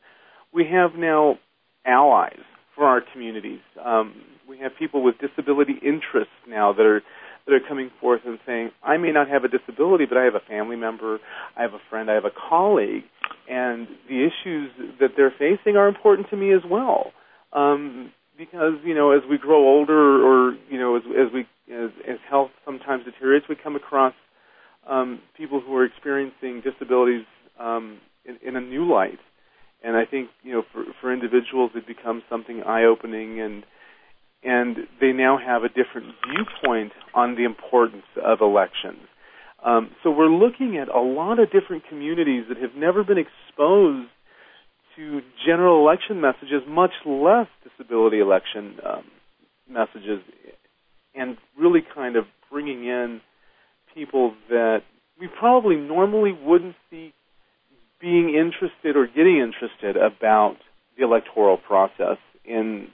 we 0.52 0.64
have 0.66 0.94
now 0.94 1.38
allies 1.84 2.40
for 2.74 2.84
our 2.84 3.02
communities. 3.12 3.60
Um, 3.84 4.14
we 4.48 4.58
have 4.58 4.72
people 4.78 5.02
with 5.02 5.16
disability 5.18 5.74
interests 5.82 6.32
now 6.48 6.72
that 6.72 6.86
are 6.86 7.02
that 7.46 7.54
are 7.54 7.60
coming 7.68 7.90
forth 8.00 8.20
and 8.26 8.38
saying, 8.46 8.70
I 8.82 8.98
may 8.98 9.12
not 9.12 9.28
have 9.28 9.44
a 9.44 9.48
disability, 9.48 10.04
but 10.06 10.18
I 10.18 10.24
have 10.24 10.34
a 10.34 10.46
family 10.46 10.76
member, 10.76 11.18
I 11.56 11.62
have 11.62 11.72
a 11.72 11.80
friend, 11.88 12.10
I 12.10 12.14
have 12.14 12.26
a 12.26 12.30
colleague, 12.30 13.04
and 13.48 13.88
the 14.08 14.26
issues 14.26 14.70
that 15.00 15.10
they're 15.16 15.34
facing 15.36 15.76
are 15.76 15.88
important 15.88 16.30
to 16.30 16.36
me 16.36 16.52
as 16.52 16.62
well. 16.68 17.12
Um, 17.52 18.12
because 18.38 18.74
you 18.84 18.94
know, 18.94 19.12
as 19.12 19.20
we 19.28 19.38
grow 19.38 19.68
older, 19.68 20.24
or 20.24 20.56
you 20.70 20.78
know, 20.78 20.96
as, 20.96 21.02
as 21.08 21.32
we 21.32 21.40
as, 21.72 21.90
as 22.08 22.18
health 22.28 22.50
sometimes 22.64 23.04
deteriorates, 23.04 23.46
we 23.48 23.56
come 23.56 23.76
across 23.76 24.14
um, 24.88 25.20
people 25.36 25.60
who 25.60 25.76
are 25.76 25.84
experiencing 25.84 26.62
disabilities 26.64 27.26
um, 27.58 27.98
in, 28.24 28.38
in 28.46 28.56
a 28.56 28.60
new 28.60 28.90
light. 28.90 29.18
And 29.82 29.96
I 29.96 30.04
think 30.04 30.30
you 30.42 30.52
know, 30.52 30.62
for, 30.72 30.84
for 31.00 31.12
individuals, 31.12 31.72
it 31.74 31.86
becomes 31.86 32.22
something 32.30 32.62
eye-opening, 32.66 33.40
and 33.40 33.64
and 34.42 34.76
they 35.00 35.12
now 35.12 35.38
have 35.38 35.64
a 35.64 35.68
different 35.68 36.14
viewpoint 36.26 36.92
on 37.14 37.34
the 37.34 37.44
importance 37.44 38.04
of 38.24 38.40
elections. 38.40 39.06
Um, 39.64 39.90
so 40.02 40.10
we're 40.10 40.28
looking 40.28 40.78
at 40.78 40.88
a 40.88 41.00
lot 41.00 41.38
of 41.38 41.50
different 41.52 41.84
communities 41.88 42.44
that 42.48 42.58
have 42.58 42.74
never 42.76 43.04
been 43.04 43.18
exposed 43.18 44.08
to 44.96 45.20
general 45.46 45.80
election 45.80 46.20
messages, 46.20 46.62
much 46.66 46.92
less 47.04 47.46
disability 47.62 48.20
election 48.20 48.76
um, 48.84 49.04
messages 49.68 50.22
and 51.14 51.36
really 51.58 51.80
kind 51.94 52.16
of 52.16 52.24
bringing 52.50 52.84
in 52.84 53.20
people 53.94 54.34
that 54.48 54.78
we 55.20 55.28
probably 55.38 55.76
normally 55.76 56.32
wouldn't 56.32 56.74
see 56.90 57.12
being 58.00 58.30
interested 58.30 58.96
or 58.96 59.06
getting 59.06 59.38
interested 59.38 59.96
about 59.96 60.56
the 60.96 61.04
electoral 61.04 61.56
process 61.56 62.16
in 62.44 62.88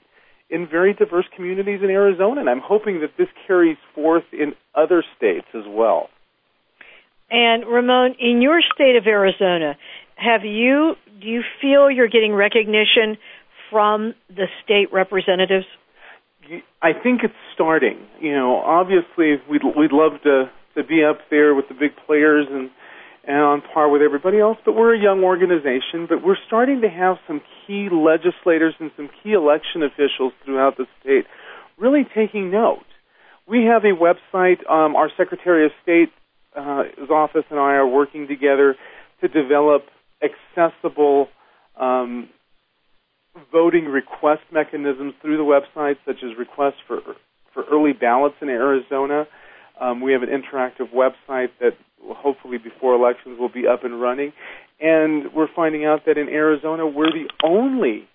in 0.49 0.65
very 0.69 0.93
diverse 0.93 1.25
communities 1.35 1.81
in 1.83 1.89
Arizona 1.89 2.41
and 2.41 2.49
I'm 2.49 2.61
hoping 2.63 3.01
that 3.01 3.11
this 3.17 3.27
carries 3.47 3.77
forth 3.93 4.23
in 4.31 4.53
other 4.75 5.03
states 5.17 5.47
as 5.53 5.63
well. 5.67 6.09
And 7.29 7.65
Ramon, 7.65 8.15
in 8.19 8.41
your 8.41 8.61
state 8.73 8.95
of 8.95 9.05
Arizona, 9.05 9.77
have 10.15 10.43
you 10.43 10.95
do 11.21 11.27
you 11.27 11.41
feel 11.61 11.89
you're 11.89 12.07
getting 12.07 12.33
recognition 12.33 13.17
from 13.69 14.13
the 14.29 14.45
state 14.63 14.93
representatives? 14.93 15.65
I 16.81 16.93
think 16.93 17.21
it's 17.23 17.33
starting. 17.53 17.99
You 18.21 18.33
know, 18.33 18.57
obviously 18.57 19.35
we'd 19.49 19.63
we'd 19.75 19.91
love 19.91 20.21
to 20.23 20.49
to 20.75 20.83
be 20.83 21.03
up 21.03 21.19
there 21.29 21.53
with 21.53 21.67
the 21.67 21.73
big 21.73 21.91
players 22.05 22.47
and 22.49 22.69
and 23.25 23.41
on 23.41 23.61
par 23.73 23.89
with 23.89 24.01
everybody 24.01 24.39
else, 24.39 24.57
but 24.63 24.73
we're 24.73 24.95
a 24.95 24.99
young 24.99 25.21
organization, 25.21 26.07
but 26.07 26.23
we're 26.23 26.39
starting 26.47 26.79
to 26.79 26.87
have 26.87 27.17
some 27.27 27.41
key 27.65 27.89
legislators 27.91 28.73
and 28.79 28.89
some 28.95 29.09
key 29.21 29.33
election 29.33 29.83
officials 29.83 30.31
throughout 30.45 30.77
the 30.77 30.85
state 31.01 31.25
really 31.77 32.05
taking 32.15 32.51
note. 32.51 32.85
We 33.47 33.65
have 33.65 33.83
a 33.85 33.95
website, 33.95 34.69
um, 34.69 34.95
our 34.95 35.09
Secretary 35.15 35.65
of 35.65 35.71
State's 35.83 36.11
uh, 36.57 36.83
his 36.97 37.09
office 37.09 37.45
and 37.49 37.59
I 37.59 37.73
are 37.73 37.87
working 37.87 38.27
together 38.27 38.75
to 39.21 39.27
develop 39.27 39.83
accessible 40.23 41.27
um, 41.79 42.29
voting 43.51 43.85
request 43.85 44.41
mechanisms 44.51 45.13
through 45.21 45.37
the 45.37 45.43
website, 45.43 45.95
such 46.05 46.17
as 46.23 46.37
requests 46.37 46.81
for 46.87 46.99
for 47.53 47.63
early 47.71 47.93
ballots 47.93 48.35
in 48.41 48.49
Arizona. 48.49 49.25
Um, 49.79 50.01
we 50.01 50.11
have 50.13 50.21
an 50.21 50.29
interactive 50.29 50.93
website 50.93 51.49
that 51.59 51.71
hopefully 52.03 52.57
before 52.57 52.95
elections 52.95 53.39
will 53.39 53.49
be 53.49 53.67
up 53.67 53.83
and 53.83 53.99
running. 54.01 54.33
And 54.79 55.33
we're 55.33 55.47
finding 55.55 55.85
out 55.85 56.01
that 56.05 56.17
in 56.17 56.29
Arizona, 56.29 56.85
we're 56.85 57.11
the 57.11 57.29
only 57.43 58.07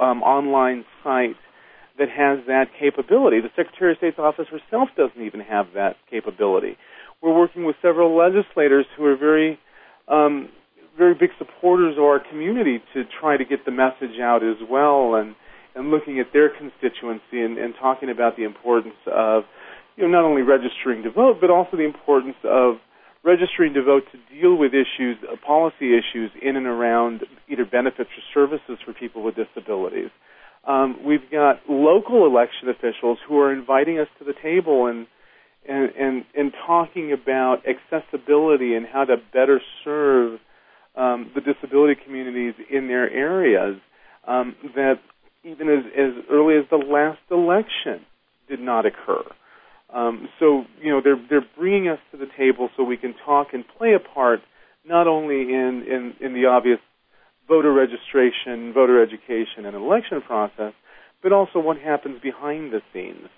um, 0.00 0.22
online 0.22 0.84
site 1.02 1.36
that 1.98 2.08
has 2.08 2.44
that 2.46 2.66
capability. 2.78 3.40
The 3.40 3.50
Secretary 3.54 3.92
of 3.92 3.98
State's 3.98 4.18
office 4.18 4.46
herself 4.50 4.88
doesn't 4.96 5.22
even 5.22 5.40
have 5.40 5.66
that 5.74 5.96
capability. 6.10 6.76
We're 7.22 7.36
working 7.36 7.64
with 7.64 7.76
several 7.82 8.16
legislators 8.16 8.86
who 8.96 9.04
are 9.06 9.16
very 9.16 9.58
um, 10.08 10.48
very 10.96 11.14
big 11.14 11.30
supporters 11.38 11.96
of 11.96 12.04
our 12.04 12.20
community 12.20 12.80
to 12.94 13.02
try 13.20 13.36
to 13.36 13.44
get 13.44 13.64
the 13.64 13.72
message 13.72 14.20
out 14.20 14.42
as 14.42 14.56
well 14.68 15.14
and 15.14 15.34
and 15.74 15.90
looking 15.90 16.20
at 16.20 16.26
their 16.32 16.48
constituency 16.48 17.42
and, 17.42 17.58
and 17.58 17.74
talking 17.80 18.08
about 18.08 18.36
the 18.36 18.44
importance 18.44 18.94
of 19.06 19.44
you 19.96 20.04
know 20.04 20.10
not 20.10 20.24
only 20.24 20.42
registering 20.42 21.02
to 21.02 21.10
vote 21.10 21.38
but 21.40 21.50
also 21.50 21.76
the 21.76 21.84
importance 21.84 22.36
of 22.44 22.74
registering 23.24 23.72
to 23.74 23.82
vote 23.82 24.04
to 24.12 24.18
deal 24.40 24.56
with 24.56 24.72
issues 24.72 25.16
uh, 25.30 25.36
policy 25.44 25.96
issues 25.96 26.30
in 26.40 26.56
and 26.56 26.66
around 26.66 27.22
either 27.48 27.64
benefits 27.64 28.10
or 28.10 28.22
services 28.32 28.78
for 28.84 28.92
people 28.92 29.22
with 29.22 29.34
disabilities. 29.34 30.10
Um, 30.66 31.04
we've 31.04 31.30
got 31.30 31.60
local 31.68 32.26
election 32.26 32.68
officials 32.68 33.18
who 33.26 33.38
are 33.38 33.52
inviting 33.52 33.98
us 33.98 34.08
to 34.18 34.24
the 34.24 34.32
table 34.42 34.86
and 34.86 35.06
and, 35.68 35.90
and, 35.98 36.24
and 36.36 36.52
talking 36.66 37.12
about 37.12 37.62
accessibility 37.66 38.74
and 38.74 38.86
how 38.86 39.04
to 39.04 39.16
better 39.32 39.60
serve 39.84 40.38
um, 40.96 41.30
the 41.34 41.40
disability 41.40 42.00
communities 42.04 42.54
in 42.70 42.88
their 42.88 43.10
areas 43.10 43.76
um, 44.26 44.54
that 44.74 44.94
even 45.42 45.68
as, 45.68 45.84
as 45.96 46.24
early 46.30 46.56
as 46.56 46.64
the 46.70 46.76
last 46.76 47.20
election 47.30 48.04
did 48.48 48.60
not 48.60 48.86
occur. 48.86 49.22
Um, 49.92 50.28
so 50.40 50.64
you 50.80 50.90
know 50.90 51.00
they're 51.02 51.20
they're 51.28 51.46
bringing 51.56 51.88
us 51.88 51.98
to 52.10 52.16
the 52.16 52.26
table 52.36 52.68
so 52.76 52.82
we 52.82 52.96
can 52.96 53.14
talk 53.24 53.48
and 53.52 53.64
play 53.78 53.94
a 53.94 54.00
part 54.00 54.40
not 54.84 55.06
only 55.06 55.42
in 55.42 55.84
in, 55.86 56.14
in 56.20 56.34
the 56.34 56.46
obvious 56.46 56.80
voter 57.46 57.72
registration, 57.72 58.72
voter 58.72 59.02
education, 59.02 59.66
and 59.66 59.76
election 59.76 60.20
process, 60.22 60.72
but 61.22 61.32
also 61.32 61.58
what 61.58 61.76
happens 61.78 62.20
behind 62.22 62.72
the 62.72 62.80
scenes 62.92 63.28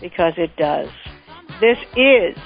because 0.03 0.35
it 0.37 0.55
does." 0.57 0.91
This 1.61 1.79
is 1.97 2.37